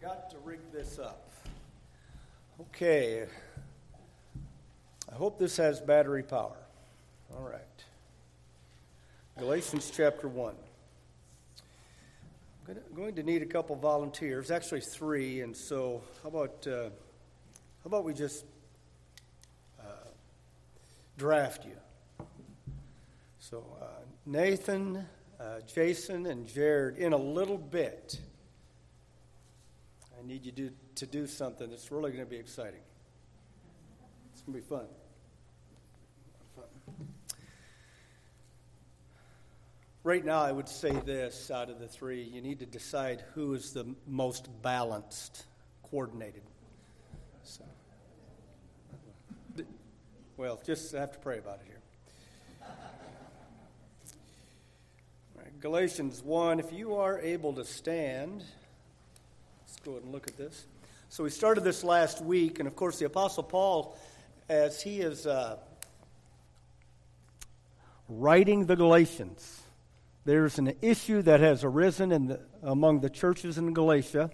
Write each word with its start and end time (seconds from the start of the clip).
got 0.00 0.30
to 0.30 0.36
rig 0.44 0.60
this 0.72 0.98
up. 0.98 1.30
Okay. 2.58 3.26
I 5.10 5.14
hope 5.14 5.38
this 5.38 5.58
has 5.58 5.78
battery 5.78 6.22
power. 6.22 6.56
All 7.36 7.44
right. 7.44 7.60
Galatians 9.38 9.92
chapter 9.94 10.26
1. 10.26 10.54
I'm 12.68 12.76
going 12.94 13.14
to 13.16 13.22
need 13.22 13.42
a 13.42 13.46
couple 13.46 13.76
volunteers, 13.76 14.50
actually 14.50 14.80
three, 14.80 15.40
and 15.40 15.54
so 15.54 16.02
how 16.22 16.28
about, 16.28 16.66
uh, 16.66 16.84
how 16.84 17.86
about 17.86 18.04
we 18.04 18.14
just 18.14 18.44
uh, 19.80 20.06
draft 21.18 21.66
you? 21.66 22.26
So, 23.38 23.64
uh, 23.82 23.84
Nathan, 24.24 25.04
uh, 25.40 25.60
Jason, 25.66 26.26
and 26.26 26.46
Jared, 26.46 26.96
in 26.96 27.12
a 27.12 27.18
little 27.18 27.58
bit, 27.58 28.20
I 30.20 30.26
need 30.26 30.44
you 30.44 30.52
to, 30.52 30.70
to 30.96 31.06
do 31.06 31.26
something 31.26 31.70
that's 31.70 31.90
really 31.90 32.10
going 32.10 32.24
to 32.24 32.30
be 32.30 32.36
exciting. 32.36 32.80
It's 34.32 34.42
going 34.42 34.60
to 34.60 34.60
be 34.60 34.66
fun. 34.66 34.86
Right 40.02 40.24
now, 40.24 40.42
I 40.42 40.52
would 40.52 40.68
say 40.68 40.92
this 40.92 41.50
out 41.50 41.68
of 41.68 41.78
the 41.78 41.86
three 41.86 42.22
you 42.22 42.40
need 42.40 42.58
to 42.60 42.66
decide 42.66 43.22
who 43.34 43.54
is 43.54 43.72
the 43.72 43.94
most 44.06 44.48
balanced, 44.62 45.44
coordinated. 45.90 46.42
So, 47.42 47.64
well, 50.36 50.60
just 50.64 50.92
have 50.92 51.12
to 51.12 51.18
pray 51.18 51.38
about 51.38 51.60
it 51.60 51.66
here. 51.66 51.80
Galatians 55.60 56.22
1, 56.22 56.60
if 56.60 56.72
you 56.72 56.94
are 56.94 57.18
able 57.20 57.52
to 57.52 57.64
stand, 57.66 58.44
go 59.84 59.92
ahead 59.92 60.02
and 60.02 60.12
look 60.12 60.26
at 60.26 60.36
this. 60.36 60.66
So, 61.08 61.24
we 61.24 61.30
started 61.30 61.64
this 61.64 61.82
last 61.82 62.22
week, 62.22 62.58
and 62.58 62.68
of 62.68 62.76
course, 62.76 62.98
the 62.98 63.06
Apostle 63.06 63.42
Paul, 63.42 63.96
as 64.48 64.82
he 64.82 65.00
is 65.00 65.26
uh, 65.26 65.56
writing 68.08 68.66
the 68.66 68.76
Galatians, 68.76 69.62
there's 70.26 70.58
an 70.58 70.74
issue 70.82 71.22
that 71.22 71.40
has 71.40 71.64
arisen 71.64 72.12
in 72.12 72.26
the, 72.26 72.40
among 72.62 73.00
the 73.00 73.08
churches 73.08 73.56
in 73.56 73.72
Galatia. 73.72 74.30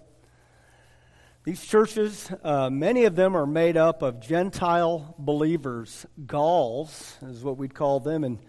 These 1.45 1.65
churches, 1.65 2.29
uh, 2.43 2.69
many 2.69 3.05
of 3.05 3.15
them 3.15 3.37
are 3.37 3.47
made 3.47 3.77
up 3.77 4.01
of 4.01 4.19
Gentile 4.19 5.15
believers. 5.17 6.05
Gauls 6.25 7.15
is 7.21 7.41
what 7.41 7.57
we'd 7.57 7.73
call 7.73 8.01
them. 8.01 8.25
And 8.25 8.39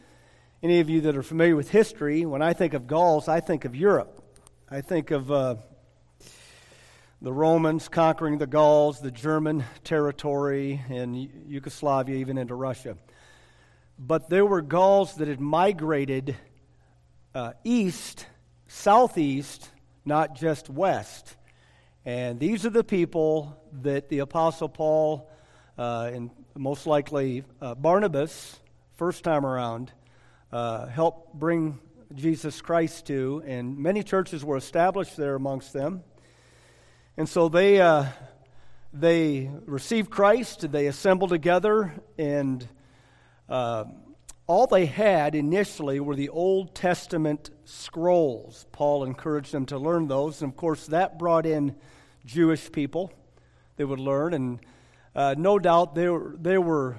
any 0.64 0.80
of 0.80 0.90
you 0.90 1.00
that 1.02 1.16
are 1.16 1.22
familiar 1.22 1.54
with 1.54 1.70
history, 1.70 2.26
when 2.26 2.42
I 2.42 2.54
think 2.54 2.74
of 2.74 2.88
Gauls, 2.88 3.28
I 3.28 3.38
think 3.38 3.64
of 3.64 3.76
Europe. 3.76 4.20
I 4.68 4.80
think 4.80 5.12
of 5.12 5.30
uh, 5.30 5.56
the 7.20 7.32
Romans 7.32 7.88
conquering 7.88 8.38
the 8.38 8.46
Gauls, 8.46 9.00
the 9.00 9.10
German 9.10 9.64
territory 9.82 10.80
in 10.88 11.14
Yugoslavia, 11.48 12.16
even 12.16 12.38
into 12.38 12.54
Russia. 12.54 12.96
But 13.98 14.30
there 14.30 14.46
were 14.46 14.62
Gauls 14.62 15.16
that 15.16 15.26
had 15.26 15.40
migrated 15.40 16.36
uh, 17.34 17.54
east, 17.64 18.26
southeast, 18.68 19.68
not 20.04 20.36
just 20.36 20.70
west. 20.70 21.36
And 22.04 22.38
these 22.38 22.64
are 22.64 22.70
the 22.70 22.84
people 22.84 23.60
that 23.82 24.08
the 24.08 24.20
Apostle 24.20 24.68
Paul 24.68 25.28
uh, 25.76 26.10
and 26.12 26.30
most 26.56 26.86
likely 26.86 27.42
uh, 27.60 27.74
Barnabas, 27.74 28.58
first 28.96 29.24
time 29.24 29.44
around, 29.44 29.92
uh, 30.52 30.86
helped 30.86 31.34
bring 31.34 31.80
Jesus 32.14 32.60
Christ 32.60 33.06
to. 33.06 33.42
And 33.44 33.76
many 33.76 34.04
churches 34.04 34.44
were 34.44 34.56
established 34.56 35.16
there 35.16 35.34
amongst 35.34 35.72
them. 35.72 36.04
And 37.18 37.28
so 37.28 37.48
they, 37.48 37.80
uh, 37.80 38.04
they 38.92 39.50
received 39.66 40.08
Christ, 40.08 40.70
they 40.70 40.86
assembled 40.86 41.30
together, 41.30 41.92
and 42.16 42.64
uh, 43.48 43.86
all 44.46 44.68
they 44.68 44.86
had 44.86 45.34
initially 45.34 45.98
were 45.98 46.14
the 46.14 46.28
Old 46.28 46.76
Testament 46.76 47.50
scrolls. 47.64 48.66
Paul 48.70 49.02
encouraged 49.02 49.50
them 49.50 49.66
to 49.66 49.78
learn 49.78 50.06
those, 50.06 50.42
and 50.42 50.52
of 50.52 50.56
course, 50.56 50.86
that 50.86 51.18
brought 51.18 51.44
in 51.44 51.74
Jewish 52.24 52.70
people 52.70 53.12
they 53.74 53.84
would 53.84 53.98
learn, 53.98 54.32
and 54.32 54.60
uh, 55.16 55.34
no 55.36 55.58
doubt 55.58 55.96
they 55.96 56.08
were, 56.08 56.36
they 56.40 56.56
were 56.56 56.98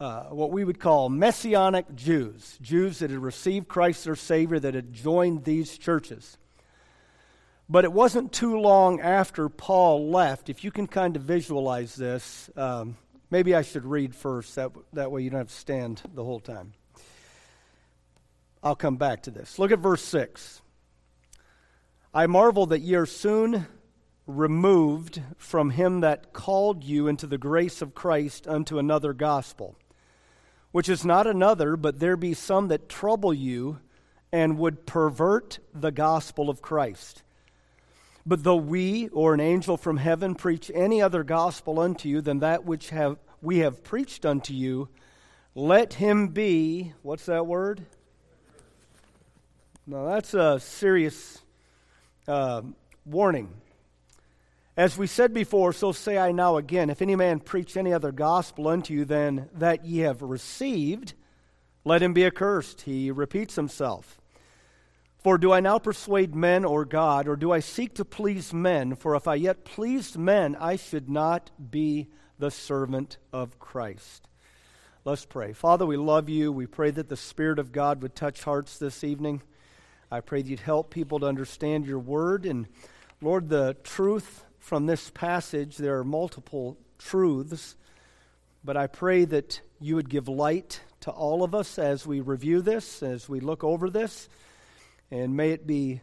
uh, 0.00 0.22
what 0.30 0.50
we 0.50 0.64
would 0.64 0.80
call 0.80 1.10
Messianic 1.10 1.94
Jews, 1.94 2.58
Jews 2.62 3.00
that 3.00 3.10
had 3.10 3.20
received 3.20 3.68
Christ 3.68 4.06
their 4.06 4.16
Savior, 4.16 4.58
that 4.60 4.72
had 4.72 4.94
joined 4.94 5.44
these 5.44 5.76
churches. 5.76 6.38
But 7.68 7.84
it 7.84 7.92
wasn't 7.92 8.32
too 8.32 8.58
long 8.58 9.00
after 9.00 9.48
Paul 9.48 10.10
left, 10.10 10.48
if 10.48 10.64
you 10.64 10.70
can 10.70 10.86
kind 10.86 11.16
of 11.16 11.22
visualize 11.22 11.94
this. 11.94 12.48
Um, 12.56 12.96
maybe 13.30 13.54
I 13.54 13.62
should 13.62 13.84
read 13.84 14.14
first, 14.14 14.54
that, 14.54 14.72
that 14.94 15.10
way 15.10 15.22
you 15.22 15.28
don't 15.28 15.40
have 15.40 15.48
to 15.48 15.54
stand 15.54 16.00
the 16.14 16.24
whole 16.24 16.40
time. 16.40 16.72
I'll 18.62 18.74
come 18.74 18.96
back 18.96 19.24
to 19.24 19.30
this. 19.30 19.58
Look 19.58 19.70
at 19.70 19.78
verse 19.80 20.02
6. 20.02 20.62
I 22.14 22.26
marvel 22.26 22.66
that 22.66 22.80
ye 22.80 22.94
are 22.94 23.06
soon 23.06 23.66
removed 24.26 25.22
from 25.36 25.70
him 25.70 26.00
that 26.00 26.32
called 26.32 26.84
you 26.84 27.06
into 27.06 27.26
the 27.26 27.38
grace 27.38 27.82
of 27.82 27.94
Christ 27.94 28.48
unto 28.48 28.78
another 28.78 29.12
gospel, 29.12 29.76
which 30.72 30.88
is 30.88 31.04
not 31.04 31.26
another, 31.26 31.76
but 31.76 32.00
there 32.00 32.16
be 32.16 32.34
some 32.34 32.68
that 32.68 32.88
trouble 32.88 33.32
you 33.32 33.80
and 34.32 34.58
would 34.58 34.86
pervert 34.86 35.58
the 35.74 35.92
gospel 35.92 36.50
of 36.50 36.62
Christ. 36.62 37.22
But 38.26 38.44
though 38.44 38.56
we 38.56 39.08
or 39.08 39.34
an 39.34 39.40
angel 39.40 39.76
from 39.76 39.96
heaven 39.96 40.34
preach 40.34 40.70
any 40.74 41.00
other 41.00 41.24
gospel 41.24 41.80
unto 41.80 42.08
you 42.08 42.20
than 42.20 42.40
that 42.40 42.64
which 42.64 42.90
have, 42.90 43.16
we 43.40 43.58
have 43.58 43.82
preached 43.82 44.26
unto 44.26 44.52
you, 44.52 44.88
let 45.54 45.94
him 45.94 46.28
be, 46.28 46.92
what's 47.02 47.26
that 47.26 47.46
word? 47.46 47.86
Now, 49.86 50.04
that's 50.06 50.34
a 50.34 50.60
serious 50.60 51.40
uh, 52.26 52.62
warning. 53.06 53.48
As 54.76 54.96
we 54.96 55.08
said 55.08 55.34
before, 55.34 55.72
so 55.72 55.90
say 55.90 56.18
I 56.18 56.30
now 56.30 56.56
again 56.56 56.90
if 56.90 57.02
any 57.02 57.16
man 57.16 57.40
preach 57.40 57.76
any 57.76 57.92
other 57.92 58.12
gospel 58.12 58.68
unto 58.68 58.94
you 58.94 59.04
than 59.04 59.48
that 59.54 59.84
ye 59.84 60.00
have 60.00 60.22
received, 60.22 61.14
let 61.84 62.02
him 62.02 62.12
be 62.12 62.24
accursed. 62.24 62.82
He 62.82 63.10
repeats 63.10 63.56
himself. 63.56 64.20
For 65.28 65.36
do 65.36 65.52
I 65.52 65.60
now 65.60 65.78
persuade 65.78 66.34
men 66.34 66.64
or 66.64 66.86
God, 66.86 67.28
or 67.28 67.36
do 67.36 67.52
I 67.52 67.60
seek 67.60 67.96
to 67.96 68.04
please 68.06 68.54
men? 68.54 68.94
For 68.94 69.14
if 69.14 69.28
I 69.28 69.34
yet 69.34 69.62
pleased 69.62 70.16
men, 70.16 70.56
I 70.56 70.76
should 70.76 71.10
not 71.10 71.50
be 71.70 72.08
the 72.38 72.50
servant 72.50 73.18
of 73.30 73.58
Christ. 73.58 74.26
Let's 75.04 75.26
pray. 75.26 75.52
Father, 75.52 75.84
we 75.84 75.98
love 75.98 76.30
you. 76.30 76.50
We 76.50 76.64
pray 76.64 76.92
that 76.92 77.10
the 77.10 77.16
Spirit 77.18 77.58
of 77.58 77.72
God 77.72 78.00
would 78.00 78.14
touch 78.14 78.42
hearts 78.42 78.78
this 78.78 79.04
evening. 79.04 79.42
I 80.10 80.20
pray 80.20 80.40
that 80.40 80.48
you'd 80.48 80.60
help 80.60 80.88
people 80.88 81.20
to 81.20 81.26
understand 81.26 81.84
your 81.84 81.98
word. 81.98 82.46
And 82.46 82.66
Lord, 83.20 83.50
the 83.50 83.76
truth 83.84 84.46
from 84.58 84.86
this 84.86 85.10
passage, 85.10 85.76
there 85.76 85.98
are 85.98 86.04
multiple 86.04 86.78
truths, 86.98 87.76
but 88.64 88.78
I 88.78 88.86
pray 88.86 89.26
that 89.26 89.60
you 89.78 89.96
would 89.96 90.08
give 90.08 90.26
light 90.26 90.80
to 91.00 91.10
all 91.10 91.44
of 91.44 91.54
us 91.54 91.78
as 91.78 92.06
we 92.06 92.22
review 92.22 92.62
this, 92.62 93.02
as 93.02 93.28
we 93.28 93.40
look 93.40 93.62
over 93.62 93.90
this, 93.90 94.30
and 95.10 95.36
may 95.36 95.50
it 95.50 95.66
be. 95.66 96.00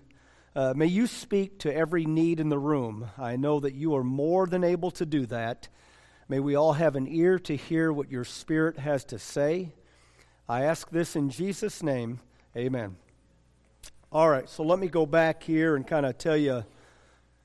Uh, 0.55 0.73
may 0.75 0.85
you 0.85 1.05
speak 1.05 1.59
to 1.59 1.75
every 1.75 2.05
need 2.05 2.39
in 2.39 2.49
the 2.49 2.57
room. 2.57 3.09
I 3.17 3.35
know 3.35 3.59
that 3.59 3.73
you 3.73 3.95
are 3.95 4.03
more 4.03 4.47
than 4.47 4.63
able 4.63 4.91
to 4.91 5.05
do 5.05 5.25
that. 5.25 5.67
May 6.27 6.39
we 6.39 6.55
all 6.55 6.73
have 6.73 6.95
an 6.95 7.07
ear 7.07 7.37
to 7.39 7.55
hear 7.55 7.91
what 7.91 8.09
your 8.09 8.23
Spirit 8.23 8.79
has 8.79 9.03
to 9.05 9.19
say. 9.19 9.73
I 10.47 10.63
ask 10.63 10.89
this 10.89 11.15
in 11.15 11.29
Jesus' 11.29 11.83
name. 11.83 12.19
Amen. 12.55 12.95
All 14.11 14.29
right, 14.29 14.49
so 14.49 14.63
let 14.63 14.79
me 14.79 14.87
go 14.87 15.05
back 15.05 15.43
here 15.43 15.75
and 15.75 15.85
kind 15.85 16.05
of 16.05 16.17
tell 16.17 16.37
you 16.37 16.63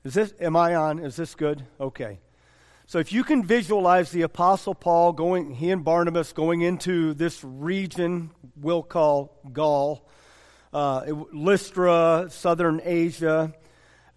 is 0.03 0.15
this 0.15 0.33
am 0.39 0.55
I 0.55 0.73
on? 0.75 0.99
Is 0.99 1.15
this 1.15 1.35
good? 1.35 1.63
Okay. 1.79 2.19
So 2.87 2.97
if 2.97 3.13
you 3.13 3.23
can 3.23 3.43
visualize 3.43 4.11
the 4.11 4.23
apostle 4.23 4.73
Paul 4.73 5.13
going 5.13 5.53
he 5.55 5.69
and 5.69 5.83
Barnabas 5.83 6.33
going 6.33 6.61
into 6.61 7.13
this 7.13 7.43
region 7.43 8.31
we'll 8.55 8.83
call 8.83 9.37
Gaul, 9.51 10.07
uh, 10.73 11.05
Lystra, 11.33 12.27
southern 12.29 12.81
Asia, 12.83 13.53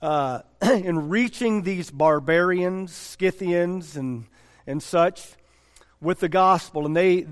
uh, 0.00 0.40
in 0.62 1.08
reaching 1.08 1.62
these 1.62 1.90
barbarians, 1.90 2.92
Scythians, 2.92 3.96
and 3.96 4.26
and 4.66 4.82
such 4.82 5.34
with 6.00 6.20
the 6.20 6.28
gospel, 6.28 6.86
and 6.86 6.96
they, 6.96 7.26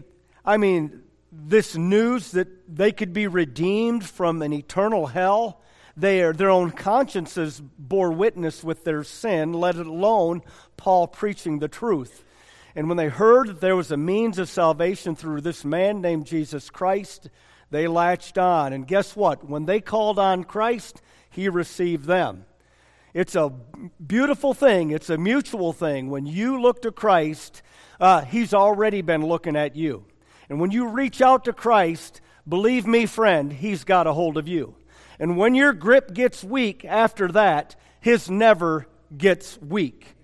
I 0.45 0.57
mean, 0.57 1.03
this 1.31 1.77
news 1.77 2.33
that 2.33 2.49
they 2.75 2.93
could 2.93 3.13
be 3.13 3.27
redeemed 3.27 4.05
from 4.05 4.43
an 4.43 4.53
eternal 4.53 5.07
hell. 5.07 5.61
They 5.97 6.23
are, 6.23 6.33
their 6.33 6.51
own 6.51 6.71
consciences 6.71 7.61
bore 7.79 8.11
witness 8.11 8.65
with 8.65 8.85
their 8.85 9.05
sin, 9.05 9.53
let 9.53 9.77
alone 9.77 10.43
Paul 10.77 11.07
preaching 11.07 11.59
the 11.59 11.69
truth. 11.69 12.25
And 12.75 12.89
when 12.89 12.97
they 12.97 13.09
heard 13.09 13.49
that 13.49 13.61
there 13.61 13.77
was 13.77 13.91
a 13.91 13.97
means 13.99 14.39
of 14.39 14.49
salvation 14.49 15.15
through 15.15 15.43
this 15.43 15.65
man 15.65 16.01
named 16.01 16.27
Jesus 16.27 16.71
Christ, 16.71 17.29
they 17.73 17.89
latched 17.89 18.39
on. 18.39 18.73
And 18.73 18.87
guess 18.87 19.17
what? 19.17 19.49
When 19.49 19.65
they 19.65 19.81
called 19.81 20.19
on 20.19 20.45
Christ, 20.45 21.03
he 21.31 21.49
received 21.49 22.05
them. 22.05 22.45
It's 23.15 23.35
a 23.35 23.53
beautiful 24.05 24.55
thing, 24.55 24.91
it's 24.91 25.11
a 25.11 25.19
mutual 25.19 25.73
thing. 25.73 26.09
When 26.09 26.25
you 26.25 26.61
look 26.61 26.83
to 26.83 26.93
Christ, 26.93 27.63
uh, 28.01 28.23
He's 28.23 28.55
already 28.55 29.03
been 29.03 29.27
looking 29.27 29.57
at 29.57 29.77
you. 29.77 30.07
And 30.49 30.61
when 30.61 30.71
you 30.71 30.89
reach 30.89 31.21
out 31.21 31.45
to 31.45 31.53
Christ, 31.53 32.21
believe 32.49 32.87
me, 32.87 33.05
friend, 33.05 33.53
He's 33.53 33.85
got 33.85 34.07
a 34.07 34.15
hold 34.15 34.39
of 34.39 34.49
you. 34.49 34.77
And 35.19 35.37
when 35.37 35.55
your 35.55 35.75
grip 35.75 36.15
gets 36.15 36.43
weak 36.43 36.87
after 36.87 37.29
that, 37.29 37.77
His 38.01 38.31
never 38.31 38.87
gets 39.17 39.59
weak. 39.61 40.17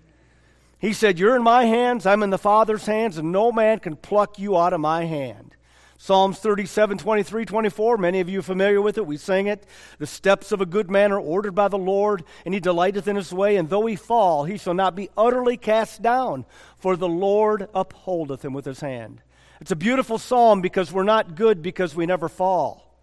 He 0.79 0.95
said, 0.95 1.19
You're 1.19 1.37
in 1.37 1.43
my 1.43 1.65
hands, 1.65 2.07
I'm 2.07 2.23
in 2.23 2.31
the 2.31 2.39
Father's 2.39 2.87
hands, 2.87 3.19
and 3.19 3.33
no 3.33 3.53
man 3.53 3.81
can 3.81 3.97
pluck 3.97 4.39
you 4.39 4.57
out 4.57 4.73
of 4.73 4.81
my 4.81 5.05
hand. 5.05 5.55
Psalms 6.01 6.39
37, 6.39 6.99
23, 6.99 7.45
24. 7.45 7.99
Many 7.99 8.21
of 8.21 8.29
you 8.29 8.39
are 8.39 8.43
familiar 8.43 8.81
with 8.81 8.99
it. 8.99 9.07
We 9.07 9.17
sing 9.17 9.49
it. 9.49 9.67
The 9.99 10.07
steps 10.07 10.53
of 10.53 10.61
a 10.61 10.67
good 10.67 10.89
man 10.89 11.11
are 11.11 11.19
ordered 11.19 11.57
by 11.57 11.67
the 11.67 11.77
Lord, 11.77 12.23
and 12.45 12.55
he 12.55 12.61
delighteth 12.61 13.09
in 13.09 13.17
his 13.17 13.33
way. 13.33 13.57
And 13.57 13.69
though 13.69 13.85
he 13.85 13.97
fall, 13.97 14.45
he 14.45 14.59
shall 14.59 14.75
not 14.75 14.95
be 14.95 15.11
utterly 15.17 15.57
cast 15.57 16.01
down, 16.01 16.47
for 16.79 16.97
the 16.97 17.09
Lord 17.09 17.69
upholdeth 17.75 18.45
him 18.45 18.53
with 18.53 18.65
his 18.65 18.79
hand. 18.81 19.23
It's 19.61 19.73
a 19.73 19.77
beautiful 19.77 20.19
psalm 20.19 20.61
because 20.61 20.93
we're 20.93 21.03
not 21.03 21.35
good 21.35 21.63
because 21.63 21.97
we 21.97 22.07
never 22.07 22.29
fall. 22.29 22.97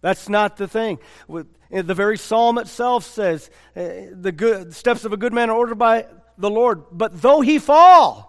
That's 0.00 0.28
not 0.28 0.56
the 0.56 0.66
thing. 0.66 0.98
The 1.28 1.94
very 1.94 2.18
psalm 2.18 2.58
itself 2.58 3.04
says, 3.04 3.48
uh, 3.76 4.10
the 4.12 4.32
good, 4.32 4.74
steps 4.74 5.04
of 5.04 5.12
a 5.12 5.16
good 5.16 5.32
man 5.32 5.50
are 5.50 5.56
ordered 5.56 5.78
by 5.78 6.06
the 6.36 6.50
Lord, 6.50 6.82
but 6.90 7.22
though 7.22 7.42
he 7.42 7.60
fall, 7.60 8.28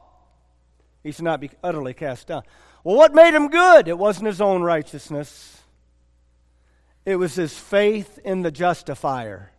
he 1.02 1.12
shall 1.12 1.26
not 1.26 1.42
be 1.42 1.50
utterly 1.64 1.96
cast 1.96 2.28
down. 2.28 2.44
Well, 2.84 2.98
what 2.98 3.16
made 3.16 3.34
him 3.34 3.48
good? 3.48 3.88
It 3.88 3.98
wasn't 3.98 4.28
his 4.28 4.42
own 4.42 4.62
righteousness, 4.62 5.62
it 7.06 7.16
was 7.16 7.36
his 7.36 7.58
faith 7.58 8.20
in 8.24 8.42
the 8.42 8.52
justifier. 8.52 9.52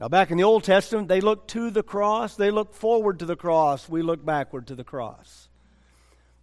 Now, 0.00 0.06
back 0.06 0.30
in 0.30 0.36
the 0.36 0.44
Old 0.44 0.62
Testament, 0.62 1.08
they 1.08 1.20
looked 1.20 1.50
to 1.50 1.70
the 1.70 1.82
cross, 1.82 2.36
they 2.36 2.52
looked 2.52 2.76
forward 2.76 3.18
to 3.18 3.24
the 3.24 3.34
cross, 3.34 3.88
we 3.88 4.02
look 4.02 4.24
backward 4.24 4.68
to 4.68 4.76
the 4.76 4.84
cross. 4.84 5.48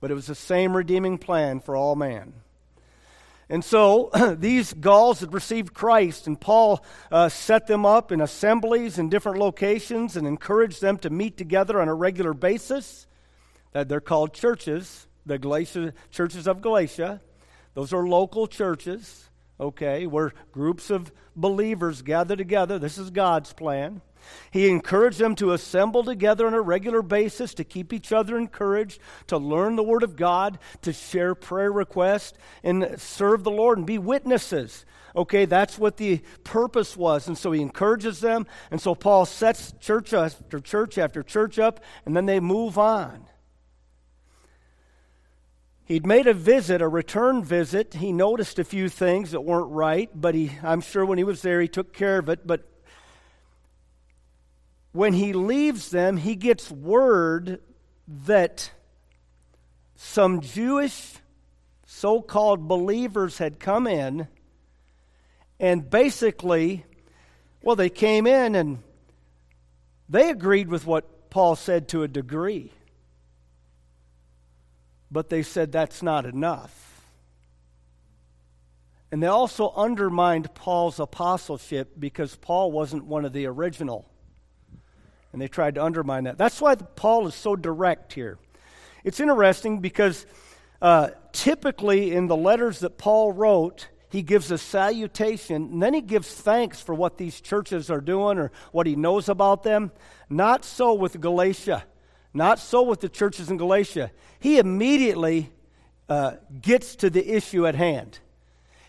But 0.02 0.12
it 0.12 0.14
was 0.14 0.28
the 0.28 0.36
same 0.36 0.76
redeeming 0.76 1.18
plan 1.18 1.62
for 1.62 1.74
all 1.74 1.96
man. 1.96 2.34
And 3.48 3.64
so 3.64 4.10
these 4.38 4.74
Gauls 4.74 5.22
had 5.22 5.34
received 5.34 5.74
Christ, 5.74 6.28
and 6.28 6.40
Paul 6.40 6.84
uh, 7.10 7.30
set 7.30 7.68
them 7.68 7.86
up 7.86 8.12
in 8.12 8.20
assemblies 8.20 9.00
in 9.00 9.08
different 9.08 9.38
locations 9.38 10.18
and 10.18 10.28
encouraged 10.28 10.82
them 10.82 10.98
to 10.98 11.10
meet 11.10 11.38
together 11.38 11.80
on 11.80 11.88
a 11.88 11.94
regular 11.94 12.34
basis. 12.34 13.08
That 13.72 13.88
they're 13.88 14.02
called 14.02 14.34
churches 14.34 15.05
the 15.26 15.38
Galatia, 15.38 15.94
churches 16.12 16.48
of 16.48 16.62
Galatia. 16.62 17.22
Those 17.74 17.94
are 17.94 18.08
local 18.08 18.48
churches, 18.48 19.30
okay, 19.60 20.08
where 20.08 20.34
groups 20.52 20.90
of 20.90 21.12
believers 21.36 22.02
gather 22.02 22.36
together. 22.36 22.80
This 22.80 22.98
is 22.98 23.10
God's 23.10 23.54
plan. 23.54 24.02
He 24.52 24.70
encouraged 24.70 25.20
them 25.20 25.36
to 25.36 25.52
assemble 25.52 26.04
together 26.04 26.48
on 26.48 26.54
a 26.54 26.62
regular 26.62 27.02
basis 27.02 27.54
to 27.56 27.64
keep 27.64 27.94
each 27.94 28.12
other 28.12 28.38
encouraged, 28.38 29.00
to 29.28 29.38
learn 29.38 29.76
the 29.76 29.84
Word 29.84 30.04
of 30.04 30.16
God, 30.16 30.58
to 30.82 30.94
share 30.94 31.36
prayer 31.36 31.72
requests, 31.72 32.38
and 32.64 32.96
serve 32.98 33.44
the 33.44 33.52
Lord 33.52 33.78
and 33.78 33.86
be 33.86 33.98
witnesses. 33.98 34.86
Okay, 35.16 35.46
that's 35.46 35.78
what 35.78 35.98
the 35.98 36.22
purpose 36.44 36.98
was. 36.98 37.28
And 37.28 37.38
so 37.38 37.52
he 37.52 37.62
encourages 37.62 38.20
them. 38.20 38.48
And 38.72 38.82
so 38.82 38.96
Paul 38.96 39.26
sets 39.26 39.74
church 39.80 40.14
after 40.14 40.60
church 40.60 40.98
after 40.98 41.24
church 41.24 41.60
up, 41.60 41.82
and 42.06 42.16
then 42.16 42.26
they 42.26 42.40
move 42.40 42.78
on. 42.78 43.28
He'd 45.86 46.08
made 46.08 46.26
a 46.26 46.34
visit, 46.34 46.82
a 46.82 46.88
return 46.88 47.44
visit. 47.44 47.94
He 47.94 48.12
noticed 48.12 48.58
a 48.58 48.64
few 48.64 48.90
things 48.90 49.32
that 49.32 49.42
weren't 49.42 49.72
right, 49.72 50.10
but 50.14 50.34
he, 50.34 50.52
I'm 50.64 50.82
sure 50.82 51.06
when 51.06 51.20
he 51.20 51.24
was 51.24 51.44
there, 51.44 51.62
he 51.62 51.68
took 51.68 51.94
care 51.94 52.18
of 52.18 52.28
it. 52.28 52.48
But 52.48 52.68
when 54.94 55.14
he 55.14 55.32
leaves 55.32 55.92
them, 55.92 56.18
he 56.18 56.36
gets 56.36 56.72
word 56.72 57.62
that 58.08 58.72
some 59.96 60.42
Jewish 60.42 61.16
so 61.86 62.20
called 62.20 62.68
believers 62.68 63.38
had 63.38 63.60
come 63.60 63.86
in, 63.86 64.28
and 65.60 65.88
basically, 65.90 66.84
well, 67.62 67.76
they 67.76 67.90
came 67.90 68.26
in 68.26 68.56
and 68.56 68.80
they 70.10 70.30
agreed 70.30 70.68
with 70.68 70.88
what 70.88 71.30
Paul 71.30 71.56
said 71.56 71.88
to 71.90 72.02
a 72.02 72.08
degree. 72.08 72.72
But 75.12 75.30
they 75.30 75.44
said 75.44 75.72
that's 75.72 76.02
not 76.02 76.26
enough. 76.26 76.86
And 79.12 79.22
they 79.22 79.28
also 79.28 79.72
undermined 79.76 80.54
Paul's 80.56 81.00
apostleship 81.00 81.94
because 81.98 82.36
Paul 82.36 82.72
wasn't 82.72 83.06
one 83.06 83.24
of 83.24 83.34
the 83.34 83.46
original. 83.46 84.10
And 85.32 85.42
they 85.42 85.48
tried 85.48 85.76
to 85.76 85.84
undermine 85.84 86.26
that. 86.26 86.38
That's 86.38 86.60
why 86.60 86.76
Paul 86.76 87.28
is 87.28 87.36
so 87.36 87.56
direct 87.56 88.14
here. 88.14 88.38
It's 89.04 89.20
interesting 89.20 89.80
because 89.80 90.26
uh, 90.82 91.10
typically 91.32 92.12
in 92.14 92.28
the 92.28 92.36
letters 92.36 92.80
that 92.80 92.98
Paul 92.98 93.32
wrote, 93.32 93.88
he 94.10 94.22
gives 94.22 94.50
a 94.52 94.58
salutation 94.58 95.64
and 95.74 95.84
then 95.84 95.94
he 95.94 96.02
gives 96.02 96.34
thanks 96.34 96.82
for 96.82 96.96
what 96.96 97.18
these 97.18 97.42
churches 97.42 97.90
are 97.90 98.02
doing 98.02 98.38
or 98.38 98.52
what 98.72 98.88
he 98.88 98.96
knows 98.96 99.30
about 99.30 99.64
them. 99.64 99.92
Not 100.30 100.66
so 100.66 100.94
with 100.94 101.20
Galatia. 101.22 101.86
Not 102.36 102.60
so 102.60 102.84
with 102.84 103.00
the 103.00 103.08
churches 103.08 103.50
in 103.50 103.56
Galatia. 103.56 104.12
He 104.42 104.60
immediately 104.60 105.50
uh, 106.10 106.34
gets 106.62 106.98
to 106.98 107.10
the 107.10 107.26
issue 107.34 107.66
at 107.66 107.76
hand. 107.76 108.20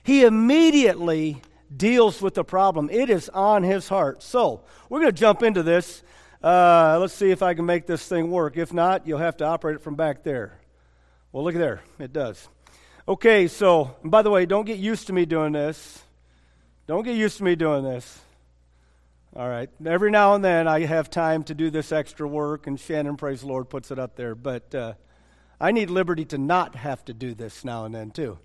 He 0.02 0.24
immediately 0.24 1.40
deals 1.74 2.20
with 2.20 2.34
the 2.34 2.42
problem. 2.42 2.90
It 2.90 3.08
is 3.08 3.28
on 3.28 3.62
his 3.62 3.88
heart. 3.88 4.24
So, 4.24 4.62
we're 4.88 4.98
going 4.98 5.12
to 5.12 5.18
jump 5.18 5.44
into 5.44 5.62
this. 5.62 6.02
Uh, 6.42 6.98
let's 7.00 7.14
see 7.14 7.30
if 7.30 7.40
I 7.40 7.54
can 7.54 7.66
make 7.66 7.86
this 7.86 8.06
thing 8.08 8.32
work. 8.32 8.56
If 8.56 8.72
not, 8.72 9.06
you'll 9.06 9.18
have 9.18 9.36
to 9.36 9.44
operate 9.44 9.76
it 9.76 9.82
from 9.82 9.94
back 9.94 10.24
there. 10.24 10.58
Well, 11.30 11.44
look 11.44 11.54
there. 11.54 11.82
It 12.00 12.12
does. 12.12 12.48
Okay, 13.06 13.46
so, 13.46 13.94
by 14.02 14.22
the 14.22 14.30
way, 14.30 14.44
don't 14.46 14.64
get 14.64 14.78
used 14.78 15.06
to 15.06 15.12
me 15.12 15.24
doing 15.24 15.52
this. 15.52 16.02
Don't 16.88 17.04
get 17.04 17.14
used 17.14 17.38
to 17.38 17.44
me 17.44 17.54
doing 17.54 17.84
this. 17.84 18.20
All 19.38 19.46
right. 19.46 19.68
Every 19.84 20.10
now 20.10 20.34
and 20.34 20.42
then 20.42 20.66
I 20.66 20.86
have 20.86 21.10
time 21.10 21.44
to 21.44 21.54
do 21.54 21.68
this 21.68 21.92
extra 21.92 22.26
work, 22.26 22.66
and 22.66 22.80
Shannon, 22.80 23.18
praise 23.18 23.42
the 23.42 23.48
Lord, 23.48 23.68
puts 23.68 23.90
it 23.90 23.98
up 23.98 24.16
there. 24.16 24.34
But 24.34 24.74
uh, 24.74 24.94
I 25.60 25.72
need 25.72 25.90
liberty 25.90 26.24
to 26.26 26.38
not 26.38 26.74
have 26.74 27.04
to 27.04 27.12
do 27.12 27.34
this 27.34 27.62
now 27.62 27.84
and 27.84 27.94
then, 27.94 28.12
too. 28.12 28.38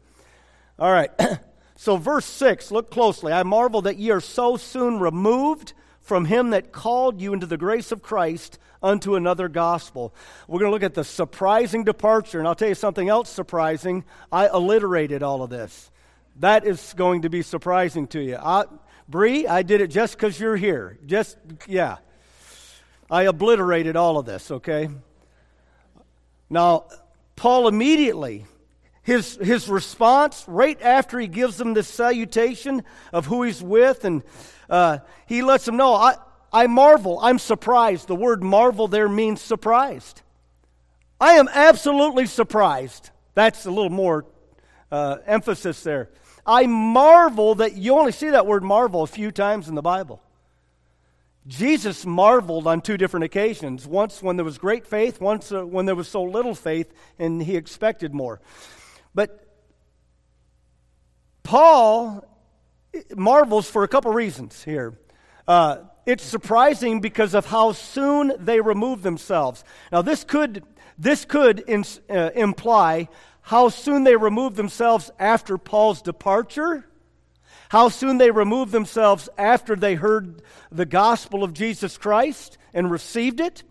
All 0.78 0.92
right. 0.92 1.10
so, 1.78 1.96
verse 1.96 2.26
6, 2.26 2.72
look 2.72 2.92
closely. 2.92 3.32
I 3.32 3.44
marvel 3.44 3.84
that 3.84 4.00
ye 4.00 4.12
are 4.12 4.20
so 4.20 4.58
soon 4.58 5.00
removed 5.00 5.72
from 6.02 6.26
him 6.26 6.50
that 6.50 6.74
called 6.74 7.22
you 7.22 7.32
into 7.32 7.46
the 7.46 7.56
grace 7.56 7.94
of 7.94 8.02
Christ 8.02 8.60
unto 8.84 9.16
another 9.16 9.48
gospel. 9.48 10.14
We're 10.50 10.60
going 10.60 10.72
to 10.72 10.74
look 10.74 10.84
at 10.84 10.94
the 10.94 11.06
surprising 11.06 11.86
departure. 11.86 12.40
And 12.40 12.46
I'll 12.46 12.54
tell 12.54 12.68
you 12.68 12.76
something 12.76 13.08
else 13.08 13.30
surprising. 13.30 14.04
I 14.30 14.50
alliterated 14.50 15.24
all 15.24 15.42
of 15.42 15.50
this. 15.50 15.90
That 16.42 16.68
is 16.68 16.94
going 16.98 17.22
to 17.22 17.30
be 17.30 17.44
surprising 17.44 18.08
to 18.08 18.20
you. 18.20 18.36
I, 18.36 18.66
Bree, 19.12 19.46
I 19.46 19.62
did 19.62 19.82
it 19.82 19.88
just 19.88 20.16
because 20.16 20.40
you're 20.40 20.56
here. 20.56 20.98
Just, 21.06 21.38
yeah. 21.68 21.98
I 23.10 23.24
obliterated 23.24 23.98
all 23.98 24.18
of 24.18 24.26
this, 24.26 24.50
okay? 24.50 24.90
Now, 26.50 26.86
Paul 27.36 27.68
immediately, 27.68 28.46
his, 29.04 29.36
his 29.36 29.68
response, 29.68 30.46
right 30.48 30.82
after 30.82 31.20
he 31.20 31.28
gives 31.28 31.58
them 31.58 31.74
this 31.74 31.90
salutation 31.90 32.84
of 33.12 33.26
who 33.26 33.44
he's 33.44 33.62
with, 33.62 34.06
and 34.06 34.24
uh, 34.70 35.00
he 35.28 35.42
lets 35.44 35.66
them 35.66 35.76
know, 35.76 35.94
I, 35.94 36.16
I 36.54 36.68
marvel, 36.68 37.20
I'm 37.22 37.38
surprised. 37.38 38.08
The 38.08 38.16
word 38.16 38.42
marvel 38.42 38.88
there 38.88 39.10
means 39.10 39.42
surprised. 39.42 40.22
I 41.20 41.34
am 41.34 41.50
absolutely 41.52 42.28
surprised. 42.28 43.10
That's 43.34 43.66
a 43.66 43.72
little 43.72 43.90
more 43.90 44.26
uh, 44.90 45.18
emphasis 45.26 45.84
there. 45.84 46.10
I 46.52 46.68
marvel 46.68 47.56
that 47.56 47.78
you 47.78 47.98
only 47.98 48.12
see 48.12 48.32
that 48.32 48.46
word 48.46 48.62
marvel 48.62 49.04
a 49.04 49.08
few 49.08 49.32
times 49.32 49.70
in 49.70 49.76
the 49.76 49.82
Bible. 49.82 50.22
Jesus 51.48 52.06
marveled 52.06 52.68
on 52.68 52.82
two 52.82 52.98
different 52.98 53.24
occasions 53.24 53.88
once 53.88 54.22
when 54.22 54.36
there 54.36 54.44
was 54.44 54.58
great 54.58 54.86
faith, 54.86 55.22
once 55.22 55.54
uh, 55.54 55.66
when 55.66 55.86
there 55.86 55.96
was 55.96 56.10
so 56.10 56.22
little 56.22 56.54
faith 56.54 56.94
and 57.18 57.42
he 57.42 57.56
expected 57.56 58.14
more. 58.14 58.42
But 59.16 59.48
Paul 61.42 62.28
marvels 63.16 63.70
for 63.70 63.86
a 63.86 63.88
couple 63.88 64.12
reasons 64.12 64.62
here. 64.62 65.00
Uh, 65.48 65.78
it's 66.06 66.24
surprising 66.24 67.00
because 67.00 67.34
of 67.34 67.46
how 67.46 67.72
soon 67.72 68.34
they 68.38 68.60
remove 68.60 69.04
themselves. 69.04 69.64
Now, 69.90 70.02
this 70.02 70.26
could, 70.26 70.64
this 70.98 71.24
could 71.24 71.64
uh, 72.10 72.30
imply 72.36 73.08
how 73.52 73.68
soon 73.68 74.06
they 74.06 74.16
removed 74.16 74.56
themselves 74.56 75.12
after 75.20 75.58
Paul's 75.58 76.02
departure, 76.02 76.86
how 77.68 77.90
soon 77.90 78.18
they 78.18 78.32
removed 78.32 78.72
themselves 78.72 79.28
after 79.38 79.76
they 79.76 79.96
heard 79.96 80.42
the 80.72 80.86
gospel 80.86 81.44
of 81.44 81.54
Jesus 81.54 81.98
Christ 81.98 82.58
and 82.74 82.90
received 82.90 83.42
it, 83.42 83.64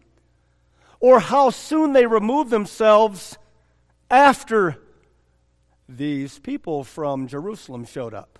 or 1.00 1.18
how 1.18 1.48
soon 1.48 1.94
they 1.94 2.04
removed 2.04 2.50
themselves 2.50 3.38
after 4.10 4.76
these 5.88 6.38
people 6.38 6.84
from 6.84 7.26
Jerusalem 7.26 7.86
showed 7.86 8.12
up 8.12 8.38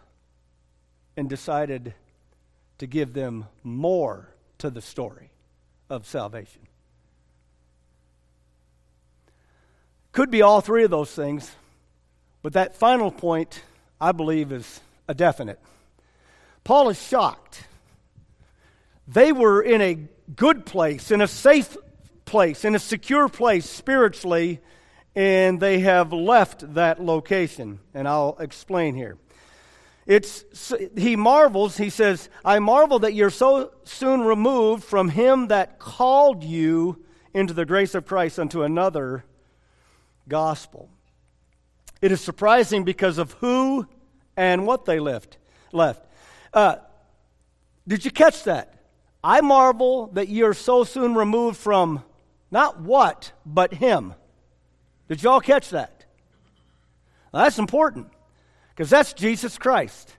and 1.17 1.27
decided 1.27 1.95
to 2.77 2.87
give 2.87 3.15
them 3.15 3.47
more 3.63 4.29
to 4.59 4.69
the 4.69 4.83
story 4.83 5.31
of 5.89 6.07
salvation. 6.07 6.70
Could 10.13 10.31
be 10.31 10.43
all 10.43 10.61
three 10.61 10.85
of 10.85 10.91
those 10.91 11.13
things, 11.13 11.55
but 12.43 12.55
that 12.55 12.77
final 12.77 13.13
point, 13.13 13.63
I 14.01 14.13
believe, 14.13 14.51
is 14.51 14.81
a 15.07 15.15
definite. 15.15 15.61
Paul 16.65 16.89
is 16.89 17.01
shocked. 17.01 17.65
They 19.07 19.33
were 19.33 19.63
in 19.63 19.81
a 19.81 19.99
good 20.35 20.67
place, 20.67 21.11
in 21.11 21.21
a 21.21 21.29
safe 21.29 21.77
place, 22.25 22.65
in 22.65 22.75
a 22.75 22.79
secure 22.79 23.29
place 23.29 23.69
spiritually, 23.69 24.61
and 25.15 25.61
they 25.61 25.81
have 25.81 26.13
left 26.13 26.75
that 26.75 27.01
location. 27.01 27.81
And 27.95 28.09
I'll 28.09 28.37
explain 28.41 28.95
here. 28.95 29.17
It's, 30.07 30.73
he 30.97 31.15
marvels, 31.15 31.77
he 31.77 31.91
says, 31.91 32.29
I 32.45 32.59
marvel 32.59 33.01
that 33.01 33.15
you're 33.15 33.31
so 33.31 33.73
soon 33.85 34.23
removed 34.23 34.83
from 34.83 35.09
him 35.09 35.49
that 35.49 35.79
called 35.79 36.43
you 36.43 37.05
into 37.33 37.55
the 37.55 37.65
grace 37.65 37.95
of 37.95 38.07
Christ 38.07 38.39
unto 38.39 38.63
another 38.63 39.25
gospel. 40.31 40.89
It 42.01 42.13
is 42.13 42.23
surprising 42.23 42.85
because 42.85 43.19
of 43.19 43.33
who 43.35 43.87
and 44.37 44.67
what 44.67 44.87
they 44.87 44.99
left. 44.99 45.37
left. 45.73 46.03
Uh, 46.55 46.77
did 47.87 48.05
you 48.07 48.11
catch 48.11 48.45
that? 48.45 48.75
I 49.23 49.43
marvel 49.43 50.07
that 50.15 50.29
you're 50.29 50.55
so 50.55 50.85
soon 50.85 51.15
removed 51.15 51.59
from 51.59 52.03
not 52.51 52.81
what, 52.81 53.33
but 53.45 53.75
him. 53.75 54.15
Did 55.09 55.23
y'all 55.23 55.41
catch 55.41 55.71
that? 55.71 56.07
Well, 57.33 57.45
that's 57.45 57.59
important 57.59 58.09
because 58.71 58.89
that's 58.89 59.13
Jesus 59.13 59.59
Christ. 59.59 60.17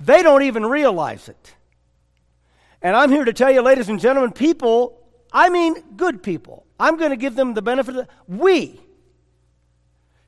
They 0.00 0.22
don't 0.22 0.42
even 0.42 0.66
realize 0.66 1.28
it. 1.28 1.54
And 2.82 2.96
I'm 2.96 3.10
here 3.10 3.24
to 3.24 3.32
tell 3.32 3.50
you, 3.50 3.60
ladies 3.62 3.88
and 3.88 4.00
gentlemen, 4.00 4.32
people, 4.32 4.98
I 5.32 5.50
mean 5.50 5.76
good 5.96 6.22
people, 6.22 6.64
I'm 6.80 6.96
going 6.96 7.10
to 7.10 7.16
give 7.16 7.36
them 7.36 7.52
the 7.52 7.60
benefit 7.60 7.94
of 7.94 8.06
the. 8.06 8.08
We 8.26 8.80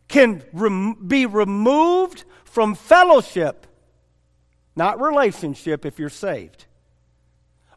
can 0.06 0.42
rem- 0.52 1.08
be 1.08 1.24
removed 1.24 2.24
from 2.44 2.74
fellowship, 2.74 3.66
not 4.76 5.00
relationship 5.00 5.86
if 5.86 5.98
you're 5.98 6.10
saved, 6.10 6.66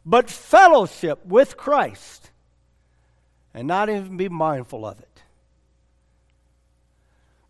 but 0.04 0.28
fellowship 0.28 1.24
with 1.24 1.56
Christ 1.56 2.30
and 3.54 3.66
not 3.66 3.88
even 3.88 4.18
be 4.18 4.28
mindful 4.28 4.84
of 4.84 5.00
it. 5.00 5.22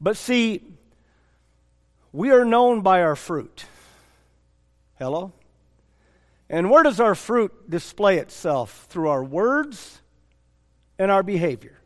But 0.01 0.17
see, 0.17 0.63
we 2.13 2.31
are 2.31 2.45
known 2.45 2.83
by 2.83 3.03
our 3.03 3.17
fruit. 3.17 3.65
Hello? 5.01 5.33
And 6.49 6.71
where 6.71 6.85
does 6.85 7.01
our 7.01 7.17
fruit 7.17 7.69
display 7.69 8.19
itself? 8.19 8.87
Through 8.89 9.09
our 9.09 9.25
words 9.25 10.01
and 10.99 11.11
our 11.11 11.23
behavior. 11.23 11.79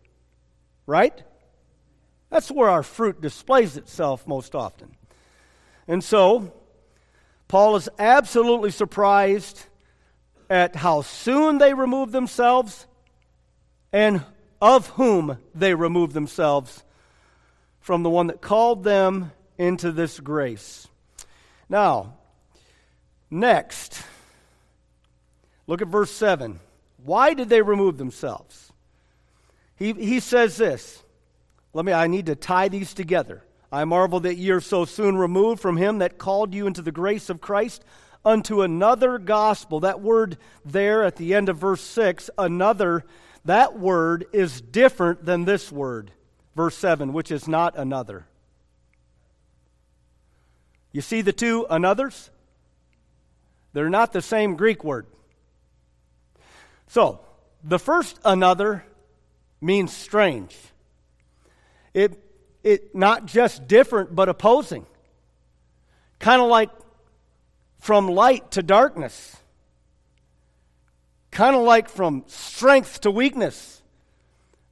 Right? 0.87 1.23
That's 2.31 2.51
where 2.51 2.69
our 2.69 2.83
fruit 2.83 3.21
displays 3.21 3.77
itself 3.77 4.27
most 4.27 4.55
often. 4.55 4.97
And 5.89 6.03
so, 6.03 6.53
Paul 7.49 7.77
is 7.77 7.89
absolutely 7.99 8.71
surprised 8.71 9.65
at 10.49 10.77
how 10.77 11.03
soon 11.03 11.59
they 11.59 11.75
remove 11.75 12.13
themselves 12.13 12.87
and 13.93 14.23
of 14.61 14.89
whom 14.91 15.39
they 15.55 15.75
remove 15.75 16.13
themselves 16.13 16.85
from 17.81 18.03
the 18.03 18.11
one 18.11 18.29
that 18.29 18.41
called 18.41 18.85
them 18.85 19.33
into 19.59 19.91
this 19.91 20.21
grace. 20.21 20.87
Now, 21.69 22.15
next, 23.31 24.03
look 25.67 25.83
at 25.83 25.89
verse 25.89 26.11
7. 26.11 26.61
Why 27.05 27.35
did 27.35 27.49
they 27.49 27.63
remove 27.63 27.97
themselves? 27.97 28.70
He, 29.81 29.95
he 29.95 30.21
says 30.21 30.59
this. 30.59 31.03
Let 31.73 31.85
me, 31.85 31.93
I 31.93 32.07
need 32.07 32.27
to 32.27 32.37
tie 32.37 32.69
these 32.69 32.93
together. 32.93 33.43
I 33.73 33.85
marvel 33.85 34.21
that 34.21 34.37
ye 34.37 34.51
are 34.51 34.61
so 34.61 34.85
soon 34.85 35.17
removed 35.17 35.61
from 35.61 35.79
him 35.79 35.99
that 35.99 36.19
called 36.19 36.55
you 36.55 36.67
into 36.67 36.83
the 36.83 36.93
grace 36.93 37.31
of 37.31 37.41
Christ 37.41 37.83
unto 38.25 38.61
another 38.61 39.19
gospel. 39.19 39.81
That 39.81 40.01
word 40.03 40.37
there 40.65 41.03
at 41.03 41.17
the 41.17 41.35
end 41.35 41.49
of 41.49 41.57
verse 41.57 41.81
6, 41.81 42.29
another, 42.37 43.05
that 43.47 43.79
word 43.79 44.27
is 44.33 44.61
different 44.61 45.25
than 45.25 45.47
this 45.47 45.73
word, 45.73 46.11
verse 46.55 46.77
7, 46.77 47.15
which 47.15 47.31
is 47.31 47.49
not 47.49 47.79
another. 47.79 48.27
You 50.93 51.01
see 51.01 51.23
the 51.23 51.33
two 51.33 51.67
anothers? 51.71 52.29
They're 53.73 53.89
not 53.89 54.13
the 54.13 54.21
same 54.21 54.57
Greek 54.57 54.85
word. 54.85 55.07
So, 56.89 57.21
the 57.63 57.79
first 57.79 58.19
another 58.25 58.85
means 59.61 59.93
strange. 59.93 60.57
It, 61.93 62.23
it 62.63 62.95
not 62.95 63.27
just 63.27 63.67
different, 63.67 64.15
but 64.15 64.29
opposing. 64.29 64.87
Kind 66.19 66.41
of 66.41 66.49
like 66.49 66.71
from 67.79 68.09
light 68.09 68.51
to 68.53 68.63
darkness. 68.63 69.37
Kind 71.31 71.57
of 71.57 71.63
like 71.63 71.89
from 71.89 72.25
strength 72.27 73.01
to 73.03 73.11
weakness. 73.11 73.83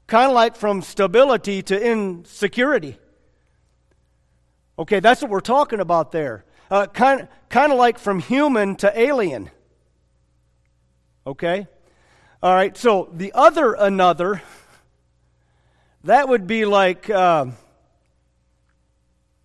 Kind 0.06 0.30
of 0.30 0.34
like 0.34 0.56
from 0.56 0.82
stability 0.82 1.62
to 1.62 1.80
insecurity. 1.80 2.98
Okay, 4.78 5.00
that's 5.00 5.22
what 5.22 5.30
we're 5.30 5.40
talking 5.40 5.80
about 5.80 6.12
there. 6.12 6.44
Uh, 6.70 6.86
kind, 6.86 7.28
kind 7.48 7.72
of 7.72 7.78
like 7.78 7.98
from 7.98 8.20
human 8.20 8.76
to 8.76 8.98
alien. 8.98 9.50
Okay? 11.26 11.66
All 12.42 12.54
right, 12.54 12.76
so 12.76 13.08
the 13.12 13.32
other 13.32 13.72
another 13.72 14.42
that 16.04 16.28
would 16.28 16.46
be 16.46 16.64
like, 16.64 17.10
uh, 17.10 17.46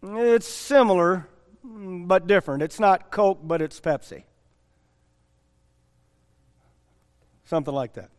it's 0.03 0.48
similar, 0.48 1.27
but 1.63 2.27
different. 2.27 2.63
It's 2.63 2.79
not 2.79 3.12
Coke, 3.12 3.39
but 3.43 3.62
it's 3.62 3.79
Pepsi. 3.79 4.24
Something 7.45 7.74
like 7.74 7.93
that. 7.93 8.10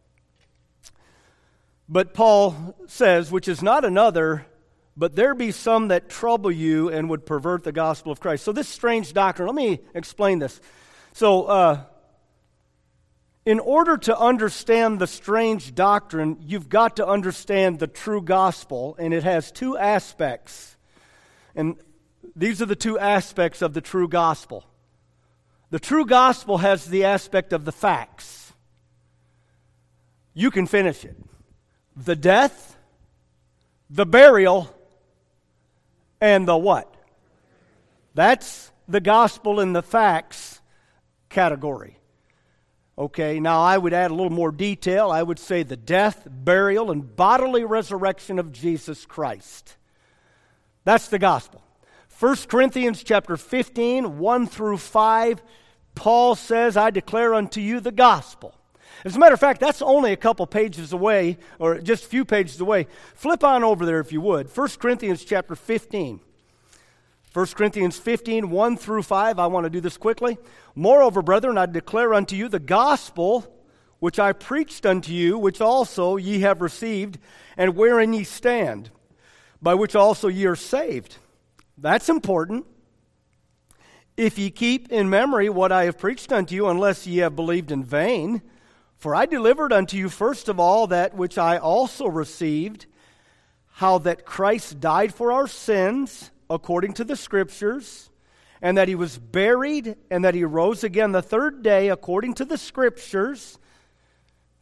But 1.89 2.15
Paul 2.15 2.77
says, 2.87 3.31
which 3.31 3.49
is 3.49 3.63
not 3.63 3.85
another, 3.85 4.47
but 4.97 5.17
there 5.17 5.35
be 5.35 5.51
some 5.51 5.89
that 5.89 6.09
trouble 6.09 6.51
you 6.51 6.89
and 6.89 7.11
would 7.11 7.27
pervert 7.27 7.65
the 7.65 7.73
gospel 7.73 8.11
of 8.11 8.21
Christ. 8.21 8.45
So, 8.45 8.53
this 8.53 8.69
strange 8.69 9.13
doctrine, 9.13 9.47
let 9.47 9.55
me 9.55 9.81
explain 9.95 10.39
this. 10.39 10.61
So, 11.13 11.45
uh, 11.45 11.85
in 13.47 13.61
order 13.61 13.99
to 13.99 14.19
understand 14.19 14.99
the 14.99 15.07
strange 15.07 15.75
doctrine, 15.75 16.39
you've 16.41 16.69
got 16.69 16.97
to 16.97 17.07
understand 17.07 17.79
the 17.79 17.87
true 17.87 18.23
gospel, 18.23 18.97
and 18.99 19.13
it 19.13 19.23
has 19.23 19.53
two 19.53 19.77
aspects. 19.77 20.77
And 21.55 21.77
these 22.35 22.63
are 22.63 22.67
the 22.67 22.77
two 22.77 22.99
aspects 22.99 23.61
of 23.61 23.75
the 23.75 23.83
true 23.83 24.09
gospel. 24.09 24.65
The 25.71 25.79
true 25.79 26.07
gospel 26.07 26.59
has 26.59 26.87
the 26.87 27.05
aspect 27.05 27.53
of 27.53 27.65
the 27.65 27.73
facts. 27.73 28.53
You 30.33 30.51
can 30.51 30.67
finish 30.67 31.05
it 31.05 31.17
the 31.97 32.17
death, 32.17 32.77
the 33.89 34.07
burial, 34.07 34.75
and 36.21 36.49
the 36.49 36.57
what? 36.57 36.93
That's 38.15 38.73
the 38.89 39.01
gospel 39.01 39.61
in 39.61 39.73
the 39.73 39.83
facts 39.83 40.61
category. 41.29 41.99
Okay, 42.97 43.41
now 43.41 43.61
I 43.61 43.77
would 43.77 43.93
add 43.93 44.13
a 44.13 44.15
little 44.15 44.31
more 44.31 44.53
detail. 44.53 45.11
I 45.11 45.23
would 45.23 45.41
say 45.41 45.65
the 45.65 45.77
death, 45.77 46.29
burial, 46.31 46.93
and 46.93 47.17
bodily 47.17 47.65
resurrection 47.65 48.39
of 48.39 48.53
Jesus 48.53 49.05
Christ. 49.05 49.77
That's 50.85 51.09
the 51.09 51.19
gospel. 51.19 51.63
1 52.21 52.37
Corinthians 52.49 53.03
chapter 53.03 53.37
15, 53.37 54.19
1 54.19 54.47
through 54.47 54.79
5, 54.79 55.43
Paul 55.97 56.37
says, 56.37 56.77
I 56.77 56.91
declare 56.91 57.35
unto 57.35 57.61
you 57.61 57.81
the 57.81 57.91
gospel. 57.91 58.55
As 59.05 59.17
a 59.17 59.19
matter 59.19 59.35
of 59.35 59.41
fact, 59.41 59.61
that's 59.61 59.83
only 59.83 60.13
a 60.13 60.17
couple 60.17 60.47
pages 60.47 60.93
away, 60.93 61.39
or 61.59 61.81
just 61.81 62.05
a 62.05 62.09
few 62.09 62.25
pages 62.25 62.61
away. 62.61 62.87
Flip 63.15 63.43
on 63.43 63.65
over 63.65 63.85
there 63.85 63.99
if 63.99 64.13
you 64.13 64.21
would. 64.21 64.55
1 64.57 64.69
Corinthians 64.79 65.25
chapter 65.25 65.57
15. 65.57 66.21
1 67.35 67.47
Corinthians 67.47 67.99
15, 67.99 68.49
1 68.49 68.77
through 68.77 69.03
5. 69.03 69.41
I 69.41 69.49
want 69.49 69.65
to 69.65 69.71
do 69.71 69.81
this 69.81 69.97
quickly. 69.97 70.39
Moreover, 70.77 71.21
brethren, 71.21 71.59
I 71.59 71.67
declare 71.67 72.15
unto 72.15 72.37
you 72.37 72.49
the 72.49 72.61
gospel 72.61 73.53
which 73.99 74.21
I 74.21 74.33
preached 74.33 74.87
unto 74.87 75.13
you, 75.13 75.37
which 75.37 75.61
also 75.61 76.15
ye 76.15 76.41
have 76.41 76.61
received, 76.61 77.19
and 77.57 77.75
wherein 77.75 78.13
ye 78.13 78.23
stand, 78.23 78.91
by 79.61 79.75
which 79.75 79.97
also 79.97 80.29
ye 80.29 80.47
are 80.47 80.55
saved. 80.55 81.17
That's 81.77 82.09
important. 82.09 82.67
If 84.17 84.39
ye 84.39 84.51
keep 84.51 84.93
in 84.93 85.11
memory 85.11 85.49
what 85.49 85.73
I 85.73 85.87
have 85.87 85.99
preached 85.99 86.33
unto 86.33 86.55
you, 86.55 86.69
unless 86.69 87.05
ye 87.05 87.17
have 87.19 87.35
believed 87.35 87.73
in 87.73 87.83
vain. 87.83 88.43
For 88.97 89.13
I 89.13 89.27
delivered 89.27 89.73
unto 89.73 89.97
you 89.97 90.09
first 90.09 90.49
of 90.49 90.61
all 90.61 90.87
that 90.87 91.15
which 91.17 91.37
I 91.37 91.59
also 91.59 92.07
received, 92.07 92.87
how 93.73 93.99
that 93.99 94.25
Christ 94.25 94.79
died 94.79 95.13
for 95.13 95.33
our 95.33 95.49
sins 95.49 96.31
according 96.55 96.95
to 96.95 97.05
the 97.05 97.17
Scriptures, 97.17 98.11
and 98.63 98.79
that 98.79 98.89
he 98.89 98.95
was 98.95 99.19
buried, 99.19 99.97
and 100.11 100.25
that 100.25 100.35
he 100.35 100.45
rose 100.45 100.85
again 100.85 101.13
the 101.13 101.21
third 101.21 101.63
day 101.63 101.91
according 101.91 102.33
to 102.35 102.47
the 102.47 102.57
scriptures. 102.57 103.59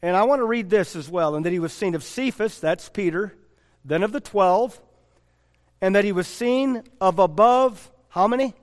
And 0.03 0.17
I 0.17 0.25
want 0.25 0.41
to 0.41 0.45
read 0.45 0.71
this 0.71 0.97
as 0.97 1.09
well. 1.09 1.37
And 1.37 1.47
that 1.47 1.53
he 1.53 1.61
was 1.61 1.73
seen 1.73 1.95
of 1.95 2.03
Cephas, 2.03 2.59
that's 2.59 2.89
Peter, 2.89 3.33
then 3.85 4.03
of 4.03 4.11
the 4.11 4.21
twelve, 4.21 4.81
and 5.81 5.95
that 5.95 6.05
he 6.05 6.11
was 6.11 6.27
seen 6.27 6.83
of 7.01 7.21
above 7.21 7.93
how 8.09 8.27
many? 8.29 8.55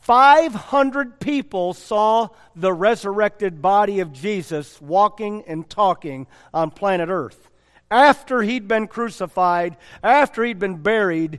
500 0.00 1.20
people 1.20 1.72
saw 1.74 2.28
the 2.56 2.72
resurrected 2.72 3.62
body 3.62 4.00
of 4.00 4.12
Jesus 4.12 4.80
walking 4.80 5.44
and 5.46 5.68
talking 5.68 6.26
on 6.52 6.72
planet 6.72 7.08
Earth. 7.08 7.48
After 7.90 8.42
he'd 8.42 8.66
been 8.66 8.88
crucified, 8.88 9.76
after 10.02 10.42
he'd 10.42 10.58
been 10.58 10.78
buried, 10.78 11.38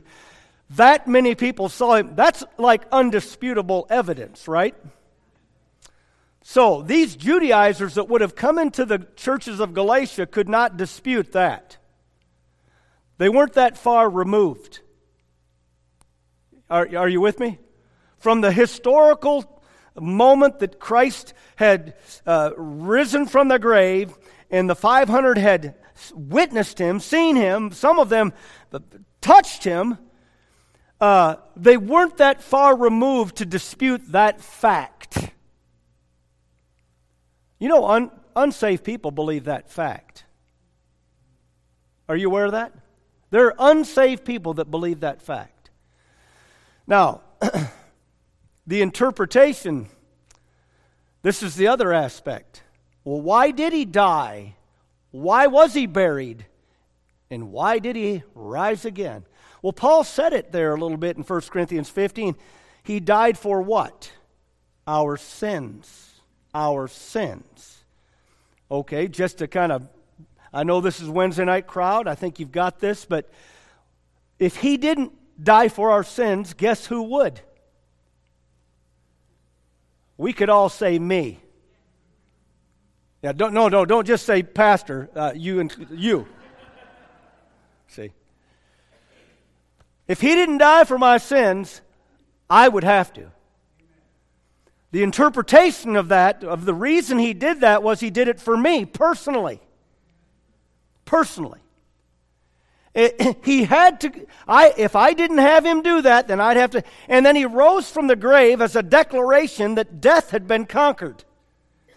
that 0.76 1.06
many 1.06 1.34
people 1.34 1.68
saw 1.68 1.96
him. 1.96 2.14
That's 2.14 2.44
like 2.58 2.84
undisputable 2.90 3.86
evidence, 3.90 4.48
right? 4.48 4.74
So, 6.42 6.82
these 6.82 7.16
Judaizers 7.16 7.94
that 7.94 8.08
would 8.08 8.20
have 8.20 8.34
come 8.34 8.58
into 8.58 8.84
the 8.84 9.06
churches 9.16 9.60
of 9.60 9.72
Galatia 9.72 10.26
could 10.26 10.48
not 10.48 10.76
dispute 10.76 11.32
that. 11.32 11.78
They 13.16 13.28
weren't 13.28 13.54
that 13.54 13.78
far 13.78 14.10
removed. 14.10 14.80
Are, 16.68 16.88
are 16.96 17.08
you 17.08 17.20
with 17.20 17.40
me? 17.40 17.58
From 18.18 18.40
the 18.40 18.52
historical 18.52 19.62
moment 19.98 20.58
that 20.58 20.78
Christ 20.78 21.32
had 21.56 21.94
uh, 22.26 22.50
risen 22.56 23.26
from 23.26 23.48
the 23.48 23.58
grave 23.58 24.14
and 24.50 24.68
the 24.68 24.74
500 24.74 25.38
had 25.38 25.76
witnessed 26.14 26.78
him, 26.78 27.00
seen 27.00 27.36
him, 27.36 27.72
some 27.72 27.98
of 27.98 28.08
them 28.08 28.32
touched 29.20 29.64
him, 29.64 29.98
uh, 31.04 31.36
they 31.54 31.76
weren't 31.76 32.16
that 32.16 32.42
far 32.42 32.74
removed 32.74 33.36
to 33.36 33.44
dispute 33.44 34.00
that 34.12 34.40
fact. 34.40 35.18
You 37.58 37.68
know, 37.68 37.84
un- 37.86 38.10
unsafe 38.34 38.82
people 38.82 39.10
believe 39.10 39.44
that 39.44 39.70
fact. 39.70 40.24
Are 42.08 42.16
you 42.16 42.28
aware 42.30 42.46
of 42.46 42.52
that? 42.52 42.72
There 43.28 43.44
are 43.48 43.54
unsaved 43.58 44.24
people 44.24 44.54
that 44.54 44.70
believe 44.70 45.00
that 45.00 45.20
fact. 45.20 45.68
Now, 46.86 47.20
the 48.66 48.80
interpretation, 48.80 49.88
this 51.20 51.42
is 51.42 51.54
the 51.54 51.66
other 51.66 51.92
aspect. 51.92 52.62
Well, 53.04 53.20
why 53.20 53.50
did 53.50 53.74
he 53.74 53.84
die? 53.84 54.56
Why 55.10 55.48
was 55.48 55.74
he 55.74 55.84
buried? 55.84 56.46
And 57.30 57.52
why 57.52 57.78
did 57.78 57.94
he 57.94 58.22
rise 58.34 58.86
again? 58.86 59.26
Well, 59.64 59.72
Paul 59.72 60.04
said 60.04 60.34
it 60.34 60.52
there 60.52 60.74
a 60.74 60.78
little 60.78 60.98
bit 60.98 61.16
in 61.16 61.22
1 61.22 61.40
Corinthians 61.48 61.88
15. 61.88 62.36
He 62.82 63.00
died 63.00 63.38
for 63.38 63.62
what? 63.62 64.12
Our 64.86 65.16
sins. 65.16 66.20
Our 66.54 66.86
sins. 66.86 67.82
Okay, 68.70 69.08
just 69.08 69.38
to 69.38 69.48
kind 69.48 69.72
of 69.72 69.88
I 70.52 70.64
know 70.64 70.82
this 70.82 71.00
is 71.00 71.08
Wednesday 71.08 71.46
night 71.46 71.66
crowd. 71.66 72.06
I 72.06 72.14
think 72.14 72.38
you've 72.38 72.52
got 72.52 72.78
this, 72.78 73.06
but 73.06 73.30
if 74.38 74.56
he 74.56 74.76
didn't 74.76 75.12
die 75.42 75.68
for 75.68 75.92
our 75.92 76.04
sins, 76.04 76.52
guess 76.52 76.84
who 76.84 77.02
would? 77.04 77.40
We 80.18 80.34
could 80.34 80.50
all 80.50 80.68
say 80.68 80.98
me. 80.98 81.40
Yeah, 83.22 83.32
don't 83.32 83.54
no 83.54 83.68
no 83.68 83.86
don't 83.86 84.06
just 84.06 84.26
say 84.26 84.42
pastor. 84.42 85.08
Uh, 85.16 85.32
you 85.34 85.60
and 85.60 85.74
you. 85.90 86.28
See, 87.88 88.12
if 90.06 90.20
he 90.20 90.34
didn't 90.34 90.58
die 90.58 90.84
for 90.84 90.98
my 90.98 91.18
sins, 91.18 91.80
I 92.48 92.68
would 92.68 92.84
have 92.84 93.12
to. 93.14 93.30
The 94.90 95.02
interpretation 95.02 95.96
of 95.96 96.08
that, 96.08 96.44
of 96.44 96.64
the 96.64 96.74
reason 96.74 97.18
he 97.18 97.34
did 97.34 97.60
that, 97.60 97.82
was 97.82 98.00
he 98.00 98.10
did 98.10 98.28
it 98.28 98.40
for 98.40 98.56
me 98.56 98.84
personally 98.84 99.60
personally. 101.04 101.60
It, 102.94 103.38
he 103.44 103.64
had 103.64 104.00
to, 104.02 104.26
I, 104.46 104.74
if 104.76 104.96
I 104.96 105.12
didn't 105.12 105.38
have 105.38 105.64
him 105.64 105.82
do 105.82 106.02
that, 106.02 106.28
then 106.28 106.40
I'd 106.40 106.56
have 106.56 106.70
to. 106.72 106.84
And 107.08 107.24
then 107.24 107.36
he 107.36 107.44
rose 107.44 107.90
from 107.90 108.06
the 108.06 108.16
grave 108.16 108.60
as 108.60 108.76
a 108.76 108.82
declaration 108.82 109.76
that 109.76 110.00
death 110.00 110.30
had 110.30 110.46
been 110.46 110.66
conquered. 110.66 111.24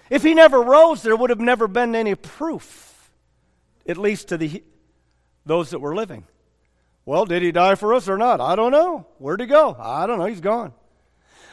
If 0.10 0.24
he 0.24 0.34
never 0.34 0.62
rose, 0.62 1.02
there 1.02 1.16
would 1.16 1.30
have 1.30 1.40
never 1.40 1.68
been 1.68 1.96
any 1.96 2.16
proof, 2.16 3.12
at 3.88 3.98
least 3.98 4.30
to 4.30 4.38
the, 4.38 4.64
those 5.46 5.72
that 5.72 5.80
were 5.80 5.96
living. 5.96 6.26
Well, 7.08 7.26
did 7.26 7.42
he 7.42 7.54
die 7.54 7.76
for 7.76 7.94
us 7.94 8.10
or 8.10 8.18
not? 8.18 8.42
I 8.42 8.58
don't 8.58 8.74
know. 8.74 9.08
Where'd 9.18 9.40
he 9.40 9.46
go? 9.46 9.78
I 9.80 10.06
don't 10.08 10.20
know. 10.20 10.26
He's 10.26 10.42
gone. 10.42 10.74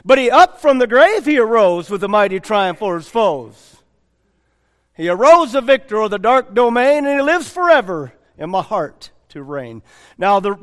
But 0.05 0.19
he 0.19 0.29
up 0.29 0.61
from 0.61 0.81
the 0.81 0.89
grave, 0.89 1.25
he 1.25 1.39
arose 1.39 1.89
with 1.89 2.03
a 2.03 2.09
mighty 2.09 2.41
triumph 2.41 2.81
for 2.81 2.97
his 2.97 3.07
foes. 3.07 3.77
He 4.97 5.09
arose 5.09 5.55
a 5.55 5.61
victor 5.61 6.01
of 6.01 6.11
the 6.11 6.19
dark 6.19 6.57
domain, 6.57 7.07
and 7.07 7.21
he 7.21 7.23
lives 7.23 7.49
forever 7.49 8.13
in 8.37 8.51
my 8.51 8.63
heart 8.63 9.13
to 9.29 9.45
reign. 9.45 9.85
Now, 10.19 10.41
the, 10.41 10.57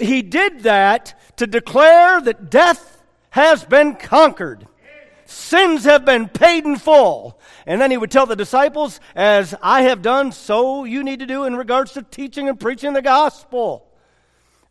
he 0.00 0.22
did 0.22 0.60
that 0.60 1.36
to 1.36 1.46
declare 1.46 2.18
that 2.22 2.48
death 2.48 3.02
has 3.28 3.64
been 3.64 3.96
conquered. 3.96 4.66
Sins 5.26 5.84
have 5.84 6.06
been 6.06 6.26
paid 6.26 6.64
in 6.64 6.76
full. 6.76 7.38
And 7.66 7.82
then 7.82 7.90
he 7.90 7.98
would 7.98 8.10
tell 8.10 8.24
the 8.24 8.34
disciples, 8.34 8.98
as 9.14 9.54
I 9.60 9.82
have 9.82 10.00
done, 10.00 10.32
so 10.32 10.84
you 10.84 11.04
need 11.04 11.18
to 11.18 11.26
do 11.26 11.44
in 11.44 11.54
regards 11.54 11.92
to 11.92 12.02
teaching 12.02 12.48
and 12.48 12.58
preaching 12.58 12.94
the 12.94 13.02
gospel. 13.02 13.87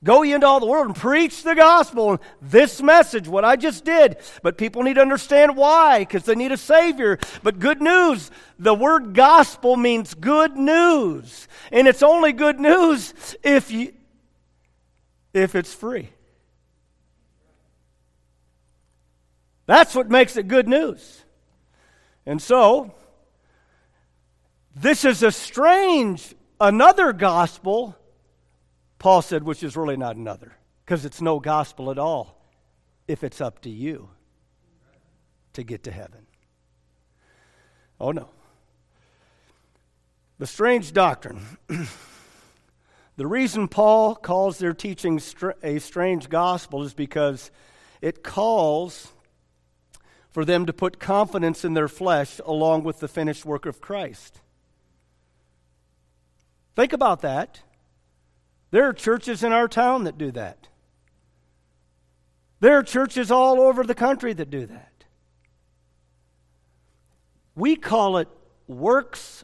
Go 0.04 0.22
ye 0.22 0.34
into 0.34 0.46
all 0.46 0.60
the 0.60 0.68
world 0.68 0.86
and 0.86 0.96
preach 0.96 1.42
the 1.42 1.56
gospel. 1.56 2.22
This 2.40 2.82
message, 2.82 3.28
what 3.28 3.44
I 3.44 3.56
just 3.56 3.84
did. 3.84 4.18
But 4.44 4.58
people 4.58 4.84
need 4.84 4.94
to 4.94 5.02
understand 5.02 5.58
why, 5.58 6.00
because 6.00 6.24
they 6.24 6.36
need 6.36 6.52
a 6.52 6.58
Savior. 6.58 7.18
But 7.42 7.58
good 7.58 7.82
news, 7.82 8.30
the 8.60 8.76
word 8.76 9.16
gospel 9.16 9.76
means 9.76 10.14
good 10.14 10.56
news. 10.56 11.48
And 11.72 11.88
it's 11.88 12.04
only 12.04 12.32
good 12.32 12.60
news 12.60 13.14
if 13.44 13.72
you 13.72 13.94
if 15.34 15.56
it's 15.56 15.74
free. 15.74 16.10
That's 19.66 19.94
what 19.94 20.10
makes 20.10 20.38
it 20.38 20.48
good 20.48 20.68
news. 20.68 21.24
And 22.26 22.42
so, 22.42 22.94
this 24.76 25.06
is 25.06 25.24
a 25.24 25.32
strange, 25.32 26.36
another 26.60 27.14
gospel 27.14 27.96
Paul 29.00 29.22
said, 29.22 29.44
which 29.44 29.64
is 29.64 29.78
really 29.78 29.98
not 29.98 30.16
another, 30.16 30.54
because 30.86 31.06
it's 31.06 31.22
no 31.22 31.40
gospel 31.40 31.92
at 31.92 32.00
all 32.00 32.42
if 33.08 33.24
it's 33.24 33.42
up 33.42 33.62
to 33.62 33.70
you 33.70 34.10
to 35.54 35.64
get 35.64 35.84
to 35.84 35.92
heaven. 35.92 36.26
Oh, 38.00 38.12
no. 38.12 38.30
The 40.40 40.48
strange 40.48 40.94
doctrine. 40.94 41.42
the 43.18 43.28
reason 43.28 43.68
Paul 43.68 44.16
calls 44.16 44.60
their 44.60 44.74
teaching 44.74 45.20
a 45.64 45.80
strange 45.80 46.30
gospel 46.30 46.84
is 46.84 46.94
because 46.94 47.50
it 48.02 48.24
calls 48.24 49.14
for 50.30 50.46
them 50.46 50.68
to 50.68 50.74
put 50.74 51.00
confidence 51.00 51.66
in 51.66 51.74
their 51.74 51.88
flesh 51.88 52.40
along 52.46 52.84
with 52.84 53.00
the 53.00 53.08
finished 53.08 53.46
work 53.46 53.66
of 53.66 53.82
Christ. 53.82 54.40
Think 56.76 56.94
about 56.94 57.22
that. 57.22 57.62
There 58.72 58.88
are 58.88 58.94
churches 58.94 59.44
in 59.44 59.52
our 59.52 59.68
town 59.68 60.04
that 60.04 60.18
do 60.18 60.32
that. 60.32 60.68
There 62.60 62.78
are 62.78 62.84
churches 62.84 63.32
all 63.32 63.62
over 63.62 63.84
the 63.84 63.96
country 63.96 64.34
that 64.34 64.50
do 64.50 64.66
that. 64.66 65.06
We 67.56 67.76
call 67.76 68.18
it 68.18 68.28
works 68.68 69.44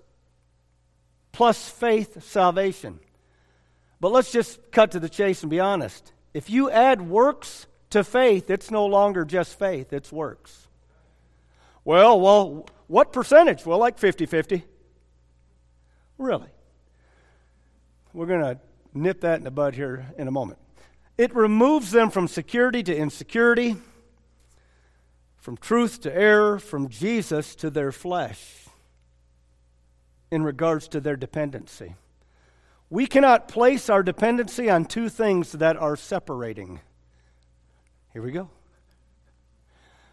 plus 1.32 1.70
faith 1.70 2.24
salvation. 2.24 3.00
But 4.00 4.12
let's 4.12 4.32
just 4.32 4.72
cut 4.72 4.92
to 4.92 5.00
the 5.00 5.10
chase 5.10 5.44
and 5.44 5.50
be 5.50 5.60
honest. 5.60 6.12
If 6.34 6.50
you 6.50 6.70
add 6.70 7.02
works 7.02 7.68
to 7.92 8.04
faith, 8.04 8.50
it's 8.50 8.72
no 8.72 8.86
longer 8.86 9.24
just 9.26 9.58
faith, 9.58 9.94
it's 9.94 10.12
works. 10.12 10.68
Well, 11.86 12.20
well, 12.20 12.66
what 12.88 13.14
percentage? 13.14 13.66
Well, 13.66 13.78
like 13.78 13.98
50 13.98 14.26
50. 14.26 14.64
Really? 16.18 16.50
We're 18.14 18.26
going 18.26 18.42
to 18.42 18.60
nip 18.94 19.22
that 19.22 19.38
in 19.38 19.44
the 19.44 19.52
bud 19.52 19.76
here 19.76 20.14
in 20.18 20.28
a 20.28 20.32
moment. 20.32 20.60
It 21.18 21.36
removes 21.36 21.92
them 21.92 22.10
from 22.10 22.28
security 22.28 22.82
to 22.84 22.96
insecurity, 22.96 23.76
from 25.38 25.58
truth 25.58 26.02
to 26.02 26.16
error, 26.16 26.60
from 26.60 26.90
Jesus 26.90 27.56
to 27.56 27.70
their 27.70 27.92
flesh 27.92 28.66
in 30.32 30.44
regards 30.44 30.88
to 30.88 31.00
their 31.00 31.16
dependency. 31.16 31.96
We 32.90 33.06
cannot 33.06 33.48
place 33.48 33.90
our 33.90 34.04
dependency 34.04 34.70
on 34.70 34.86
two 34.86 35.10
things 35.10 35.52
that 35.54 35.78
are 35.78 35.96
separating. 35.96 36.80
Here 38.14 38.22
we 38.22 38.32
go. 38.32 38.50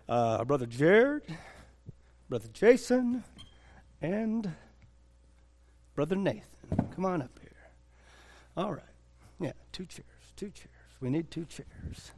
Uh, 0.09 0.45
Brother 0.45 0.66
Jared, 0.66 1.23
Brother 2.29 2.49
Jason, 2.53 3.23
and 4.03 4.53
Brother 5.95 6.16
Nathan. 6.16 6.43
Come 6.95 7.05
on 7.05 7.23
up 7.23 7.38
here. 7.40 7.49
All 8.61 8.73
right. 8.73 8.83
Yeah, 9.40 9.53
two 9.73 9.87
chairs, 9.87 10.05
two 10.37 10.51
chairs. 10.51 10.68
We 11.01 11.09
need 11.09 11.31
two 11.31 11.46
chairs. 11.46 12.11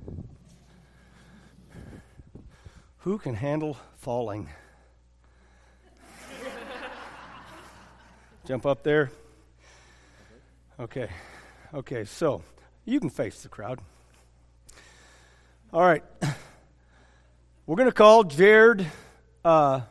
Who 2.98 3.16
can 3.18 3.36
handle 3.36 3.76
falling? 3.98 4.48
Jump 8.44 8.66
up 8.66 8.82
there. 8.82 9.12
Okay. 10.80 11.08
Okay, 11.72 12.04
so 12.04 12.42
you 12.84 12.98
can 12.98 13.08
face 13.08 13.42
the 13.42 13.48
crowd. 13.48 13.78
All 15.72 15.82
right. 15.82 16.02
We're 17.66 17.76
going 17.76 17.88
to 17.88 17.94
call 17.94 18.24
Jared 18.24 18.84
uh, 19.44 19.82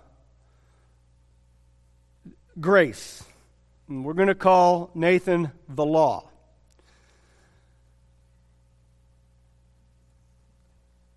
Grace. 2.60 3.24
And 3.88 4.04
we're 4.04 4.16
going 4.16 4.28
to 4.28 4.36
call 4.36 4.92
Nathan 4.94 5.54
the 5.70 5.86
Law. 5.86 6.28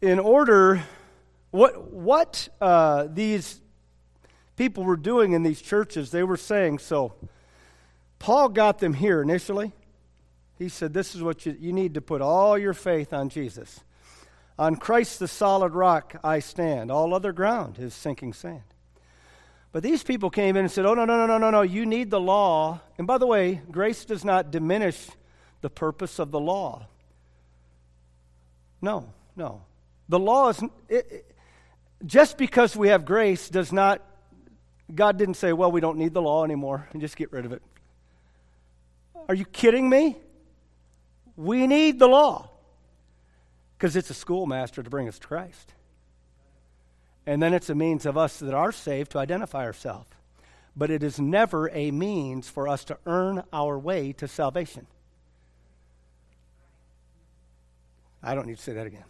In 0.04 0.18
order 0.18 0.82
what, 1.50 1.90
what 1.90 2.50
uh, 2.60 3.06
these 3.10 3.58
people 4.54 4.84
were 4.84 4.98
doing 4.98 5.32
in 5.32 5.42
these 5.42 5.62
churches, 5.62 6.10
they 6.10 6.22
were 6.22 6.36
saying, 6.36 6.80
so 6.80 7.14
Paul 8.18 8.50
got 8.50 8.80
them 8.80 8.92
here 8.92 9.22
initially. 9.22 9.72
He 10.58 10.68
said, 10.68 10.92
This 10.92 11.14
is 11.14 11.22
what 11.22 11.46
you, 11.46 11.56
you 11.58 11.72
need 11.72 11.94
to 11.94 12.02
put 12.02 12.20
all 12.20 12.58
your 12.58 12.74
faith 12.74 13.14
on 13.14 13.30
Jesus. 13.30 13.80
On 14.58 14.76
Christ, 14.76 15.20
the 15.20 15.26
solid 15.26 15.72
rock, 15.72 16.16
I 16.22 16.40
stand. 16.40 16.90
All 16.90 17.14
other 17.14 17.32
ground 17.32 17.78
is 17.78 17.94
sinking 17.94 18.34
sand. 18.34 18.60
But 19.72 19.82
these 19.82 20.02
people 20.02 20.28
came 20.28 20.54
in 20.54 20.66
and 20.66 20.70
said, 20.70 20.84
Oh, 20.84 20.92
no, 20.92 21.06
no, 21.06 21.16
no, 21.16 21.26
no, 21.26 21.38
no, 21.38 21.50
no. 21.50 21.62
You 21.62 21.86
need 21.86 22.10
the 22.10 22.20
law. 22.20 22.80
And 22.98 23.06
by 23.06 23.16
the 23.16 23.26
way, 23.26 23.62
grace 23.70 24.04
does 24.04 24.22
not 24.22 24.50
diminish 24.50 25.08
the 25.62 25.70
purpose 25.70 26.18
of 26.18 26.30
the 26.30 26.40
law. 26.40 26.88
No, 28.82 29.08
no. 29.34 29.62
The 30.14 30.20
law 30.20 30.50
is. 30.50 30.62
It, 30.62 30.70
it, 31.10 31.34
just 32.06 32.38
because 32.38 32.76
we 32.76 32.86
have 32.86 33.04
grace 33.04 33.48
does 33.48 33.72
not, 33.72 34.00
God 34.94 35.18
didn't 35.18 35.34
say, 35.34 35.52
well, 35.52 35.72
we 35.72 35.80
don't 35.80 35.98
need 35.98 36.14
the 36.14 36.22
law 36.22 36.44
anymore 36.44 36.88
and 36.92 37.00
just 37.00 37.16
get 37.16 37.32
rid 37.32 37.44
of 37.44 37.50
it. 37.50 37.60
Are 39.28 39.34
you 39.34 39.44
kidding 39.44 39.90
me? 39.90 40.16
We 41.36 41.66
need 41.66 41.98
the 41.98 42.06
law 42.06 42.48
because 43.76 43.96
it's 43.96 44.08
a 44.08 44.14
schoolmaster 44.14 44.84
to 44.84 44.88
bring 44.88 45.08
us 45.08 45.18
to 45.18 45.26
Christ. 45.26 45.74
And 47.26 47.42
then 47.42 47.52
it's 47.52 47.68
a 47.68 47.74
means 47.74 48.06
of 48.06 48.16
us 48.16 48.38
that 48.38 48.54
are 48.54 48.70
saved 48.70 49.10
to 49.10 49.18
identify 49.18 49.64
ourselves. 49.64 50.10
But 50.76 50.90
it 50.90 51.02
is 51.02 51.18
never 51.18 51.68
a 51.70 51.90
means 51.90 52.48
for 52.48 52.68
us 52.68 52.84
to 52.84 52.98
earn 53.04 53.42
our 53.52 53.76
way 53.76 54.12
to 54.12 54.28
salvation. 54.28 54.86
I 58.22 58.36
don't 58.36 58.46
need 58.46 58.58
to 58.58 58.62
say 58.62 58.74
that 58.74 58.86
again. 58.86 59.06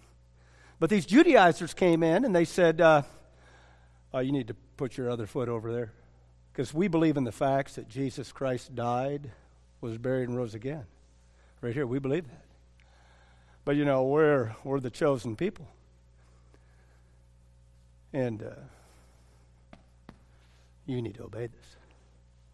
But 0.78 0.90
these 0.90 1.06
Judaizers 1.06 1.74
came 1.74 2.02
in 2.02 2.24
and 2.24 2.34
they 2.34 2.44
said, 2.44 2.80
uh, 2.80 3.02
oh, 4.12 4.18
You 4.18 4.32
need 4.32 4.48
to 4.48 4.54
put 4.76 4.96
your 4.96 5.10
other 5.10 5.26
foot 5.26 5.48
over 5.48 5.72
there. 5.72 5.92
Because 6.52 6.72
we 6.72 6.88
believe 6.88 7.16
in 7.16 7.24
the 7.24 7.32
facts 7.32 7.74
that 7.74 7.88
Jesus 7.88 8.32
Christ 8.32 8.74
died, 8.74 9.30
was 9.80 9.98
buried, 9.98 10.28
and 10.28 10.36
rose 10.36 10.54
again. 10.54 10.84
Right 11.60 11.74
here, 11.74 11.86
we 11.86 11.98
believe 11.98 12.26
that. 12.28 12.44
But 13.64 13.76
you 13.76 13.84
know, 13.84 14.04
we're, 14.04 14.54
we're 14.62 14.80
the 14.80 14.90
chosen 14.90 15.36
people. 15.36 15.66
And 18.12 18.42
uh, 18.42 19.76
you 20.86 21.02
need 21.02 21.14
to 21.16 21.24
obey 21.24 21.46
this. 21.46 21.76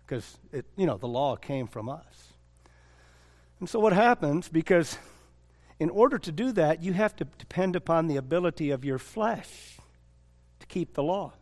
Because, 0.06 0.38
it, 0.52 0.64
you 0.76 0.87
know, 0.87 0.96
the 0.96 1.09
law 1.09 1.37
came 1.37 1.66
from 1.66 1.88
us. 1.88 2.33
And 3.59 3.68
so 3.68 3.78
what 3.78 3.92
happens, 3.92 4.48
because 4.48 4.96
in 5.80 5.88
order 5.88 6.18
to 6.18 6.30
do 6.30 6.52
that, 6.52 6.82
you 6.82 6.92
have 6.92 7.16
to 7.16 7.24
depend 7.24 7.74
upon 7.74 8.06
the 8.06 8.16
ability 8.16 8.70
of 8.70 8.84
your 8.84 8.98
flesh 8.98 9.78
to 10.60 10.66
keep 10.66 10.92
the 10.92 11.02
law. 11.02 11.32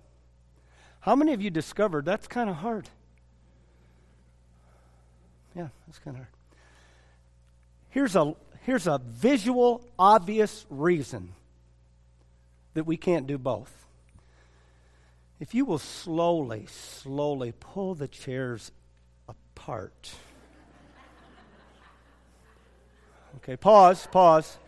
How 1.01 1.17
many 1.17 1.33
of 1.33 1.43
you 1.43 1.51
discovered 1.51 2.05
that's 2.05 2.29
kind 2.29 2.49
of 2.49 2.57
hard? 2.57 2.89
Yeah, 5.57 5.69
that's 5.87 5.99
kind 5.99 6.17
of 6.17 6.23
hard. 6.23 6.33
Here's 7.91 8.15
a, 8.15 8.37
here's 8.63 8.87
a 8.87 9.01
visual, 9.05 9.85
obvious 9.99 10.67
reason 10.71 11.33
that 12.75 12.85
we 12.85 12.97
can't 12.97 13.27
do 13.27 13.39
both. 13.39 13.87
If 15.41 15.53
you 15.53 15.65
will 15.65 15.79
slowly, 15.79 16.67
slowly 16.67 17.53
pull 17.59 17.97
the 17.97 18.09
chairs 18.09 18.71
apart. 19.29 20.13
Okay, 23.39 23.57
pause, 23.57 24.09
pause. 24.11 24.59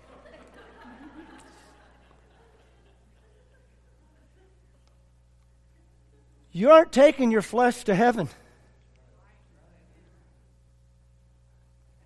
You 6.52 6.70
aren't 6.70 6.92
taking 6.92 7.32
your 7.32 7.42
flesh 7.42 7.82
to 7.84 7.94
heaven. 7.96 8.28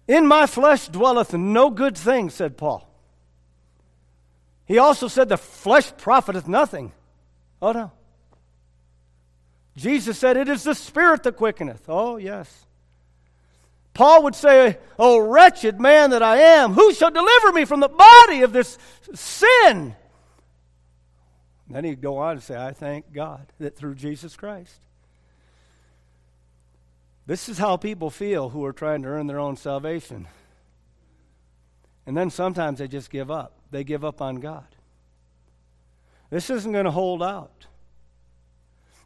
In 0.09 0.27
my 0.27 0.47
flesh 0.47 0.89
dwelleth 0.89 1.35
no 1.35 1.69
good 1.69 1.99
thing, 1.99 2.31
said 2.31 2.57
Paul. 2.57 2.89
He 4.65 4.79
also 4.79 5.07
said, 5.07 5.29
The 5.29 5.37
flesh 5.37 5.93
profiteth 5.99 6.49
nothing. 6.49 6.93
Oh, 7.61 7.73
no. 7.73 7.93
Jesus 9.77 10.19
said, 10.19 10.39
It 10.39 10.49
is 10.49 10.63
the 10.63 10.75
Spirit 10.75 11.25
that 11.25 11.37
quickeneth. 11.37 11.85
Oh, 11.89 12.17
yes. 12.17 12.67
Paul 13.95 14.25
would 14.25 14.35
say, 14.35 14.79
Oh, 14.99 15.19
wretched 15.19 15.81
man 15.81 16.11
that 16.11 16.23
I 16.23 16.39
am, 16.39 16.75
who 16.75 16.93
shall 16.93 17.13
deliver 17.13 17.53
me 17.53 17.65
from 17.65 17.81
the 17.81 17.89
body 17.89 18.43
of 18.43 18.53
this 18.53 18.77
sin? 19.15 19.95
then 21.71 21.85
he'd 21.85 22.03
go 22.03 22.19
on 22.19 22.33
and 22.33 22.43
say, 22.43 22.57
I 22.57 22.73
thank 22.73 23.13
God 23.13 23.53
that 23.59 23.77
through 23.77 23.95
Jesus 23.95 24.37
Christ. 24.37 24.81
This 27.27 27.49
is 27.49 27.57
how 27.57 27.77
people 27.79 28.11
feel 28.11 28.51
who 28.51 28.65
are 28.65 28.73
trying 28.73 29.03
to 29.03 29.09
earn 29.09 29.27
their 29.27 29.41
own 29.41 29.57
salvation. 29.57 30.29
And 32.07 32.17
then 32.17 32.29
sometimes 32.31 32.81
they 32.81 32.87
just 32.87 33.11
give 33.11 33.31
up. 33.31 33.57
They 33.71 33.83
give 33.83 34.05
up 34.05 34.21
on 34.21 34.37
God. 34.37 34.67
This 36.31 36.51
isn't 36.51 36.71
going 36.71 36.85
to 36.85 36.91
hold 36.91 37.23
out. 37.23 37.67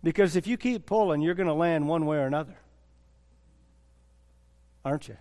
Because 0.03 0.35
if 0.35 0.46
you 0.46 0.57
keep 0.57 0.85
pulling, 0.85 1.22
you're 1.22 1.35
going 1.35 1.46
to 1.46 1.55
land 1.55 1.88
one 1.88 2.07
way 2.07 2.18
or 2.18 2.27
another 2.27 2.57
aren't 4.88 5.07
you? 5.07 5.18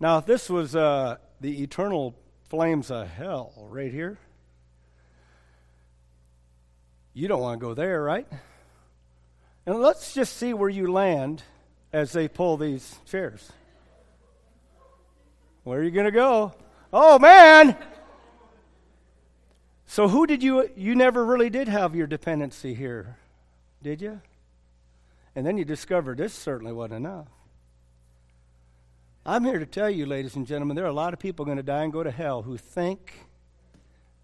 Now, 0.00 0.16
if 0.16 0.24
this 0.24 0.48
was 0.48 0.74
uh, 0.74 1.16
the 1.42 1.62
eternal 1.62 2.14
flames 2.48 2.90
of 2.90 3.06
hell 3.06 3.52
right 3.68 3.92
here, 3.92 4.16
you 7.12 7.28
don't 7.28 7.40
want 7.40 7.60
to 7.60 7.66
go 7.66 7.74
there, 7.74 8.02
right? 8.02 8.26
And 9.66 9.78
let's 9.78 10.14
just 10.14 10.38
see 10.38 10.54
where 10.54 10.70
you 10.70 10.90
land 10.90 11.42
as 11.92 12.12
they 12.12 12.26
pull 12.26 12.56
these 12.56 12.96
chairs. 13.04 13.52
Where 15.64 15.80
are 15.80 15.82
you 15.82 15.90
going 15.90 16.06
to 16.06 16.12
go? 16.12 16.54
Oh, 16.94 17.18
man! 17.18 17.76
So, 19.84 20.08
who 20.08 20.26
did 20.26 20.42
you, 20.42 20.70
you 20.76 20.94
never 20.94 21.26
really 21.26 21.50
did 21.50 21.68
have 21.68 21.94
your 21.94 22.06
dependency 22.06 22.72
here, 22.72 23.18
did 23.82 24.00
you? 24.00 24.22
And 25.38 25.46
then 25.46 25.56
you 25.56 25.64
discover 25.64 26.16
this 26.16 26.34
certainly 26.34 26.72
wasn't 26.72 26.94
enough. 26.94 27.28
I'm 29.24 29.44
here 29.44 29.60
to 29.60 29.66
tell 29.66 29.88
you, 29.88 30.04
ladies 30.04 30.34
and 30.34 30.44
gentlemen, 30.44 30.74
there 30.74 30.84
are 30.84 30.88
a 30.88 30.92
lot 30.92 31.12
of 31.12 31.20
people 31.20 31.44
going 31.44 31.58
to 31.58 31.62
die 31.62 31.84
and 31.84 31.92
go 31.92 32.02
to 32.02 32.10
hell 32.10 32.42
who 32.42 32.56
think 32.56 33.28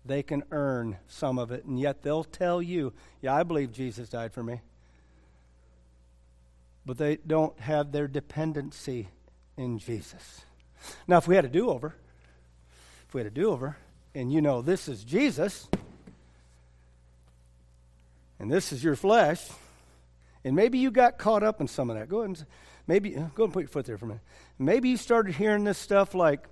they 0.05 0.24
can 0.24 0.42
earn 0.50 0.96
some 1.07 1.38
of 1.38 1.53
it, 1.53 1.66
and 1.66 1.79
yet 1.79 2.03
they'll 2.03 2.24
tell 2.24 2.61
you, 2.61 2.92
Yeah, 3.20 3.33
I 3.33 3.44
believe 3.44 3.70
Jesus 3.70 4.09
died 4.09 4.33
for 4.33 4.42
me. 4.42 4.61
But 6.85 6.98
they 6.98 7.18
don't 7.24 7.57
have 7.61 7.92
their 7.92 8.09
dependency 8.09 9.07
in 9.57 9.79
Jesus. 9.79 10.44
Now, 11.07 11.18
if 11.18 11.29
we 11.29 11.37
had 11.37 11.44
a 11.44 11.48
do 11.48 11.70
over, 11.70 11.94
if 13.07 13.14
we 13.14 13.20
had 13.20 13.29
a 13.29 13.31
do 13.31 13.53
over, 13.53 13.77
and 14.16 14.33
you 14.33 14.42
know 14.42 14.62
this 14.62 14.88
is 14.88 15.05
Jesus, 15.05 15.68
and 18.40 18.50
this 18.50 18.72
is 18.72 18.83
your 18.83 18.96
flesh, 18.96 19.48
and 20.45 20.55
maybe 20.55 20.79
you 20.79 20.91
got 20.91 21.19
caught 21.19 21.43
up 21.43 21.61
in 21.61 21.69
some 21.69 21.91
of 21.91 21.97
that. 21.97 22.09
Go 22.09 22.19
ahead 22.19 22.37
and 22.37 22.47
maybe 22.87 23.17
uh, 23.17 23.27
go 23.35 23.45
and 23.45 23.53
put 23.53 23.61
your 23.61 23.69
foot 23.69 23.87
there 23.87 23.97
for 23.97 24.05
a 24.05 24.09
minute. 24.09 24.23
Maybe 24.59 24.91
you 24.91 24.97
started 24.97 25.35
hearing 25.35 25.65
this 25.65 25.79
stuff 25.79 26.15
like, 26.15 26.47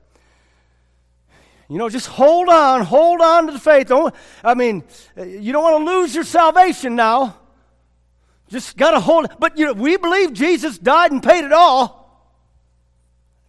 you 1.69 1.79
know, 1.79 1.89
just 1.89 2.07
hold 2.07 2.49
on, 2.49 2.83
hold 2.83 3.21
on 3.21 3.47
to 3.47 3.53
the 3.53 3.61
faith. 3.61 3.89
Don't, 3.89 4.15
I 4.43 4.55
mean, 4.55 4.83
uh, 5.17 5.25
you 5.25 5.53
don't 5.53 5.63
want 5.63 5.87
to 5.87 5.93
lose 5.93 6.15
your 6.15 6.25
salvation 6.25 6.97
now. 6.97 7.37
Just 8.49 8.77
got 8.77 8.91
to 8.91 9.01
hold. 9.01 9.29
But 9.39 9.59
you 9.59 9.67
know, 9.67 9.73
we 9.73 9.97
believe 9.97 10.33
Jesus 10.33 10.79
died 10.79 11.13
and 11.13 11.23
paid 11.23 11.45
it 11.45 11.53
all. 11.53 12.03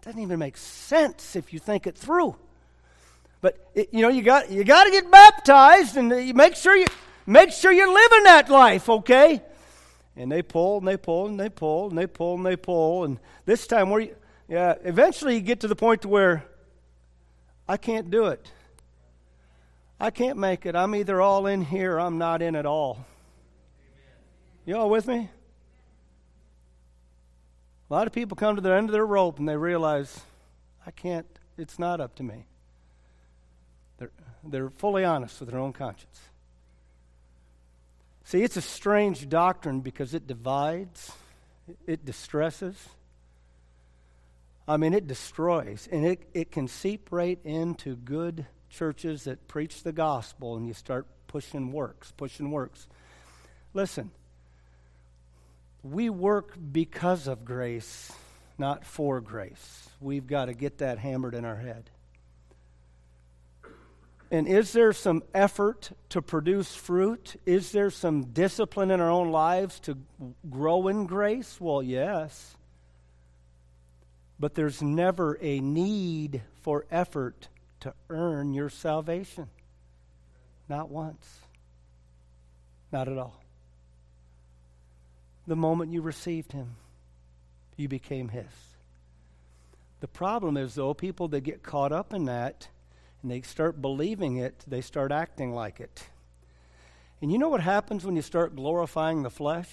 It 0.02 0.06
doesn't 0.06 0.22
even 0.22 0.40
make 0.40 0.58
sense 0.58 1.36
if 1.36 1.54
you 1.54 1.60
think 1.60 1.88
it 1.88 1.98
through. 1.98 2.36
But 3.42 3.70
it, 3.76 3.90
you 3.92 4.02
know, 4.02 4.08
you 4.10 4.22
got 4.22 4.50
you 4.52 4.64
got 4.64 4.86
to 4.86 4.92
get 4.92 5.12
baptized 5.12 5.98
and 5.98 6.12
uh, 6.12 6.34
make 6.34 6.56
sure 6.56 6.76
you 6.76 6.88
make 7.26 7.52
sure 7.52 7.74
you're 7.74 7.94
living 7.94 8.24
that 8.24 8.50
life. 8.50 8.90
Okay. 8.90 9.42
And 10.16 10.32
they 10.32 10.42
pull 10.42 10.78
and 10.78 10.88
they 10.88 10.98
pull 10.98 11.28
and 11.28 11.40
they 11.40 11.50
pull 11.50 11.90
and 11.90 11.98
they 11.98 12.08
pull 12.08 12.36
and 12.36 12.46
they 12.46 12.56
pull. 12.56 13.04
And 13.04 13.20
this 13.46 13.66
time, 13.66 13.90
where 13.90 14.02
you, 14.02 14.16
yeah, 14.48 14.76
eventually 14.84 15.36
you 15.36 15.42
get 15.42 15.62
to 15.62 15.68
the 15.68 15.76
point 15.76 16.06
where 16.06 16.46
I 17.68 17.78
can't 17.78 18.12
do 18.12 18.28
it. 18.28 18.52
I 20.00 20.12
can't 20.12 20.38
make 20.38 20.66
it. 20.66 20.76
I'm 20.76 20.94
either 20.96 21.22
all 21.22 21.48
in 21.48 21.64
here 21.64 21.96
or 21.96 22.00
I'm 22.02 22.18
not 22.18 22.42
in 22.42 22.56
at 22.56 22.66
all. 22.66 23.06
You 24.66 24.78
all 24.78 24.90
with 24.90 25.08
me? 25.08 25.30
A 27.90 27.94
lot 27.94 28.08
of 28.08 28.14
people 28.14 28.36
come 28.36 28.56
to 28.56 28.62
the 28.62 28.72
end 28.72 28.90
of 28.90 28.94
their 28.94 29.06
rope 29.06 29.40
and 29.40 29.48
they 29.48 29.58
realize, 29.58 30.22
I 30.86 30.92
can't, 30.92 31.28
it's 31.58 31.80
not 31.80 32.02
up 32.02 32.16
to 32.16 32.24
me. 32.24 32.46
They're, 33.98 34.12
they're 34.44 34.70
fully 34.70 35.06
honest 35.06 35.40
with 35.40 35.50
their 35.50 35.60
own 35.60 35.74
conscience. 35.74 36.20
See, 38.24 38.42
it's 38.44 38.58
a 38.58 38.62
strange 38.62 39.28
doctrine 39.30 39.82
because 39.82 40.14
it 40.14 40.28
divides, 40.28 41.12
it 41.86 42.06
distresses. 42.06 42.90
I 44.68 44.78
mean, 44.78 44.94
it 44.94 45.08
destroys, 45.08 45.90
and 45.92 46.06
it, 46.06 46.28
it 46.34 46.52
can 46.52 46.68
seep 46.68 47.10
right 47.12 47.38
into 47.44 47.96
good 47.96 48.46
churches 48.70 49.26
that 49.26 49.48
preach 49.48 49.84
the 49.84 49.92
gospel, 49.92 50.56
and 50.56 50.66
you 50.66 50.74
start 50.74 51.06
pushing 51.28 51.72
works, 51.72 52.14
pushing 52.16 52.50
works. 52.50 52.88
Listen, 53.74 54.12
we 55.84 56.10
work 56.10 56.56
because 56.72 57.28
of 57.28 57.44
grace, 57.44 58.14
not 58.58 58.86
for 58.86 59.20
grace. 59.20 59.90
We've 60.00 60.26
got 60.26 60.46
to 60.46 60.54
get 60.54 60.78
that 60.78 60.98
hammered 60.98 61.36
in 61.36 61.44
our 61.44 61.58
head. 61.58 61.90
And 64.34 64.48
is 64.48 64.74
there 64.74 64.94
some 64.94 65.22
effort 65.36 65.92
to 66.10 66.20
produce 66.20 66.74
fruit? 66.74 67.40
Is 67.46 67.72
there 67.72 67.92
some 67.92 68.24
discipline 68.24 68.90
in 68.90 69.00
our 69.00 69.12
own 69.12 69.32
lives 69.32 69.80
to 69.82 69.96
grow 70.50 70.88
in 70.88 71.06
grace? 71.06 71.62
Well, 71.62 71.84
yes. 71.84 72.56
But 74.40 74.56
there's 74.56 74.82
never 74.82 75.38
a 75.40 75.60
need 75.60 76.42
for 76.64 76.88
effort 76.90 77.48
to 77.82 77.94
earn 78.10 78.56
your 78.56 78.72
salvation. 78.72 79.50
Not 80.68 80.90
once. 80.90 81.42
Not 82.92 83.08
at 83.08 83.20
all. 83.20 83.40
The 85.46 85.56
moment 85.56 85.92
you 85.92 86.02
received 86.02 86.54
Him, 86.54 86.70
you 87.78 87.88
became 87.88 88.30
His. 88.30 88.46
The 90.00 90.08
problem 90.08 90.58
is, 90.58 90.74
though, 90.74 90.96
people 90.96 91.28
that 91.28 91.42
get 91.42 91.62
caught 91.62 91.92
up 91.92 92.16
in 92.16 92.26
that 92.26 92.68
and 93.24 93.32
they 93.32 93.42
start 93.42 93.82
believing 93.82 94.38
it, 94.38 94.64
they 94.68 94.82
start 94.82 95.12
acting 95.12 95.54
like 95.54 95.80
it. 95.80 96.04
And 97.22 97.32
you 97.32 97.38
know 97.38 97.48
what 97.48 97.62
happens 97.62 98.06
when 98.06 98.18
you 98.18 98.22
start 98.22 98.54
glorifying 98.54 99.24
the 99.24 99.30
flesh? 99.30 99.70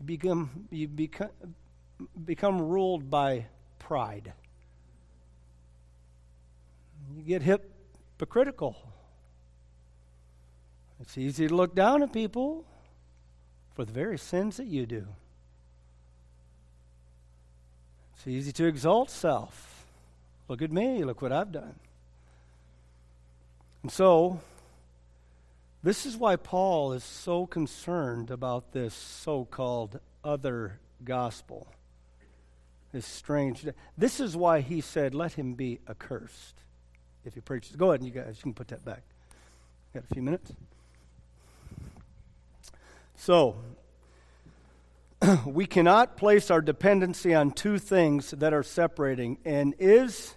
You 0.00 0.06
become, 0.06 0.66
you 0.70 0.88
become, 0.88 1.28
become 2.24 2.62
ruled 2.62 3.10
by 3.10 3.46
pride. 3.78 4.32
You 7.14 7.22
get 7.22 7.42
hypocritical. 7.42 8.74
It's 11.02 11.18
easy 11.18 11.46
to 11.46 11.54
look 11.54 11.74
down 11.74 12.02
at 12.02 12.12
people 12.12 12.64
for 13.74 13.84
the 13.84 13.92
very 13.92 14.16
sins 14.16 14.56
that 14.56 14.66
you 14.66 14.86
do. 14.86 15.08
It's 18.14 18.26
easy 18.26 18.52
to 18.52 18.66
exalt 18.66 19.10
self. 19.10 19.71
Look 20.48 20.62
at 20.62 20.72
me, 20.72 21.04
look 21.04 21.22
what 21.22 21.32
I've 21.32 21.52
done. 21.52 21.74
And 23.82 23.90
so, 23.90 24.40
this 25.82 26.06
is 26.06 26.16
why 26.16 26.36
Paul 26.36 26.92
is 26.92 27.02
so 27.02 27.46
concerned 27.46 28.30
about 28.30 28.72
this 28.72 28.94
so 28.94 29.44
called 29.44 29.98
other 30.22 30.78
gospel. 31.04 31.66
This 32.92 33.06
strange. 33.06 33.66
This 33.96 34.20
is 34.20 34.36
why 34.36 34.60
he 34.60 34.80
said, 34.80 35.14
Let 35.14 35.32
him 35.32 35.54
be 35.54 35.80
accursed 35.88 36.62
if 37.24 37.34
he 37.34 37.40
preaches. 37.40 37.74
Go 37.74 37.90
ahead, 37.90 38.00
and 38.00 38.08
you 38.08 38.14
guys, 38.14 38.36
you 38.36 38.42
can 38.42 38.54
put 38.54 38.68
that 38.68 38.84
back. 38.84 39.02
Got 39.94 40.04
a 40.10 40.14
few 40.14 40.22
minutes? 40.22 40.52
So, 43.16 43.56
we 45.46 45.66
cannot 45.66 46.16
place 46.16 46.50
our 46.50 46.60
dependency 46.60 47.34
on 47.34 47.52
two 47.52 47.78
things 47.78 48.32
that 48.32 48.52
are 48.52 48.62
separating. 48.62 49.38
And 49.44 49.74
is 49.78 50.34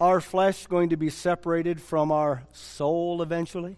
our 0.00 0.20
flesh 0.20 0.66
going 0.66 0.90
to 0.90 0.96
be 0.96 1.10
separated 1.10 1.80
from 1.80 2.10
our 2.10 2.44
soul 2.52 3.20
eventually? 3.20 3.76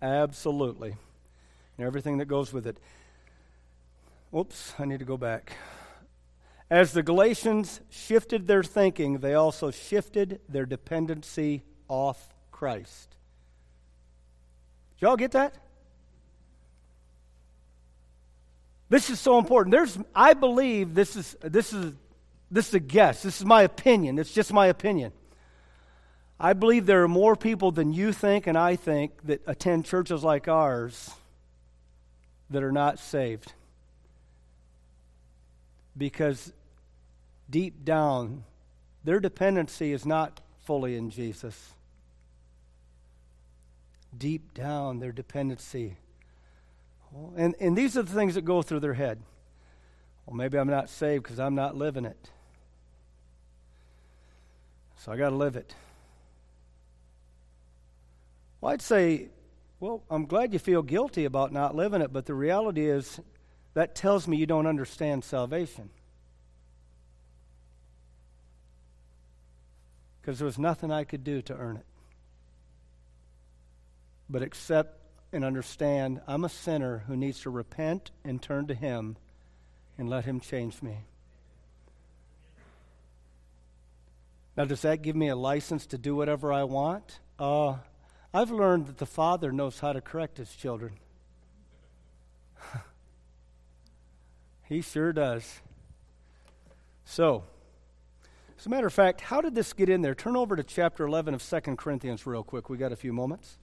Absolutely. 0.00 0.96
And 1.76 1.86
everything 1.86 2.18
that 2.18 2.26
goes 2.26 2.52
with 2.52 2.66
it. 2.66 2.78
Oops, 4.36 4.74
I 4.78 4.84
need 4.84 5.00
to 5.00 5.04
go 5.04 5.16
back. 5.16 5.52
As 6.70 6.92
the 6.92 7.02
Galatians 7.02 7.80
shifted 7.90 8.46
their 8.46 8.62
thinking, 8.62 9.18
they 9.18 9.34
also 9.34 9.70
shifted 9.70 10.40
their 10.48 10.64
dependency 10.64 11.64
off 11.88 12.28
Christ. 12.50 13.16
Did 14.96 15.06
y'all 15.06 15.16
get 15.16 15.32
that? 15.32 15.56
This 18.92 19.08
is 19.08 19.18
so 19.18 19.38
important. 19.38 19.72
There's, 19.72 19.98
I 20.14 20.34
believe 20.34 20.94
this 20.94 21.16
is, 21.16 21.34
this 21.40 21.72
is, 21.72 21.94
this 22.50 22.68
is 22.68 22.74
a 22.74 22.78
guess. 22.78 23.22
This 23.22 23.40
is 23.40 23.46
my 23.46 23.62
opinion. 23.62 24.18
It's 24.18 24.34
just 24.34 24.52
my 24.52 24.66
opinion. 24.66 25.12
I 26.38 26.52
believe 26.52 26.84
there 26.84 27.02
are 27.02 27.08
more 27.08 27.34
people 27.34 27.70
than 27.70 27.94
you 27.94 28.12
think 28.12 28.46
and 28.46 28.58
I 28.58 28.76
think 28.76 29.12
that 29.24 29.40
attend 29.46 29.86
churches 29.86 30.22
like 30.22 30.46
ours 30.46 31.10
that 32.50 32.62
are 32.62 32.70
not 32.70 32.98
saved. 32.98 33.54
Because 35.96 36.52
deep 37.48 37.86
down, 37.86 38.44
their 39.04 39.20
dependency 39.20 39.94
is 39.94 40.04
not 40.04 40.42
fully 40.66 40.96
in 40.96 41.08
Jesus. 41.08 41.72
Deep 44.14 44.52
down, 44.52 45.00
their 45.00 45.12
dependency. 45.12 45.96
And, 47.36 47.54
and 47.60 47.76
these 47.76 47.96
are 47.96 48.02
the 48.02 48.12
things 48.12 48.34
that 48.34 48.42
go 48.42 48.62
through 48.62 48.80
their 48.80 48.94
head. 48.94 49.20
Well, 50.26 50.36
maybe 50.36 50.58
I'm 50.58 50.68
not 50.68 50.88
saved 50.88 51.24
because 51.24 51.40
I'm 51.40 51.54
not 51.54 51.76
living 51.76 52.04
it. 52.04 52.30
So 54.96 55.12
I 55.12 55.16
got 55.16 55.30
to 55.30 55.36
live 55.36 55.56
it. 55.56 55.74
Well, 58.60 58.72
I'd 58.72 58.80
say, 58.80 59.28
well, 59.80 60.04
I'm 60.08 60.26
glad 60.26 60.52
you 60.52 60.60
feel 60.60 60.82
guilty 60.82 61.24
about 61.24 61.52
not 61.52 61.74
living 61.74 62.00
it, 62.00 62.12
but 62.12 62.26
the 62.26 62.34
reality 62.34 62.88
is 62.88 63.20
that 63.74 63.94
tells 63.96 64.28
me 64.28 64.36
you 64.36 64.46
don't 64.46 64.66
understand 64.66 65.24
salvation. 65.24 65.90
Because 70.20 70.38
there 70.38 70.46
was 70.46 70.58
nothing 70.58 70.92
I 70.92 71.02
could 71.02 71.24
do 71.24 71.42
to 71.42 71.54
earn 71.54 71.78
it. 71.78 71.86
But 74.30 74.42
accept 74.42 75.01
and 75.32 75.44
understand 75.44 76.20
I'm 76.26 76.44
a 76.44 76.48
sinner 76.48 77.04
who 77.06 77.16
needs 77.16 77.40
to 77.40 77.50
repent 77.50 78.10
and 78.24 78.40
turn 78.40 78.66
to 78.66 78.74
Him 78.74 79.16
and 79.96 80.08
let 80.08 80.24
Him 80.24 80.40
change 80.40 80.82
me. 80.82 80.98
Now, 84.56 84.66
does 84.66 84.82
that 84.82 85.00
give 85.00 85.16
me 85.16 85.28
a 85.28 85.36
license 85.36 85.86
to 85.86 85.98
do 85.98 86.14
whatever 86.14 86.52
I 86.52 86.64
want? 86.64 87.20
Uh, 87.38 87.76
I've 88.34 88.50
learned 88.50 88.86
that 88.86 88.98
the 88.98 89.06
Father 89.06 89.50
knows 89.50 89.78
how 89.80 89.92
to 89.92 90.00
correct 90.02 90.36
his 90.36 90.54
children. 90.54 90.92
he 94.64 94.82
sure 94.82 95.12
does. 95.12 95.60
So, 97.04 97.44
as 98.58 98.66
a 98.66 98.68
matter 98.68 98.86
of 98.86 98.92
fact, 98.92 99.22
how 99.22 99.40
did 99.40 99.54
this 99.54 99.72
get 99.72 99.88
in 99.88 100.02
there? 100.02 100.14
Turn 100.14 100.36
over 100.36 100.54
to 100.54 100.62
chapter 100.62 101.06
11 101.06 101.34
of 101.34 101.42
2 101.42 101.60
Corinthians 101.76 102.26
real 102.26 102.42
quick. 102.42 102.68
We 102.68 102.76
got 102.76 102.92
a 102.92 102.96
few 102.96 103.12
moments. 103.12 103.58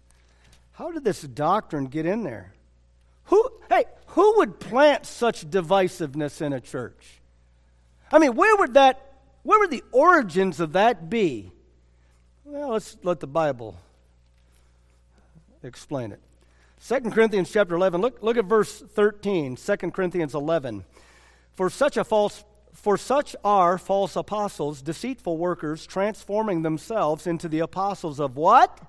How 0.80 0.92
did 0.92 1.04
this 1.04 1.22
doctrine 1.22 1.88
get 1.88 2.06
in 2.06 2.24
there? 2.24 2.54
Who, 3.26 3.52
hey, 3.68 3.84
who 4.08 4.38
would 4.38 4.62
plant 4.62 5.06
such 5.06 5.50
divisiveness 5.50 6.42
in 6.42 6.54
a 6.54 6.62
church? 6.62 7.20
I 8.14 8.18
mean, 8.18 8.34
where 8.36 8.56
would 8.56 8.76
that, 8.76 9.18
where 9.44 9.60
would 9.60 9.72
the 9.72 9.84
origins 9.92 10.62
of 10.62 10.72
that 10.74 11.10
be? 11.10 11.52
Well, 12.46 12.70
let's 12.70 12.96
let 13.04 13.20
the 13.20 13.28
Bible 13.28 13.76
explain 15.64 16.14
it. 16.14 16.22
2 16.88 17.12
Corinthians 17.12 17.52
chapter 17.52 17.76
11, 17.76 18.00
look, 18.00 18.24
look 18.24 18.38
at 18.38 18.46
verse 18.46 18.80
13, 18.80 19.58
2 19.58 19.76
Corinthians 19.92 20.34
11. 20.34 20.86
For 21.56 21.70
such 21.70 21.98
a 21.98 22.06
false 22.06 22.46
for 22.72 22.98
such 22.98 23.36
are 23.44 23.78
false 23.78 24.16
apostles, 24.16 24.82
deceitful 24.82 25.38
workers, 25.38 25.86
transforming 25.86 26.62
themselves 26.62 27.28
into 27.28 27.50
the 27.50 27.60
apostles 27.60 28.22
of 28.22 28.38
what? 28.38 28.80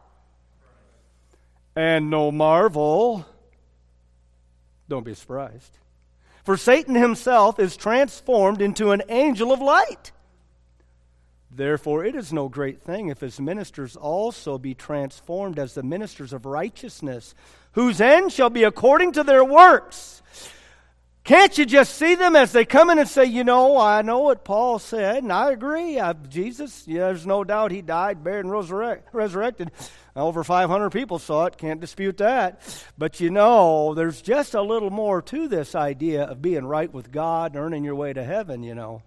And 1.81 2.11
no 2.11 2.31
marvel. 2.31 3.25
Don't 4.91 5.03
be 5.03 5.15
surprised. 5.15 5.79
For 6.45 6.59
Satan 6.59 6.95
himself 6.95 7.59
is 7.59 7.75
transformed 7.75 8.61
into 8.61 8.91
an 8.91 9.01
angel 9.09 9.51
of 9.51 9.63
light. 9.63 10.13
Therefore, 11.51 12.05
it 12.05 12.15
is 12.15 12.35
no 12.35 12.51
great 12.51 12.83
thing 12.83 13.09
if 13.09 13.21
his 13.21 13.41
ministers 13.41 13.97
also 13.97 14.59
be 14.59 14.75
transformed 14.75 15.59
as 15.59 15.73
the 15.73 15.83
ministers 15.83 16.35
of 16.35 16.45
righteousness, 16.45 17.35
whose 17.73 17.99
end 17.99 18.31
shall 18.31 18.51
be 18.51 18.65
according 18.65 19.13
to 19.13 19.25
their 19.25 19.43
works. 19.43 20.21
Can't 21.23 21.57
you 21.59 21.67
just 21.67 21.97
see 21.97 22.15
them 22.15 22.35
as 22.35 22.53
they 22.53 22.65
come 22.65 22.89
in 22.91 22.99
and 22.99 23.09
say, 23.09 23.27
you 23.27 23.45
know, 23.45 23.77
I 23.77 24.03
know 24.03 24.21
what 24.21 24.45
Paul 24.45 24.79
said, 24.79 25.23
and 25.23 25.33
I 25.33 25.53
agree. 25.53 26.01
I, 26.01 26.15
Jesus, 26.15 26.85
yeah, 26.89 27.07
there's 27.07 27.27
no 27.27 27.45
doubt 27.45 27.73
he 27.73 27.83
died, 27.83 28.25
buried, 28.25 28.47
and 28.47 28.51
resurrect, 28.51 29.15
resurrected. 29.15 29.71
Over 30.17 30.43
500 30.43 30.91
people 30.91 31.19
saw 31.19 31.45
it. 31.45 31.59
Can't 31.59 31.81
dispute 31.81 32.17
that. 32.19 32.63
But 32.97 33.21
you 33.21 33.31
know, 33.31 33.95
there's 33.95 34.23
just 34.23 34.55
a 34.55 34.63
little 34.63 34.91
more 34.91 35.21
to 35.23 35.47
this 35.47 35.75
idea 35.75 36.25
of 36.25 36.43
being 36.43 36.65
right 36.65 36.93
with 36.93 37.13
God 37.13 37.55
and 37.55 37.63
earning 37.63 37.85
your 37.85 37.95
way 37.95 38.13
to 38.13 38.25
heaven, 38.25 38.63
you 38.63 38.75
know. 38.75 39.03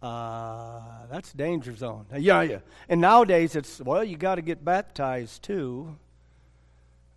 Uh, 0.00 0.80
that's 1.10 1.32
danger 1.32 1.74
zone. 1.74 2.06
Yeah, 2.16 2.42
yeah. 2.42 2.58
And 2.88 3.00
nowadays 3.00 3.56
it's, 3.56 3.80
well, 3.80 4.04
you 4.04 4.16
got 4.16 4.36
to 4.36 4.42
get 4.42 4.64
baptized 4.64 5.42
too. 5.42 5.96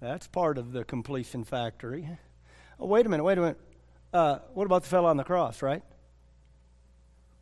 That's 0.01 0.25
part 0.25 0.57
of 0.57 0.71
the 0.71 0.83
completion 0.83 1.43
factory. 1.43 2.09
Oh, 2.79 2.87
wait 2.87 3.05
a 3.05 3.09
minute, 3.09 3.23
wait 3.23 3.37
a 3.37 3.41
minute. 3.41 3.59
Uh, 4.11 4.39
what 4.55 4.65
about 4.65 4.81
the 4.81 4.89
fellow 4.89 5.07
on 5.07 5.15
the 5.15 5.23
cross, 5.23 5.61
right? 5.61 5.83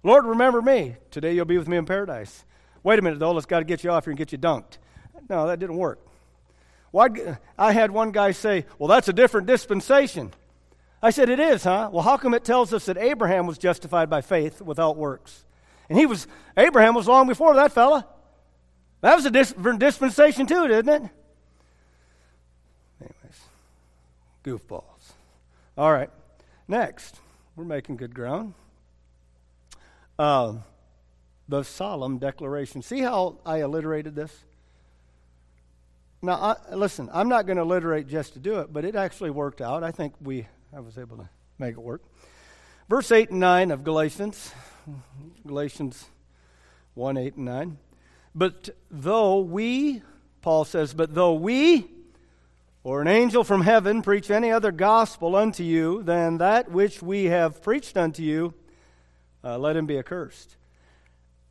Lord, 0.03 0.25
remember 0.25 0.61
me. 0.61 0.97
Today 1.09 1.33
you'll 1.33 1.45
be 1.45 1.57
with 1.57 1.69
me 1.69 1.77
in 1.77 1.85
paradise. 1.85 2.43
Wait 2.83 2.99
a 2.99 3.01
minute, 3.01 3.17
though. 3.17 3.31
Let's 3.31 3.45
got 3.45 3.59
to 3.59 3.65
get 3.65 3.85
you 3.85 3.91
off 3.91 4.03
here 4.03 4.11
and 4.11 4.17
get 4.17 4.33
you 4.33 4.37
dunked. 4.37 4.77
No, 5.29 5.47
that 5.47 5.59
didn't 5.59 5.77
work. 5.77 6.05
Why, 6.91 7.37
I 7.57 7.71
had 7.71 7.91
one 7.91 8.11
guy 8.11 8.31
say, 8.31 8.65
Well, 8.77 8.89
that's 8.89 9.07
a 9.07 9.13
different 9.13 9.47
dispensation. 9.47 10.33
I 11.01 11.11
said, 11.11 11.29
It 11.29 11.39
is, 11.39 11.63
huh? 11.63 11.89
Well, 11.93 12.03
how 12.03 12.17
come 12.17 12.33
it 12.33 12.43
tells 12.43 12.73
us 12.73 12.85
that 12.87 12.97
Abraham 12.97 13.47
was 13.47 13.57
justified 13.57 14.09
by 14.09 14.19
faith 14.19 14.61
without 14.61 14.97
works? 14.97 15.45
And 15.87 15.97
he 15.97 16.05
was, 16.05 16.27
Abraham 16.57 16.93
was 16.93 17.07
long 17.07 17.27
before 17.27 17.55
that 17.55 17.71
fella. 17.71 18.05
That 19.01 19.15
was 19.15 19.25
a 19.25 19.31
different 19.31 19.79
dispensation, 19.79 20.45
too, 20.45 20.67
didn't 20.67 21.05
it? 21.05 21.11
Goofballs. 24.43 25.13
All 25.77 25.91
right, 25.91 26.09
next. 26.67 27.19
We're 27.55 27.65
making 27.65 27.97
good 27.97 28.15
ground. 28.15 28.53
Um, 30.17 30.63
the 31.49 31.63
solemn 31.63 32.17
declaration. 32.17 32.81
See 32.81 32.99
how 32.99 33.39
I 33.45 33.61
alliterated 33.61 34.15
this? 34.15 34.33
Now, 36.21 36.33
I, 36.33 36.75
listen, 36.75 37.09
I'm 37.11 37.29
not 37.29 37.45
going 37.45 37.57
to 37.57 37.63
alliterate 37.63 38.07
just 38.07 38.33
to 38.33 38.39
do 38.39 38.59
it, 38.59 38.71
but 38.71 38.85
it 38.85 38.95
actually 38.95 39.29
worked 39.29 39.61
out. 39.61 39.83
I 39.83 39.91
think 39.91 40.13
we, 40.21 40.47
I 40.75 40.79
was 40.79 40.97
able 40.97 41.17
to 41.17 41.29
make 41.57 41.73
it 41.73 41.81
work. 41.81 42.01
Verse 42.89 43.11
8 43.11 43.29
and 43.31 43.39
9 43.39 43.71
of 43.71 43.83
Galatians, 43.83 44.53
Galatians 45.45 46.05
1 46.93 47.17
8 47.17 47.35
and 47.35 47.45
9. 47.45 47.77
But 48.35 48.69
though 48.91 49.39
we, 49.39 50.01
Paul 50.41 50.65
says, 50.65 50.93
but 50.93 51.13
though 51.13 51.33
we, 51.33 51.87
or 52.83 53.01
an 53.01 53.07
angel 53.07 53.43
from 53.43 53.61
heaven, 53.61 54.01
preach 54.01 54.31
any 54.31 54.51
other 54.51 54.71
gospel 54.71 55.35
unto 55.35 55.63
you 55.63 56.03
than 56.03 56.37
that 56.37 56.71
which 56.71 57.01
we 57.01 57.25
have 57.25 57.61
preached 57.61 57.97
unto 57.97 58.23
you, 58.23 58.53
uh, 59.43 59.57
let 59.57 59.75
him 59.75 59.85
be 59.85 59.97
accursed. 59.97 60.55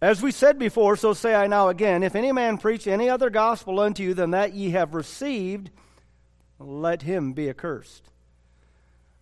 As 0.01 0.23
we 0.23 0.31
said 0.31 0.59
before, 0.59 0.97
so 0.97 1.13
say 1.13 1.35
I 1.35 1.49
now 1.49 1.69
again 1.69 2.03
if 2.03 2.15
any 2.15 2.33
man 2.33 2.59
preach 2.59 2.87
any 2.87 3.11
other 3.11 3.31
gospel 3.31 3.81
unto 3.81 4.03
you 4.03 4.15
than 4.15 4.31
that 4.31 4.55
ye 4.55 4.71
have 4.71 4.95
received, 4.95 5.71
let 6.59 7.03
him 7.03 7.33
be 7.33 7.49
accursed. 7.49 8.05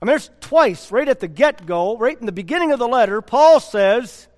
I 0.01 0.05
mean, 0.05 0.11
there's 0.11 0.31
twice, 0.41 0.93
right 0.93 1.09
at 1.09 1.21
the 1.21 1.29
get 1.29 1.65
go, 1.65 1.97
right 1.97 2.19
in 2.19 2.27
the 2.27 2.33
beginning 2.33 2.73
of 2.73 2.79
the 2.79 2.89
letter, 2.89 3.23
Paul 3.23 3.61
says, 3.61 4.29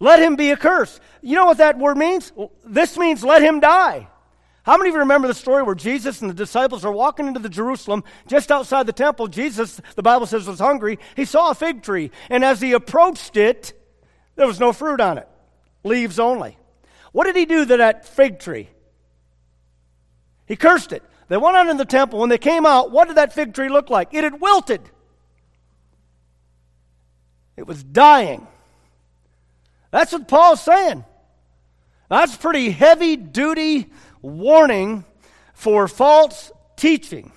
let 0.00 0.20
him 0.20 0.36
be 0.36 0.52
accursed. 0.52 1.00
You 1.22 1.36
know 1.36 1.46
what 1.46 1.58
that 1.58 1.78
word 1.78 1.98
means? 1.98 2.32
This 2.64 2.96
means 2.96 3.22
let 3.22 3.42
him 3.42 3.60
die. 3.60 4.08
How 4.68 4.76
many 4.76 4.90
of 4.90 4.96
you 4.96 5.00
remember 5.00 5.28
the 5.28 5.32
story 5.32 5.62
where 5.62 5.74
Jesus 5.74 6.20
and 6.20 6.28
the 6.28 6.34
disciples 6.34 6.84
are 6.84 6.92
walking 6.92 7.26
into 7.26 7.40
the 7.40 7.48
Jerusalem 7.48 8.04
just 8.26 8.52
outside 8.52 8.84
the 8.84 8.92
temple? 8.92 9.26
Jesus, 9.26 9.80
the 9.96 10.02
Bible 10.02 10.26
says, 10.26 10.46
was 10.46 10.58
hungry. 10.58 10.98
He 11.16 11.24
saw 11.24 11.50
a 11.50 11.54
fig 11.54 11.82
tree, 11.82 12.10
and 12.28 12.44
as 12.44 12.60
he 12.60 12.74
approached 12.74 13.38
it, 13.38 13.72
there 14.36 14.46
was 14.46 14.60
no 14.60 14.74
fruit 14.74 15.00
on 15.00 15.16
it, 15.16 15.26
leaves 15.84 16.18
only. 16.18 16.58
What 17.12 17.24
did 17.24 17.34
he 17.34 17.46
do 17.46 17.64
to 17.64 17.76
that 17.78 18.06
fig 18.06 18.40
tree? 18.40 18.68
He 20.44 20.54
cursed 20.54 20.92
it. 20.92 21.02
They 21.28 21.38
went 21.38 21.56
out 21.56 21.68
in 21.68 21.78
the 21.78 21.86
temple. 21.86 22.18
When 22.18 22.28
they 22.28 22.36
came 22.36 22.66
out, 22.66 22.90
what 22.90 23.08
did 23.08 23.16
that 23.16 23.32
fig 23.32 23.54
tree 23.54 23.70
look 23.70 23.88
like? 23.88 24.12
It 24.12 24.22
had 24.22 24.38
wilted, 24.38 24.82
it 27.56 27.66
was 27.66 27.82
dying. 27.82 28.46
That's 29.92 30.12
what 30.12 30.28
Paul's 30.28 30.60
saying. 30.60 31.06
That's 32.10 32.36
pretty 32.36 32.70
heavy 32.70 33.16
duty 33.16 33.90
warning 34.22 35.04
for 35.54 35.88
false 35.88 36.52
teaching. 36.76 37.32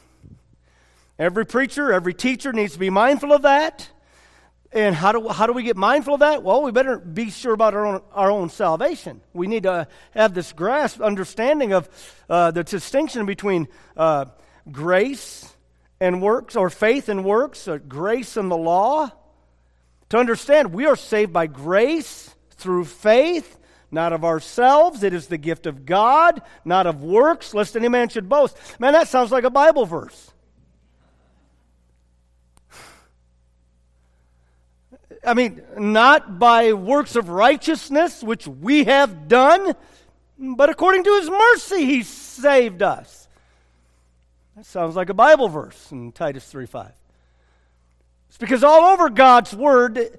Every 1.18 1.46
preacher, 1.46 1.92
every 1.92 2.14
teacher 2.14 2.52
needs 2.52 2.74
to 2.74 2.80
be 2.80 2.90
mindful 2.90 3.32
of 3.32 3.44
that. 3.44 3.90
And 4.74 4.96
how 4.96 5.12
do, 5.12 5.28
how 5.28 5.48
do 5.48 5.54
we 5.54 5.64
get 5.64 5.76
mindful 5.76 6.14
of 6.14 6.22
that? 6.22 6.44
Well, 6.44 6.64
we 6.64 6.72
better 6.72 6.98
be 6.98 7.30
sure 7.30 7.54
about 7.54 7.74
our 7.74 7.86
own, 7.86 8.02
our 8.14 8.32
own 8.32 8.50
salvation. 8.50 9.22
We 9.34 9.48
need 9.48 9.64
to 9.64 9.88
have 10.12 10.34
this 10.34 10.54
grasp, 10.54 11.02
understanding 11.02 11.74
of 11.74 11.90
uh, 12.30 12.52
the 12.52 12.64
distinction 12.64 13.26
between 13.26 13.68
uh, 13.98 14.26
grace 14.72 15.54
and 16.00 16.22
works, 16.22 16.56
or 16.56 16.70
faith 16.70 17.10
and 17.10 17.26
works, 17.26 17.68
or 17.68 17.80
grace 17.80 18.38
and 18.38 18.50
the 18.50 18.58
law. 18.58 19.12
To 20.10 20.18
understand, 20.18 20.74
we 20.74 20.86
are 20.86 20.96
saved 20.96 21.34
by 21.34 21.48
grace 21.48 22.34
through 22.52 22.86
faith, 22.86 23.58
not 23.92 24.14
of 24.14 24.24
ourselves. 24.24 25.04
It 25.04 25.14
is 25.14 25.28
the 25.28 25.38
gift 25.38 25.66
of 25.66 25.86
God, 25.86 26.42
not 26.64 26.88
of 26.88 27.04
works, 27.04 27.54
lest 27.54 27.76
any 27.76 27.90
man 27.90 28.10
should 28.10 28.30
boast. 28.30 28.58
Man, 28.80 28.94
that 28.94 29.08
sounds 29.08 29.32
like 29.32 29.44
a 29.44 29.50
Bible 29.50 29.86
verse. 29.86 30.32
I 35.26 35.34
mean, 35.34 35.62
not 35.78 36.40
by 36.40 36.74
works 36.74 37.16
of 37.16 37.30
righteousness, 37.30 38.24
which 38.24 38.48
we 38.48 38.86
have 38.86 39.28
done, 39.28 39.76
but 40.40 40.70
according 40.70 41.04
to 41.04 41.14
his 41.20 41.30
mercy, 41.30 41.86
he 41.86 42.04
saved 42.04 42.82
us. 42.82 43.28
That 44.56 44.66
sounds 44.66 44.96
like 44.96 45.10
a 45.10 45.14
Bible 45.14 45.48
verse 45.48 45.92
in 45.92 46.12
Titus 46.12 46.46
3 46.46 46.66
5. 46.66 46.92
It's 48.30 48.38
because 48.38 48.64
all 48.64 48.94
over 48.94 49.10
God's 49.10 49.56
Word, 49.56 50.18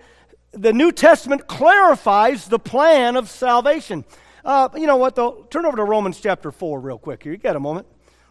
the 0.52 0.72
New 0.72 0.92
Testament 0.92 1.46
clarifies 1.46 2.46
the 2.46 2.58
plan 2.58 3.16
of 3.16 3.28
salvation. 3.28 4.04
Uh, 4.44 4.68
you 4.74 4.86
know 4.86 4.96
what, 4.96 5.14
though? 5.14 5.46
Turn 5.50 5.64
over 5.64 5.76
to 5.76 5.84
Romans 5.84 6.20
chapter 6.20 6.50
4 6.50 6.80
real 6.80 6.98
quick 6.98 7.22
here. 7.22 7.32
You 7.32 7.38
got 7.38 7.56
a 7.56 7.60
moment? 7.60 7.86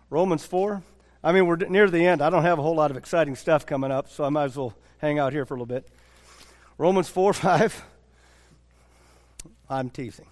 Romans 0.10 0.45
4. 0.45 0.84
I 1.23 1.31
mean, 1.31 1.45
we're 1.45 1.55
near 1.55 1.89
the 1.89 2.05
end. 2.05 2.21
I 2.21 2.29
don't 2.29 2.43
have 2.43 2.60
a 2.60 2.62
whole 2.62 2.75
lot 2.75 2.91
of 2.91 2.97
exciting 2.97 3.36
stuff 3.36 3.65
coming 3.65 3.91
up, 3.91 4.10
so 4.10 4.23
I 4.23 4.29
might 4.29 4.45
as 4.45 4.57
well 4.57 4.73
hang 4.99 5.19
out 5.19 5.34
here 5.34 5.45
for 5.45 5.53
a 5.53 5.57
little 5.57 5.65
bit. 5.65 5.88
Romans 6.77 7.10
4 7.10 7.34
5. 7.34 7.84
I'm 9.69 9.89
teasing. 9.89 10.27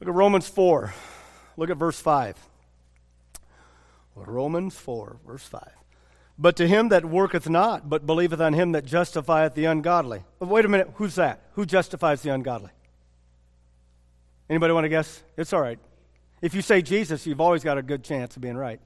Look 0.00 0.08
at 0.08 0.14
Romans 0.14 0.48
4. 0.48 0.92
Look 1.56 1.70
at 1.70 1.76
verse 1.76 2.00
5. 2.00 2.36
Romans 4.16 4.76
4, 4.76 5.18
verse 5.26 5.44
5. 5.44 5.62
But 6.38 6.56
to 6.56 6.66
him 6.66 6.88
that 6.88 7.04
worketh 7.04 7.48
not, 7.48 7.88
but 7.88 8.06
believeth 8.06 8.40
on 8.40 8.54
him 8.54 8.72
that 8.72 8.84
justifieth 8.84 9.54
the 9.54 9.66
ungodly. 9.66 10.24
Wait 10.40 10.64
a 10.64 10.68
minute, 10.68 10.90
who's 10.94 11.14
that? 11.14 11.42
Who 11.52 11.64
justifies 11.64 12.22
the 12.22 12.30
ungodly? 12.30 12.70
Anybody 14.50 14.72
want 14.72 14.84
to 14.84 14.88
guess? 14.88 15.22
It's 15.36 15.52
all 15.52 15.60
right. 15.60 15.78
If 16.42 16.54
you 16.54 16.60
say 16.60 16.82
Jesus, 16.82 17.26
you've 17.26 17.40
always 17.40 17.62
got 17.62 17.78
a 17.78 17.82
good 17.82 18.02
chance 18.02 18.36
of 18.36 18.42
being 18.42 18.56
right. 18.56 18.80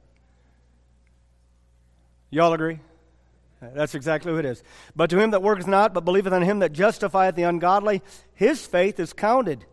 Y'all 2.31 2.53
agree? 2.53 2.79
That's 3.61 3.95
exactly 3.95 4.31
who 4.31 4.39
it 4.39 4.45
is. 4.45 4.63
But 4.95 5.11
to 5.11 5.19
him 5.19 5.33
that 5.33 5.43
worketh 5.43 5.67
not, 5.67 5.93
but 5.93 6.05
believeth 6.05 6.33
on 6.33 6.43
him 6.43 6.61
that 6.61 6.73
justifieth 6.73 7.35
the 7.35 7.43
ungodly, 7.43 8.03
his 8.35 8.65
faith 8.65 9.01
is 9.01 9.13
counted. 9.13 9.65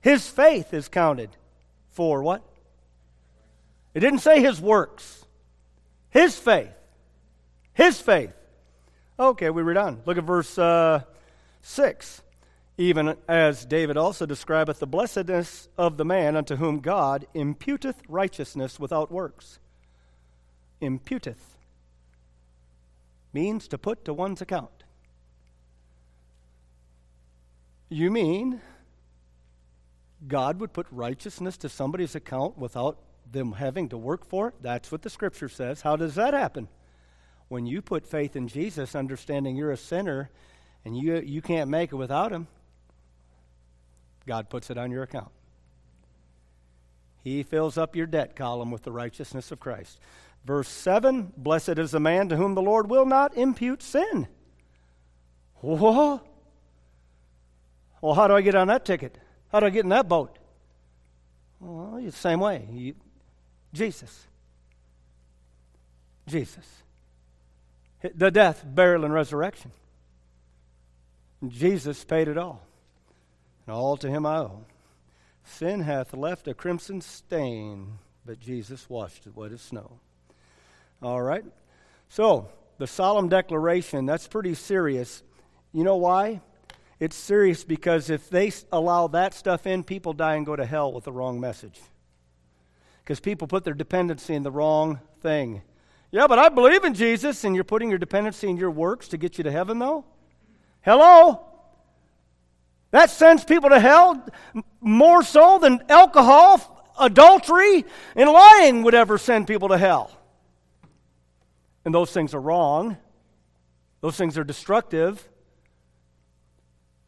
His 0.00 0.26
faith 0.26 0.74
is 0.74 0.88
counted 0.88 1.30
for 1.90 2.22
what? 2.22 2.42
It 3.94 4.00
didn't 4.00 4.18
say 4.18 4.40
his 4.40 4.60
works. 4.60 5.24
His 6.10 6.36
faith. 6.36 6.72
His 7.74 8.00
faith. 8.00 8.32
Okay, 9.18 9.50
we 9.50 9.62
read 9.62 9.76
on. 9.76 10.00
Look 10.06 10.16
at 10.16 10.24
verse 10.24 10.56
uh, 10.58 11.02
6. 11.62 12.22
Even 12.76 13.16
as 13.28 13.64
David 13.64 13.96
also 13.96 14.26
describeth 14.26 14.80
the 14.80 14.86
blessedness 14.86 15.68
of 15.78 15.96
the 15.96 16.04
man 16.04 16.36
unto 16.36 16.56
whom 16.56 16.80
God 16.80 17.26
imputeth 17.34 17.96
righteousness 18.08 18.80
without 18.80 19.12
works. 19.12 19.60
Imputeth 20.82 21.58
means 23.32 23.68
to 23.68 23.78
put 23.78 24.04
to 24.04 24.12
one's 24.12 24.40
account. 24.40 24.84
You 27.88 28.10
mean 28.10 28.60
God 30.26 30.58
would 30.58 30.72
put 30.72 30.86
righteousness 30.90 31.56
to 31.58 31.68
somebody's 31.68 32.14
account 32.14 32.58
without 32.58 32.98
them 33.30 33.52
having 33.52 33.88
to 33.90 33.98
work 33.98 34.26
for 34.26 34.48
it? 34.48 34.54
That's 34.60 34.90
what 34.90 35.02
the 35.02 35.10
scripture 35.10 35.48
says. 35.48 35.82
How 35.82 35.94
does 35.94 36.16
that 36.16 36.34
happen? 36.34 36.68
When 37.48 37.66
you 37.66 37.82
put 37.82 38.06
faith 38.06 38.36
in 38.36 38.48
Jesus, 38.48 38.94
understanding 38.94 39.56
you're 39.56 39.70
a 39.70 39.76
sinner 39.76 40.30
and 40.84 40.96
you, 40.96 41.16
you 41.20 41.42
can't 41.42 41.70
make 41.70 41.92
it 41.92 41.96
without 41.96 42.32
Him, 42.32 42.46
God 44.26 44.48
puts 44.48 44.70
it 44.70 44.78
on 44.78 44.90
your 44.90 45.02
account. 45.02 45.30
He 47.22 47.42
fills 47.42 47.78
up 47.78 47.96
your 47.96 48.06
debt 48.06 48.36
column 48.36 48.70
with 48.70 48.82
the 48.82 48.92
righteousness 48.92 49.50
of 49.50 49.60
Christ. 49.60 49.98
Verse 50.44 50.68
7 50.68 51.32
Blessed 51.36 51.78
is 51.78 51.90
the 51.90 52.00
man 52.00 52.28
to 52.28 52.36
whom 52.36 52.54
the 52.54 52.62
Lord 52.62 52.90
will 52.90 53.06
not 53.06 53.36
impute 53.36 53.82
sin. 53.82 54.28
Whoa. 55.56 56.20
Well, 58.00 58.14
how 58.14 58.28
do 58.28 58.34
I 58.34 58.42
get 58.42 58.54
on 58.54 58.68
that 58.68 58.84
ticket? 58.84 59.16
How 59.50 59.60
do 59.60 59.66
I 59.66 59.70
get 59.70 59.84
in 59.84 59.88
that 59.88 60.08
boat? 60.08 60.38
Well, 61.58 62.02
the 62.02 62.12
same 62.12 62.40
way. 62.40 62.68
You, 62.70 62.94
Jesus. 63.72 64.26
Jesus. 66.26 66.83
The 68.12 68.30
death, 68.30 68.64
burial, 68.66 69.04
and 69.04 69.14
resurrection. 69.14 69.70
Jesus 71.48 72.04
paid 72.04 72.28
it 72.28 72.36
all. 72.36 72.62
And 73.66 73.74
all 73.74 73.96
to 73.96 74.10
him 74.10 74.26
I 74.26 74.38
owe. 74.38 74.64
Sin 75.44 75.80
hath 75.80 76.12
left 76.12 76.48
a 76.48 76.54
crimson 76.54 77.00
stain, 77.00 77.98
but 78.26 78.40
Jesus 78.40 78.90
washed 78.90 79.26
it 79.26 79.34
white 79.34 79.52
as 79.52 79.62
snow. 79.62 79.98
All 81.02 81.22
right? 81.22 81.44
So, 82.08 82.48
the 82.78 82.86
solemn 82.86 83.28
declaration, 83.28 84.04
that's 84.04 84.28
pretty 84.28 84.54
serious. 84.54 85.22
You 85.72 85.84
know 85.84 85.96
why? 85.96 86.40
It's 87.00 87.16
serious 87.16 87.64
because 87.64 88.10
if 88.10 88.28
they 88.28 88.52
allow 88.70 89.08
that 89.08 89.34
stuff 89.34 89.66
in, 89.66 89.82
people 89.82 90.12
die 90.12 90.36
and 90.36 90.46
go 90.46 90.56
to 90.56 90.66
hell 90.66 90.92
with 90.92 91.04
the 91.04 91.12
wrong 91.12 91.40
message. 91.40 91.80
Because 93.02 93.20
people 93.20 93.48
put 93.48 93.64
their 93.64 93.74
dependency 93.74 94.34
in 94.34 94.42
the 94.42 94.50
wrong 94.50 95.00
thing. 95.20 95.62
Yeah, 96.14 96.28
but 96.28 96.38
I 96.38 96.48
believe 96.48 96.84
in 96.84 96.94
Jesus, 96.94 97.42
and 97.42 97.56
you're 97.56 97.64
putting 97.64 97.90
your 97.90 97.98
dependency 97.98 98.48
in 98.48 98.56
your 98.56 98.70
works 98.70 99.08
to 99.08 99.16
get 99.16 99.36
you 99.36 99.42
to 99.42 99.50
heaven, 99.50 99.80
though? 99.80 100.04
Hello? 100.80 101.44
That 102.92 103.10
sends 103.10 103.42
people 103.42 103.70
to 103.70 103.80
hell 103.80 104.24
more 104.80 105.24
so 105.24 105.58
than 105.58 105.82
alcohol, 105.88 106.94
adultery, 107.00 107.84
and 108.14 108.30
lying 108.30 108.84
would 108.84 108.94
ever 108.94 109.18
send 109.18 109.48
people 109.48 109.70
to 109.70 109.76
hell. 109.76 110.08
And 111.84 111.92
those 111.92 112.12
things 112.12 112.32
are 112.32 112.40
wrong, 112.40 112.96
those 114.00 114.16
things 114.16 114.38
are 114.38 114.44
destructive. 114.44 115.28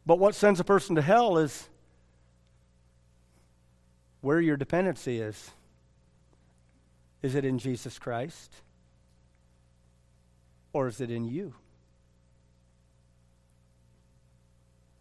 But 0.05 0.19
what 0.19 0.35
sends 0.35 0.59
a 0.59 0.65
person 0.65 0.97
to 0.97 1.03
hell 1.03 1.39
is 1.39 1.69
where 4.21 4.41
your 4.41 4.57
dependency 4.57 5.21
is. 5.21 5.53
Is 7.23 7.37
it 7.37 7.45
in 7.45 7.61
Jesus 7.61 8.01
Christ? 8.01 8.53
Or 10.77 10.89
is 10.89 11.01
it 11.01 11.11
in 11.11 11.25
you? 11.25 11.55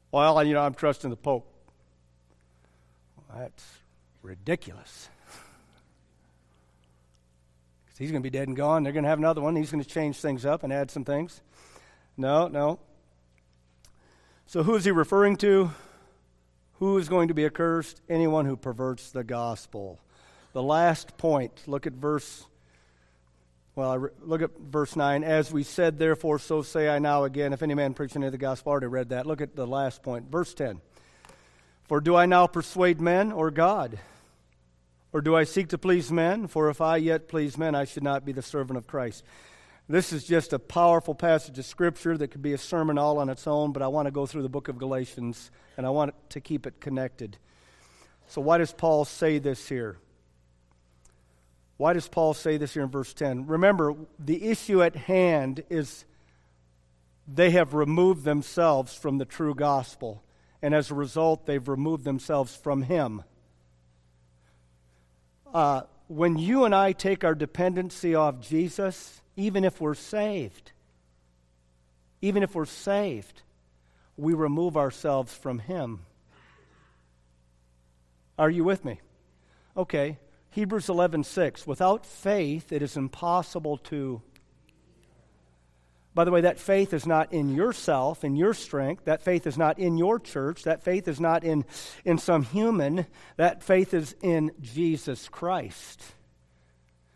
Well, 0.10 0.42
you 0.46 0.54
know, 0.54 0.62
I'm 0.62 0.74
trusting 0.74 1.10
the 1.10 1.18
Pope. 1.18 1.52
that's 3.36 3.62
ridiculous. 4.22 5.10
he's 8.00 8.10
going 8.10 8.24
to 8.24 8.26
be 8.26 8.30
dead 8.30 8.48
and 8.48 8.56
gone. 8.56 8.84
They're 8.84 8.94
going 8.94 9.04
to 9.04 9.10
have 9.10 9.20
another 9.20 9.42
one. 9.42 9.58
He's 9.58 9.70
going 9.70 9.84
to 9.84 9.90
change 9.90 10.22
things 10.22 10.46
up 10.46 10.64
and 10.64 10.72
add 10.72 10.92
some 10.92 11.04
things. 11.04 11.42
No, 12.16 12.48
no. 12.48 12.80
So, 14.46 14.64
who 14.64 14.76
is 14.76 14.86
he 14.86 14.92
referring 14.92 15.36
to? 15.40 15.72
Who 16.80 16.98
is 16.98 17.10
going 17.10 17.28
to 17.28 17.34
be 17.34 17.44
accursed? 17.44 18.00
Anyone 18.08 18.46
who 18.46 18.56
perverts 18.56 19.12
the 19.12 19.26
gospel. 19.26 20.00
The 20.54 20.64
last 20.64 21.18
point, 21.18 21.64
look 21.68 21.86
at 21.86 21.92
verse 21.92 22.46
well, 23.76 23.92
I 23.92 24.26
look 24.26 24.42
at 24.42 24.58
verse 24.58 24.96
9. 24.96 25.24
As 25.24 25.52
we 25.52 25.64
said, 25.64 26.00
therefore, 26.00 26.40
so 26.40 26.62
say 26.62 26.88
I 26.88 27.00
now 27.00 27.26
again, 27.26 27.52
if 27.52 27.62
any 27.62 27.74
man 27.74 27.94
preach 27.94 28.16
any 28.16 28.26
of 28.26 28.32
the 28.32 28.38
gospel, 28.38 28.72
I 28.72 28.74
already 28.74 28.88
read 28.88 29.10
that. 29.10 29.26
Look 29.26 29.42
at 29.42 29.56
the 29.56 29.68
last 29.68 30.02
point. 30.02 30.32
Verse 30.32 30.54
10. 30.54 30.80
For 31.84 32.00
do 32.00 32.16
I 32.16 32.26
now 32.26 32.48
persuade 32.48 33.02
men 33.02 33.32
or 33.34 33.52
God? 33.52 34.00
Or 35.12 35.22
do 35.22 35.36
I 35.36 35.44
seek 35.44 35.70
to 35.70 35.78
please 35.78 36.12
men? 36.12 36.48
For 36.48 36.70
if 36.70 36.80
I 36.80 36.98
yet 36.98 37.28
please 37.28 37.58
men, 37.58 37.76
I 37.76 37.86
should 37.86 38.04
not 38.04 38.26
be 38.26 38.32
the 38.32 38.42
servant 38.42 38.78
of 38.78 38.88
Christ. 38.88 39.24
This 39.88 40.12
is 40.12 40.24
just 40.24 40.52
a 40.52 40.60
powerful 40.60 41.14
passage 41.14 41.60
of 41.60 41.66
Scripture 41.66 42.18
that 42.18 42.30
could 42.30 42.42
be 42.42 42.54
a 42.54 42.58
sermon 42.58 42.98
all 42.98 43.20
on 43.20 43.30
its 43.30 43.46
own, 43.46 43.72
but 43.72 43.84
I 43.84 43.88
want 43.88 44.08
to 44.08 44.12
go 44.12 44.26
through 44.26 44.42
the 44.42 44.50
book 44.50 44.68
of 44.68 44.78
Galatians 44.78 45.52
and 45.78 45.86
I 45.86 45.90
want 45.90 46.16
to 46.30 46.42
keep 46.42 46.66
it 46.66 46.80
connected. 46.80 47.38
So, 48.28 48.42
why 48.42 48.58
does 48.58 48.74
Paul 48.74 49.06
say 49.06 49.38
this 49.38 49.70
here? 49.70 49.98
Why 51.78 51.94
does 51.94 52.08
Paul 52.08 52.34
say 52.34 52.58
this 52.58 52.74
here 52.74 52.84
in 52.84 52.90
verse 52.90 53.14
10? 53.14 53.48
Remember, 53.48 53.96
the 54.18 54.46
issue 54.46 54.82
at 54.82 54.96
hand 54.96 55.64
is 55.70 56.06
they 57.28 57.52
have 57.52 57.74
removed 57.74 58.24
themselves 58.24 58.96
from 58.96 59.18
the 59.18 59.26
true 59.26 59.56
gospel, 59.56 60.24
and 60.62 60.74
as 60.74 60.90
a 60.90 60.96
result, 60.96 61.46
they've 61.46 61.68
removed 61.68 62.04
themselves 62.06 62.56
from 62.56 62.84
Him. 62.84 63.24
Uh, 65.54 65.82
when 66.08 66.38
you 66.38 66.66
and 66.66 66.74
I 66.74 66.92
take 66.92 67.24
our 67.24 67.36
dependency 67.36 68.16
off 68.16 68.40
Jesus, 68.40 69.22
even 69.36 69.66
if 69.66 69.82
we're 69.82 69.96
saved. 69.96 70.72
Even 72.22 72.44
if 72.44 72.56
we're 72.56 72.66
saved, 72.66 73.42
we 74.18 74.34
remove 74.34 74.78
ourselves 74.78 75.34
from 75.34 75.60
Him. 75.60 76.06
Are 78.38 78.50
you 78.50 78.64
with 78.64 78.86
me? 78.86 79.00
Okay. 79.76 80.18
Hebrews 80.56 80.88
11:6 80.88 81.68
Without 81.68 82.06
faith 82.06 82.72
it 82.72 82.82
is 82.82 82.96
impossible 82.96 83.78
to 83.90 84.22
By 86.14 86.24
the 86.24 86.32
way 86.32 86.40
that 86.40 86.58
faith 86.58 86.94
is 86.94 87.06
not 87.06 87.34
in 87.34 87.54
yourself 87.54 88.24
in 88.24 88.38
your 88.38 88.54
strength. 88.54 89.04
That 89.04 89.22
faith 89.22 89.46
is 89.46 89.58
not 89.58 89.78
in 89.78 89.98
your 89.98 90.18
church. 90.18 90.64
That 90.64 90.82
faith 90.82 91.10
is 91.10 91.20
not 91.20 91.44
in 91.44 91.66
in 92.06 92.18
some 92.20 92.44
human. 92.44 93.06
That 93.36 93.64
faith 93.64 93.94
is 93.94 94.16
in 94.22 94.52
Jesus 94.62 95.28
Christ. 95.28 96.02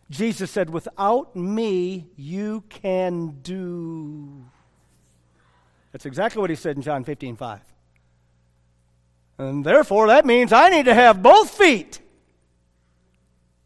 Jesus 0.10 0.52
said, 0.52 0.70
Without 0.70 1.34
me, 1.34 2.10
you 2.18 2.66
can 2.68 3.38
do. 3.42 4.44
That's 5.94 6.06
exactly 6.06 6.42
what 6.42 6.50
he 6.50 6.58
said 6.58 6.76
in 6.76 6.82
John 6.82 7.06
15:5 7.06 7.62
And 9.38 9.66
therefore, 9.66 10.08
that 10.08 10.26
means 10.26 10.52
I 10.52 10.68
need 10.68 10.88
to 10.88 10.94
have 10.94 11.24
both 11.24 11.52
feet 11.52 12.02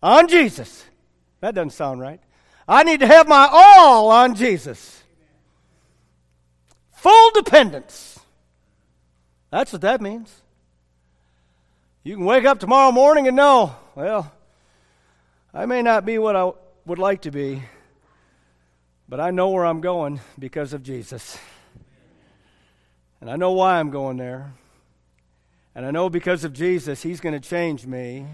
on 0.04 0.28
Jesus. 0.28 0.86
That 1.40 1.56
doesn't 1.56 1.72
sound 1.72 2.02
right. 2.02 2.20
I 2.68 2.84
need 2.84 3.00
to 3.00 3.08
have 3.08 3.28
my 3.28 3.48
all 3.52 4.12
on 4.12 4.36
Jesus. 4.36 5.02
Full 6.92 7.32
dependence. 7.32 8.20
That's 9.50 9.74
what 9.74 9.82
that 9.82 10.02
means. 10.02 10.34
You 12.04 12.16
can 12.16 12.26
wake 12.26 12.46
up 12.46 12.60
tomorrow 12.60 12.92
morning 12.92 13.28
and 13.28 13.36
know, 13.36 13.76
well, 13.96 14.32
I 15.54 15.66
may 15.66 15.82
not 15.82 16.06
be 16.06 16.18
what 16.18 16.36
I 16.36 16.52
would 16.86 17.00
like 17.00 17.22
to 17.22 17.32
be, 17.32 17.64
but 19.08 19.20
I 19.20 19.32
know 19.32 19.50
where 19.50 19.66
I'm 19.66 19.80
going 19.80 20.20
because 20.38 20.74
of 20.74 20.84
Jesus. 20.84 21.38
And 23.22 23.30
I 23.30 23.38
know 23.38 23.52
why 23.52 23.80
I'm 23.80 23.90
going 23.90 24.18
there. 24.18 24.54
And 25.76 25.86
I 25.86 25.92
know 25.92 26.10
because 26.10 26.44
of 26.44 26.52
Jesus, 26.52 27.04
He's 27.04 27.22
going 27.22 27.40
to 27.40 27.50
change 27.50 27.86
me. 27.86 28.26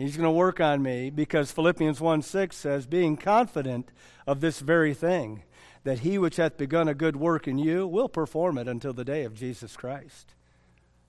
He's 0.00 0.16
going 0.16 0.24
to 0.24 0.30
work 0.30 0.60
on 0.60 0.82
me 0.82 1.10
because 1.10 1.52
Philippians 1.52 2.00
1 2.00 2.22
6 2.22 2.56
says, 2.56 2.86
being 2.86 3.18
confident 3.18 3.92
of 4.26 4.40
this 4.40 4.60
very 4.60 4.94
thing, 4.94 5.42
that 5.84 5.98
He 5.98 6.16
which 6.16 6.36
hath 6.36 6.56
begun 6.56 6.88
a 6.88 6.94
good 6.94 7.16
work 7.16 7.46
in 7.46 7.58
you 7.58 7.86
will 7.86 8.08
perform 8.08 8.56
it 8.56 8.66
until 8.66 8.94
the 8.94 9.04
day 9.04 9.24
of 9.24 9.34
Jesus 9.34 9.76
Christ. 9.76 10.34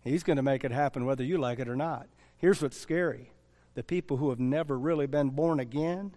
He's 0.04 0.24
going 0.24 0.36
to 0.36 0.44
make 0.44 0.66
it 0.66 0.72
happen 0.72 1.06
whether 1.06 1.24
you 1.24 1.38
like 1.38 1.60
it 1.60 1.70
or 1.70 1.76
not. 1.78 2.08
Here's 2.38 2.62
what's 2.62 2.78
scary 2.78 3.32
the 3.76 3.84
people 3.84 4.18
who 4.18 4.30
have 4.30 4.42
never 4.42 4.78
really 4.78 5.08
been 5.08 5.30
born 5.30 5.62
again. 5.62 6.12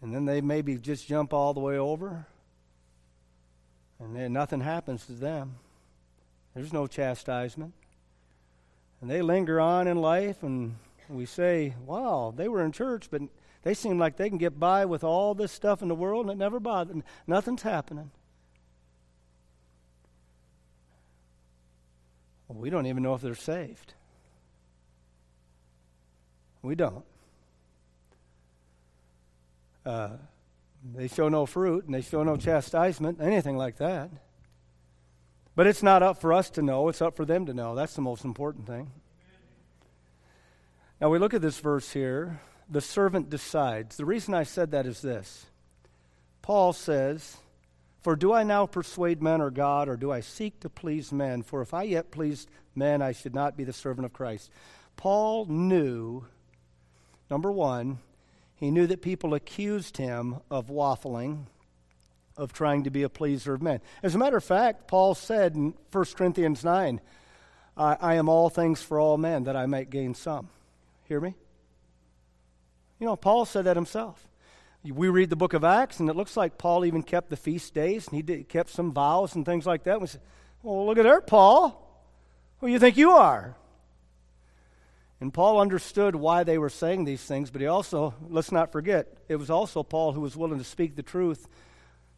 And 0.00 0.12
then 0.12 0.24
they 0.24 0.40
maybe 0.40 0.78
just 0.78 1.06
jump 1.06 1.32
all 1.32 1.54
the 1.54 1.60
way 1.60 1.78
over. 1.78 2.26
And 4.00 4.16
then 4.16 4.32
nothing 4.32 4.62
happens 4.62 5.06
to 5.06 5.12
them. 5.12 5.58
There's 6.54 6.72
no 6.72 6.88
chastisement. 6.88 7.72
And 9.02 9.10
they 9.10 9.20
linger 9.20 9.60
on 9.60 9.88
in 9.88 9.98
life, 9.98 10.42
and 10.44 10.76
we 11.08 11.26
say, 11.26 11.74
wow, 11.84 12.32
they 12.34 12.48
were 12.48 12.64
in 12.64 12.70
church, 12.70 13.08
but 13.10 13.20
they 13.64 13.74
seem 13.74 13.98
like 13.98 14.16
they 14.16 14.28
can 14.28 14.38
get 14.38 14.58
by 14.58 14.84
with 14.84 15.02
all 15.02 15.34
this 15.34 15.50
stuff 15.52 15.82
in 15.82 15.88
the 15.88 15.94
world, 15.94 16.26
and 16.26 16.30
it 16.30 16.38
never 16.38 16.60
bothers 16.60 16.94
them. 16.94 17.04
Nothing's 17.26 17.62
happening. 17.62 18.12
We 22.48 22.70
don't 22.70 22.86
even 22.86 23.02
know 23.02 23.14
if 23.14 23.22
they're 23.22 23.34
saved. 23.34 23.94
We 26.62 26.76
don't. 26.76 27.04
Uh, 29.84 30.10
they 30.94 31.08
show 31.08 31.28
no 31.28 31.44
fruit 31.44 31.86
and 31.86 31.94
they 31.94 32.02
show 32.02 32.22
no 32.22 32.36
chastisement, 32.36 33.20
anything 33.20 33.56
like 33.56 33.78
that. 33.78 34.10
But 35.54 35.66
it's 35.66 35.82
not 35.82 36.02
up 36.02 36.20
for 36.20 36.32
us 36.32 36.50
to 36.50 36.62
know, 36.62 36.88
it's 36.88 37.02
up 37.02 37.16
for 37.16 37.24
them 37.24 37.46
to 37.46 37.54
know. 37.54 37.74
That's 37.74 37.94
the 37.94 38.00
most 38.00 38.24
important 38.24 38.66
thing. 38.66 38.90
Now 41.00 41.10
we 41.10 41.18
look 41.18 41.34
at 41.34 41.42
this 41.42 41.58
verse 41.58 41.92
here. 41.92 42.40
The 42.70 42.80
servant 42.80 43.28
decides. 43.28 43.96
The 43.96 44.04
reason 44.04 44.32
I 44.34 44.44
said 44.44 44.70
that 44.70 44.86
is 44.86 45.02
this 45.02 45.46
Paul 46.40 46.72
says, 46.72 47.36
For 48.02 48.16
do 48.16 48.32
I 48.32 48.44
now 48.44 48.66
persuade 48.66 49.22
men 49.22 49.40
or 49.40 49.50
God, 49.50 49.88
or 49.88 49.96
do 49.96 50.10
I 50.10 50.20
seek 50.20 50.60
to 50.60 50.70
please 50.70 51.12
men? 51.12 51.42
For 51.42 51.60
if 51.60 51.74
I 51.74 51.82
yet 51.82 52.10
pleased 52.10 52.48
men, 52.74 53.02
I 53.02 53.12
should 53.12 53.34
not 53.34 53.56
be 53.56 53.64
the 53.64 53.72
servant 53.72 54.06
of 54.06 54.12
Christ. 54.12 54.50
Paul 54.96 55.46
knew 55.46 56.24
Number 57.32 57.50
one, 57.50 57.98
he 58.56 58.70
knew 58.70 58.86
that 58.88 59.00
people 59.00 59.32
accused 59.32 59.96
him 59.96 60.40
of 60.50 60.68
waffling, 60.68 61.46
of 62.42 62.52
trying 62.52 62.84
to 62.84 62.90
be 62.90 63.04
a 63.04 63.08
pleaser 63.08 63.54
of 63.54 63.62
men. 63.62 63.80
As 64.02 64.14
a 64.14 64.18
matter 64.18 64.36
of 64.36 64.44
fact, 64.44 64.88
Paul 64.88 65.14
said 65.14 65.54
in 65.54 65.74
1 65.92 66.04
Corinthians 66.16 66.64
9, 66.64 67.00
I, 67.76 67.96
I 68.00 68.14
am 68.14 68.28
all 68.28 68.50
things 68.50 68.82
for 68.82 68.98
all 68.98 69.16
men, 69.16 69.44
that 69.44 69.56
I 69.56 69.66
might 69.66 69.90
gain 69.90 70.14
some. 70.14 70.48
Hear 71.04 71.20
me? 71.20 71.34
You 72.98 73.06
know, 73.06 73.16
Paul 73.16 73.44
said 73.44 73.64
that 73.64 73.76
himself. 73.76 74.26
We 74.84 75.08
read 75.08 75.30
the 75.30 75.36
book 75.36 75.54
of 75.54 75.62
Acts, 75.62 76.00
and 76.00 76.10
it 76.10 76.16
looks 76.16 76.36
like 76.36 76.58
Paul 76.58 76.84
even 76.84 77.02
kept 77.02 77.30
the 77.30 77.36
feast 77.36 77.72
days, 77.72 78.08
and 78.08 78.16
he 78.16 78.22
did, 78.22 78.48
kept 78.48 78.70
some 78.70 78.92
vows 78.92 79.36
and 79.36 79.46
things 79.46 79.64
like 79.64 79.84
that. 79.84 80.00
We 80.00 80.08
said, 80.08 80.20
well, 80.62 80.86
look 80.86 80.98
at 80.98 81.04
there, 81.04 81.20
Paul. 81.20 81.78
Who 82.58 82.66
do 82.66 82.72
you 82.72 82.80
think 82.80 82.96
you 82.96 83.12
are? 83.12 83.56
And 85.20 85.32
Paul 85.32 85.60
understood 85.60 86.16
why 86.16 86.42
they 86.42 86.58
were 86.58 86.68
saying 86.68 87.04
these 87.04 87.22
things, 87.22 87.50
but 87.50 87.60
he 87.60 87.68
also, 87.68 88.12
let's 88.28 88.50
not 88.50 88.72
forget, 88.72 89.06
it 89.28 89.36
was 89.36 89.50
also 89.50 89.84
Paul 89.84 90.12
who 90.12 90.20
was 90.20 90.36
willing 90.36 90.58
to 90.58 90.64
speak 90.64 90.96
the 90.96 91.02
truth 91.04 91.46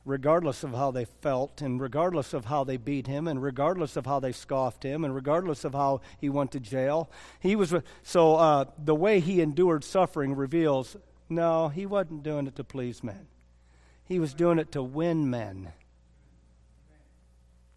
regardless 0.05 0.63
of 0.63 0.73
how 0.73 0.91
they 0.91 1.05
felt, 1.05 1.63
and 1.63 1.81
regardless 1.81 2.35
of 2.35 2.47
how 2.47 2.65
they 2.65 2.77
beat 2.77 3.07
him, 3.07 3.27
and 3.27 3.43
regardless 3.43 3.97
of 3.97 4.07
how 4.07 4.21
they 4.21 4.33
scoffed 4.33 4.83
him, 4.83 5.05
and 5.05 5.15
regardless 5.15 5.65
of 5.65 5.73
how 5.73 6.01
he 6.19 6.29
went 6.29 6.53
to 6.53 6.61
jail. 6.61 7.11
He 7.41 7.57
was 7.57 7.75
so 8.03 8.37
uh, 8.37 8.67
the 8.83 8.95
way 8.95 9.21
he 9.21 9.41
endured 9.41 9.85
suffering 9.85 10.35
reveals 10.35 10.97
no, 11.29 11.69
he 11.69 11.87
wasn't 11.87 12.23
doing 12.23 12.47
it 12.47 12.57
to 12.57 12.65
please 12.65 13.03
men. 13.03 13.27
He 14.05 14.19
was 14.19 14.35
doing 14.35 14.59
it 14.59 14.73
to 14.73 14.83
win 14.83 15.31
men, 15.31 15.73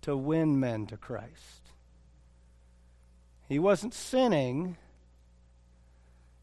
to 0.01 0.17
win 0.17 0.59
men 0.59 0.86
to 0.88 0.97
Christ. 0.97 1.71
He 3.47 3.59
wasn't 3.59 3.93
sinning 3.93 4.75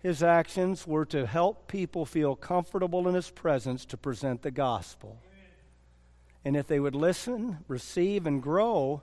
his 0.05 0.23
actions 0.23 0.87
were 0.87 1.07
to 1.07 1.27
help 1.27 1.67
people 1.67 2.05
feel 2.05 2.37
comfortable 2.37 3.09
in 3.09 3.15
his 3.15 3.31
presence 3.31 3.87
to 3.87 3.97
present 3.97 4.43
the 4.43 4.51
gospel. 4.51 5.19
And 6.45 6.57
if 6.57 6.67
they 6.67 6.79
would 6.79 6.95
listen, 6.95 7.59
receive, 7.69 8.27
and 8.27 8.43
grow, 8.43 9.03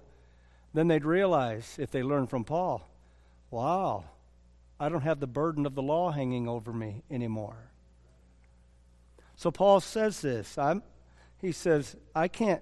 then 0.73 0.87
they'd 0.87 1.05
realize, 1.05 1.77
if 1.79 1.91
they 1.91 2.03
learn 2.03 2.27
from 2.27 2.43
Paul, 2.43 2.87
wow, 3.49 4.05
I 4.79 4.89
don't 4.89 5.01
have 5.01 5.19
the 5.19 5.27
burden 5.27 5.65
of 5.65 5.75
the 5.75 5.81
law 5.81 6.11
hanging 6.11 6.47
over 6.47 6.71
me 6.71 7.03
anymore. 7.09 7.71
So 9.35 9.49
Paul 9.49 9.79
says 9.79 10.21
this. 10.21 10.57
I'm, 10.57 10.83
he 11.39 11.51
says, 11.51 11.95
I 12.15 12.27
can't, 12.27 12.61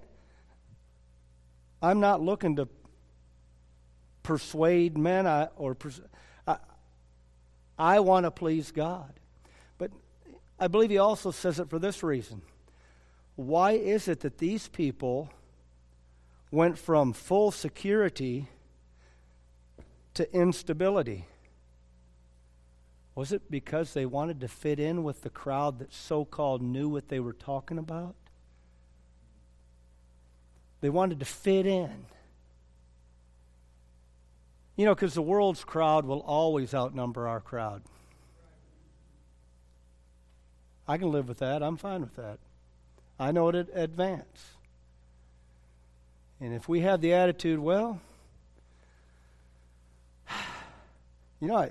I'm 1.82 2.00
not 2.00 2.22
looking 2.22 2.56
to 2.56 2.68
persuade 4.22 4.96
men 4.96 5.26
I, 5.26 5.48
or 5.56 5.74
pers- 5.74 6.00
I 7.80 8.00
want 8.00 8.24
to 8.24 8.30
please 8.30 8.72
God. 8.72 9.10
But 9.78 9.90
I 10.58 10.68
believe 10.68 10.90
he 10.90 10.98
also 10.98 11.30
says 11.30 11.58
it 11.58 11.70
for 11.70 11.78
this 11.78 12.02
reason. 12.02 12.42
Why 13.40 13.72
is 13.72 14.06
it 14.06 14.20
that 14.20 14.36
these 14.36 14.68
people 14.68 15.30
went 16.50 16.76
from 16.76 17.14
full 17.14 17.50
security 17.50 18.48
to 20.12 20.30
instability? 20.34 21.24
Was 23.14 23.32
it 23.32 23.50
because 23.50 23.94
they 23.94 24.04
wanted 24.04 24.40
to 24.40 24.48
fit 24.48 24.78
in 24.78 25.04
with 25.04 25.22
the 25.22 25.30
crowd 25.30 25.78
that 25.78 25.90
so 25.94 26.26
called 26.26 26.60
knew 26.60 26.90
what 26.90 27.08
they 27.08 27.18
were 27.18 27.32
talking 27.32 27.78
about? 27.78 28.14
They 30.82 30.90
wanted 30.90 31.18
to 31.20 31.26
fit 31.26 31.64
in. 31.66 32.04
You 34.76 34.84
know, 34.84 34.94
because 34.94 35.14
the 35.14 35.22
world's 35.22 35.64
crowd 35.64 36.04
will 36.04 36.20
always 36.20 36.74
outnumber 36.74 37.26
our 37.26 37.40
crowd. 37.40 37.80
I 40.86 40.98
can 40.98 41.10
live 41.10 41.26
with 41.26 41.38
that. 41.38 41.62
I'm 41.62 41.78
fine 41.78 42.02
with 42.02 42.16
that. 42.16 42.38
I 43.20 43.32
know 43.32 43.48
it 43.50 43.54
in 43.54 43.68
advance. 43.74 44.54
And 46.40 46.54
if 46.54 46.68
we 46.68 46.80
have 46.80 47.02
the 47.02 47.12
attitude, 47.12 47.58
well, 47.58 48.00
you 51.40 51.48
know, 51.48 51.56
I, 51.56 51.70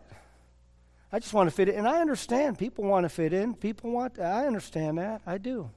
I 1.11 1.17
just 1.17 1.33
want 1.33 1.49
to 1.49 1.55
fit 1.55 1.67
in. 1.67 1.75
And 1.75 1.87
I 1.87 2.01
understand 2.01 2.59
people 2.59 2.83
want 2.83 3.03
to 3.05 3.09
fit 3.09 3.33
in. 3.33 3.55
People 3.55 3.89
want, 3.91 4.19
I 4.19 4.45
understand 4.45 4.99
that. 4.99 5.23
I 5.25 5.39
do. 5.39 5.71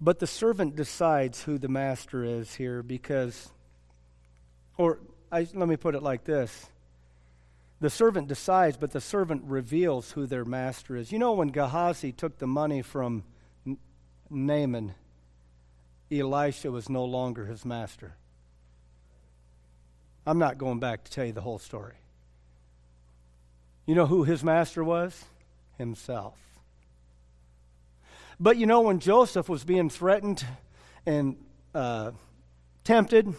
But 0.00 0.18
the 0.18 0.26
servant 0.26 0.74
decides 0.74 1.42
who 1.42 1.58
the 1.58 1.68
master 1.68 2.24
is 2.24 2.54
here 2.54 2.82
because 2.82 3.50
or 4.76 4.98
I, 5.30 5.46
let 5.52 5.68
me 5.68 5.76
put 5.76 5.94
it 5.94 6.02
like 6.02 6.24
this 6.24 6.68
the 7.80 7.90
servant 7.90 8.28
decides, 8.28 8.76
but 8.76 8.90
the 8.90 9.00
servant 9.00 9.42
reveals 9.44 10.12
who 10.12 10.26
their 10.26 10.44
master 10.44 10.96
is. 10.96 11.12
You 11.12 11.18
know, 11.18 11.32
when 11.32 11.48
Gehazi 11.48 12.12
took 12.12 12.38
the 12.38 12.46
money 12.46 12.82
from 12.82 13.24
Naaman, 14.30 14.94
Elisha 16.10 16.70
was 16.70 16.88
no 16.88 17.04
longer 17.04 17.46
his 17.46 17.64
master. 17.64 18.14
I'm 20.26 20.38
not 20.38 20.58
going 20.58 20.80
back 20.80 21.04
to 21.04 21.10
tell 21.10 21.24
you 21.24 21.32
the 21.32 21.40
whole 21.40 21.58
story. 21.58 21.94
You 23.86 23.94
know 23.94 24.06
who 24.06 24.24
his 24.24 24.42
master 24.42 24.82
was? 24.82 25.24
Himself. 25.78 26.36
But 28.40 28.56
you 28.56 28.66
know, 28.66 28.82
when 28.82 28.98
Joseph 28.98 29.48
was 29.48 29.64
being 29.64 29.88
threatened 29.88 30.44
and 31.06 31.36
uh, 31.74 32.10
tempted, 32.84 33.34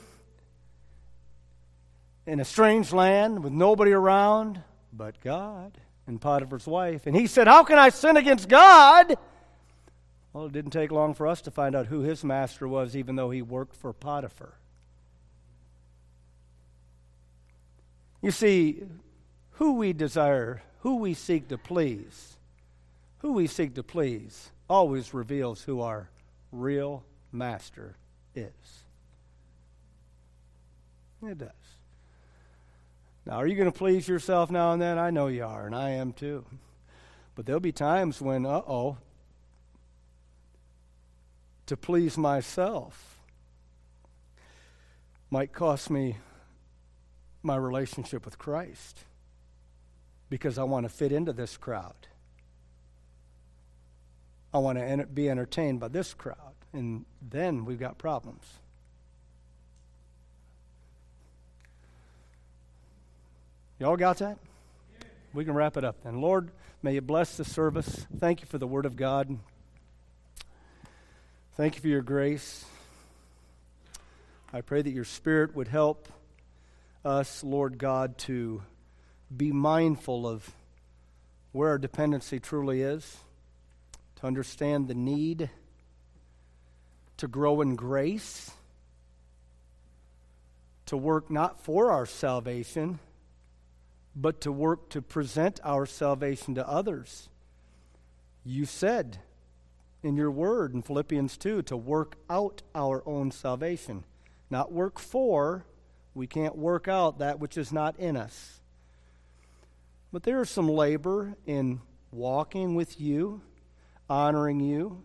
in 2.30 2.40
a 2.40 2.46
strange 2.46 2.94
land 2.94 3.44
with 3.44 3.52
nobody 3.52 3.92
around 3.92 4.62
but 4.94 5.20
God 5.22 5.78
and 6.06 6.22
Potiphar's 6.22 6.68
wife. 6.68 7.08
And 7.08 7.16
he 7.16 7.26
said, 7.26 7.48
How 7.48 7.64
can 7.64 7.80
I 7.80 7.90
sin 7.90 8.18
against 8.18 8.48
God? 8.48 9.18
Well, 10.32 10.46
it 10.46 10.54
didn't 10.54 10.72
take 10.72 10.92
long 10.92 11.16
for 11.16 11.26
us 11.26 11.42
to 11.42 11.52
find 11.52 11.76
out 11.76 11.88
who 11.88 12.02
his 12.02 12.24
master 12.24 12.68
was, 12.68 12.96
even 12.96 13.16
though 13.16 13.32
he 13.32 13.42
worked 13.42 13.76
for 13.76 13.92
Potiphar. 13.94 14.54
You 18.22 18.32
see, 18.32 18.84
who 19.54 19.74
we 19.74 19.92
desire, 19.94 20.62
who 20.82 20.98
we 20.98 21.16
seek 21.16 21.48
to 21.48 21.58
please, 21.58 22.38
who 23.20 23.34
we 23.34 23.48
seek 23.48 23.74
to 23.74 23.84
please 23.84 24.52
always 24.70 25.16
reveals 25.16 25.64
who 25.64 25.82
our 25.82 26.12
real 26.52 27.04
master 27.32 27.96
is. 28.36 28.84
It 31.24 31.40
does. 31.40 31.59
Now, 33.30 33.36
are 33.36 33.46
you 33.46 33.54
going 33.54 33.72
to 33.72 33.78
please 33.78 34.08
yourself 34.08 34.50
now 34.50 34.74
and 34.74 34.82
then? 34.82 34.98
I 34.98 35.12
know 35.12 35.28
you 35.28 35.46
are, 35.46 35.68
and 35.68 35.76
I 35.76 35.92
am 35.92 36.14
too. 36.14 36.46
But 37.36 37.46
there'll 37.46 37.60
be 37.60 37.72
times 37.72 38.20
when, 38.20 38.44
uh 38.44 38.64
oh, 38.68 38.98
to 41.68 41.78
please 41.78 42.18
myself 42.18 43.20
might 45.30 45.54
cost 45.54 45.92
me 45.92 46.18
my 47.44 47.56
relationship 47.56 48.26
with 48.26 48.40
Christ 48.40 49.04
because 50.32 50.58
I 50.58 50.64
want 50.64 50.86
to 50.86 50.90
fit 50.90 51.12
into 51.12 51.32
this 51.32 51.56
crowd. 51.56 52.08
I 54.52 54.58
want 54.58 54.80
to 54.80 55.06
be 55.06 55.30
entertained 55.30 55.80
by 55.80 55.90
this 55.90 56.16
crowd. 56.16 56.56
And 56.74 57.06
then 57.22 57.64
we've 57.64 57.80
got 57.80 58.00
problems. 58.00 58.44
Y'all 63.80 63.96
got 63.96 64.18
that? 64.18 64.38
We 65.34 65.46
can 65.46 65.54
wrap 65.54 65.78
it 65.78 65.86
up 65.86 66.04
then. 66.04 66.20
Lord, 66.20 66.52
may 66.84 66.96
you 66.96 67.02
bless 67.02 67.38
the 67.38 67.46
service. 67.46 68.06
Thank 68.18 68.42
you 68.42 68.48
for 68.48 68.58
the 68.58 68.68
Word 68.68 68.86
of 68.86 68.98
God. 68.98 69.40
Thank 71.56 71.76
you 71.76 71.82
for 71.82 71.88
your 71.88 72.02
grace. 72.02 72.66
I 74.52 74.60
pray 74.60 74.82
that 74.82 74.90
your 74.90 75.06
Spirit 75.06 75.56
would 75.56 75.70
help 75.70 76.10
us, 77.06 77.42
Lord 77.42 77.78
God, 77.78 78.18
to 78.18 78.64
be 79.36 79.54
mindful 79.54 80.28
of 80.28 80.52
where 81.54 81.70
our 81.70 81.78
dependency 81.78 82.38
truly 82.42 82.82
is, 82.82 83.16
to 84.18 84.28
understand 84.28 84.90
the 84.90 84.94
need 84.94 85.50
to 87.16 87.30
grow 87.30 87.62
in 87.62 87.78
grace, 87.78 88.52
to 90.88 90.98
work 90.98 91.32
not 91.32 91.62
for 91.62 91.92
our 91.92 92.06
salvation 92.06 93.00
but 94.22 94.42
to 94.42 94.52
work 94.52 94.90
to 94.90 95.02
present 95.02 95.62
our 95.64 95.86
salvation 95.86 96.54
to 96.56 96.68
others. 96.68 97.30
You 98.44 98.66
said 98.66 99.20
in 100.04 100.18
your 100.18 100.30
word 100.30 100.74
in 100.74 100.82
Philippians 100.82 101.38
2 101.38 101.62
to 101.64 101.78
work 101.78 102.16
out 102.30 102.62
our 102.76 103.02
own 103.06 103.32
salvation, 103.32 104.04
not 104.50 104.74
work 104.74 105.00
for. 105.00 105.66
We 106.14 106.28
can't 106.28 106.58
work 106.58 106.90
out 106.90 107.20
that 107.20 107.40
which 107.40 107.58
is 107.58 107.72
not 107.72 107.98
in 107.98 108.18
us. 108.18 108.60
But 110.12 110.24
there 110.24 110.42
is 110.42 110.50
some 110.50 110.68
labor 110.68 111.36
in 111.46 111.80
walking 112.12 112.76
with 112.76 113.00
you, 113.00 113.42
honoring 114.10 114.60
you, 114.60 115.04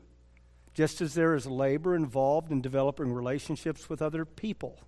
just 0.73 1.01
as 1.01 1.15
there 1.15 1.37
is 1.37 1.47
labor 1.47 1.95
involved 1.95 2.51
in 2.51 2.61
developing 2.61 3.13
relationships 3.13 3.89
with 3.89 4.03
other 4.03 4.25
people. 4.25 4.81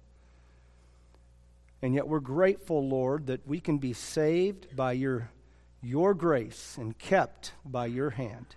And 1.83 1.95
yet 1.95 2.09
we're 2.09 2.21
grateful, 2.21 2.87
Lord, 2.87 3.27
that 3.27 3.47
we 3.47 3.61
can 3.61 3.79
be 3.79 3.93
saved 3.93 4.75
by 4.75 4.93
your 4.93 5.31
your 5.83 6.15
grace 6.15 6.77
and 6.79 6.99
kept 6.99 7.53
by 7.65 7.87
your 7.87 8.11
hand. 8.11 8.57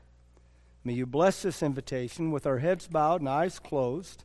May 0.84 0.93
you 0.93 1.05
bless 1.05 1.43
this 1.43 1.61
invitation 1.61 2.32
with 2.32 2.47
our 2.47 2.57
heads 2.57 2.88
bowed 2.88 3.22
and 3.22 3.30
eyes 3.30 3.59
closed. 3.59 4.24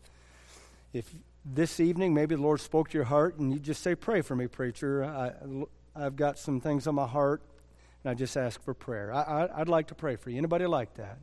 If 0.93 1.15
this 1.45 1.81
evening 1.81 2.15
maybe 2.15 2.37
the 2.37 2.41
Lord 2.41 2.61
spoke 2.61 2.89
to 2.91 2.99
your 2.99 3.05
heart 3.05 3.39
and 3.39 3.53
you 3.53 3.59
just 3.59 3.83
say, 3.83 3.95
Pray 3.95 4.23
for 4.23 4.37
me, 4.37 4.47
preacher. 4.47 5.05
I, 5.05 5.33
have 6.01 6.17
got 6.17 6.39
some 6.39 6.61
things 6.61 6.87
on 6.87 6.95
my 6.95 7.07
heart 7.07 7.43
and 8.03 8.11
I 8.11 8.15
just 8.15 8.37
ask 8.37 8.63
for 8.63 8.75
prayer. 8.75 9.13
I, 9.13 9.23
I, 9.23 9.61
I'd 9.61 9.69
like 9.69 9.89
to 9.89 9.95
pray 9.95 10.17
for 10.17 10.31
you. 10.31 10.39
Anybody 10.39 10.67
like 10.67 10.95
that? 10.95 11.19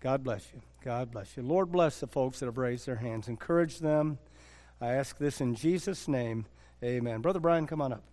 God 0.00 0.22
bless 0.22 0.46
you. 0.52 0.60
God 0.84 1.10
bless 1.10 1.36
you. 1.36 1.42
Lord 1.42 1.70
bless 1.70 2.00
the 2.00 2.06
folks 2.06 2.40
that 2.40 2.46
have 2.46 2.58
raised 2.58 2.86
their 2.86 2.96
hands. 2.96 3.28
Encourage 3.28 3.78
them. 3.78 4.18
I 4.80 4.88
ask 4.88 5.16
this 5.18 5.40
in 5.40 5.54
Jesus' 5.54 6.08
name. 6.08 6.46
Amen. 6.84 7.20
Brother 7.20 7.40
Brian, 7.40 7.66
come 7.66 7.80
on 7.80 7.92
up. 7.92 8.11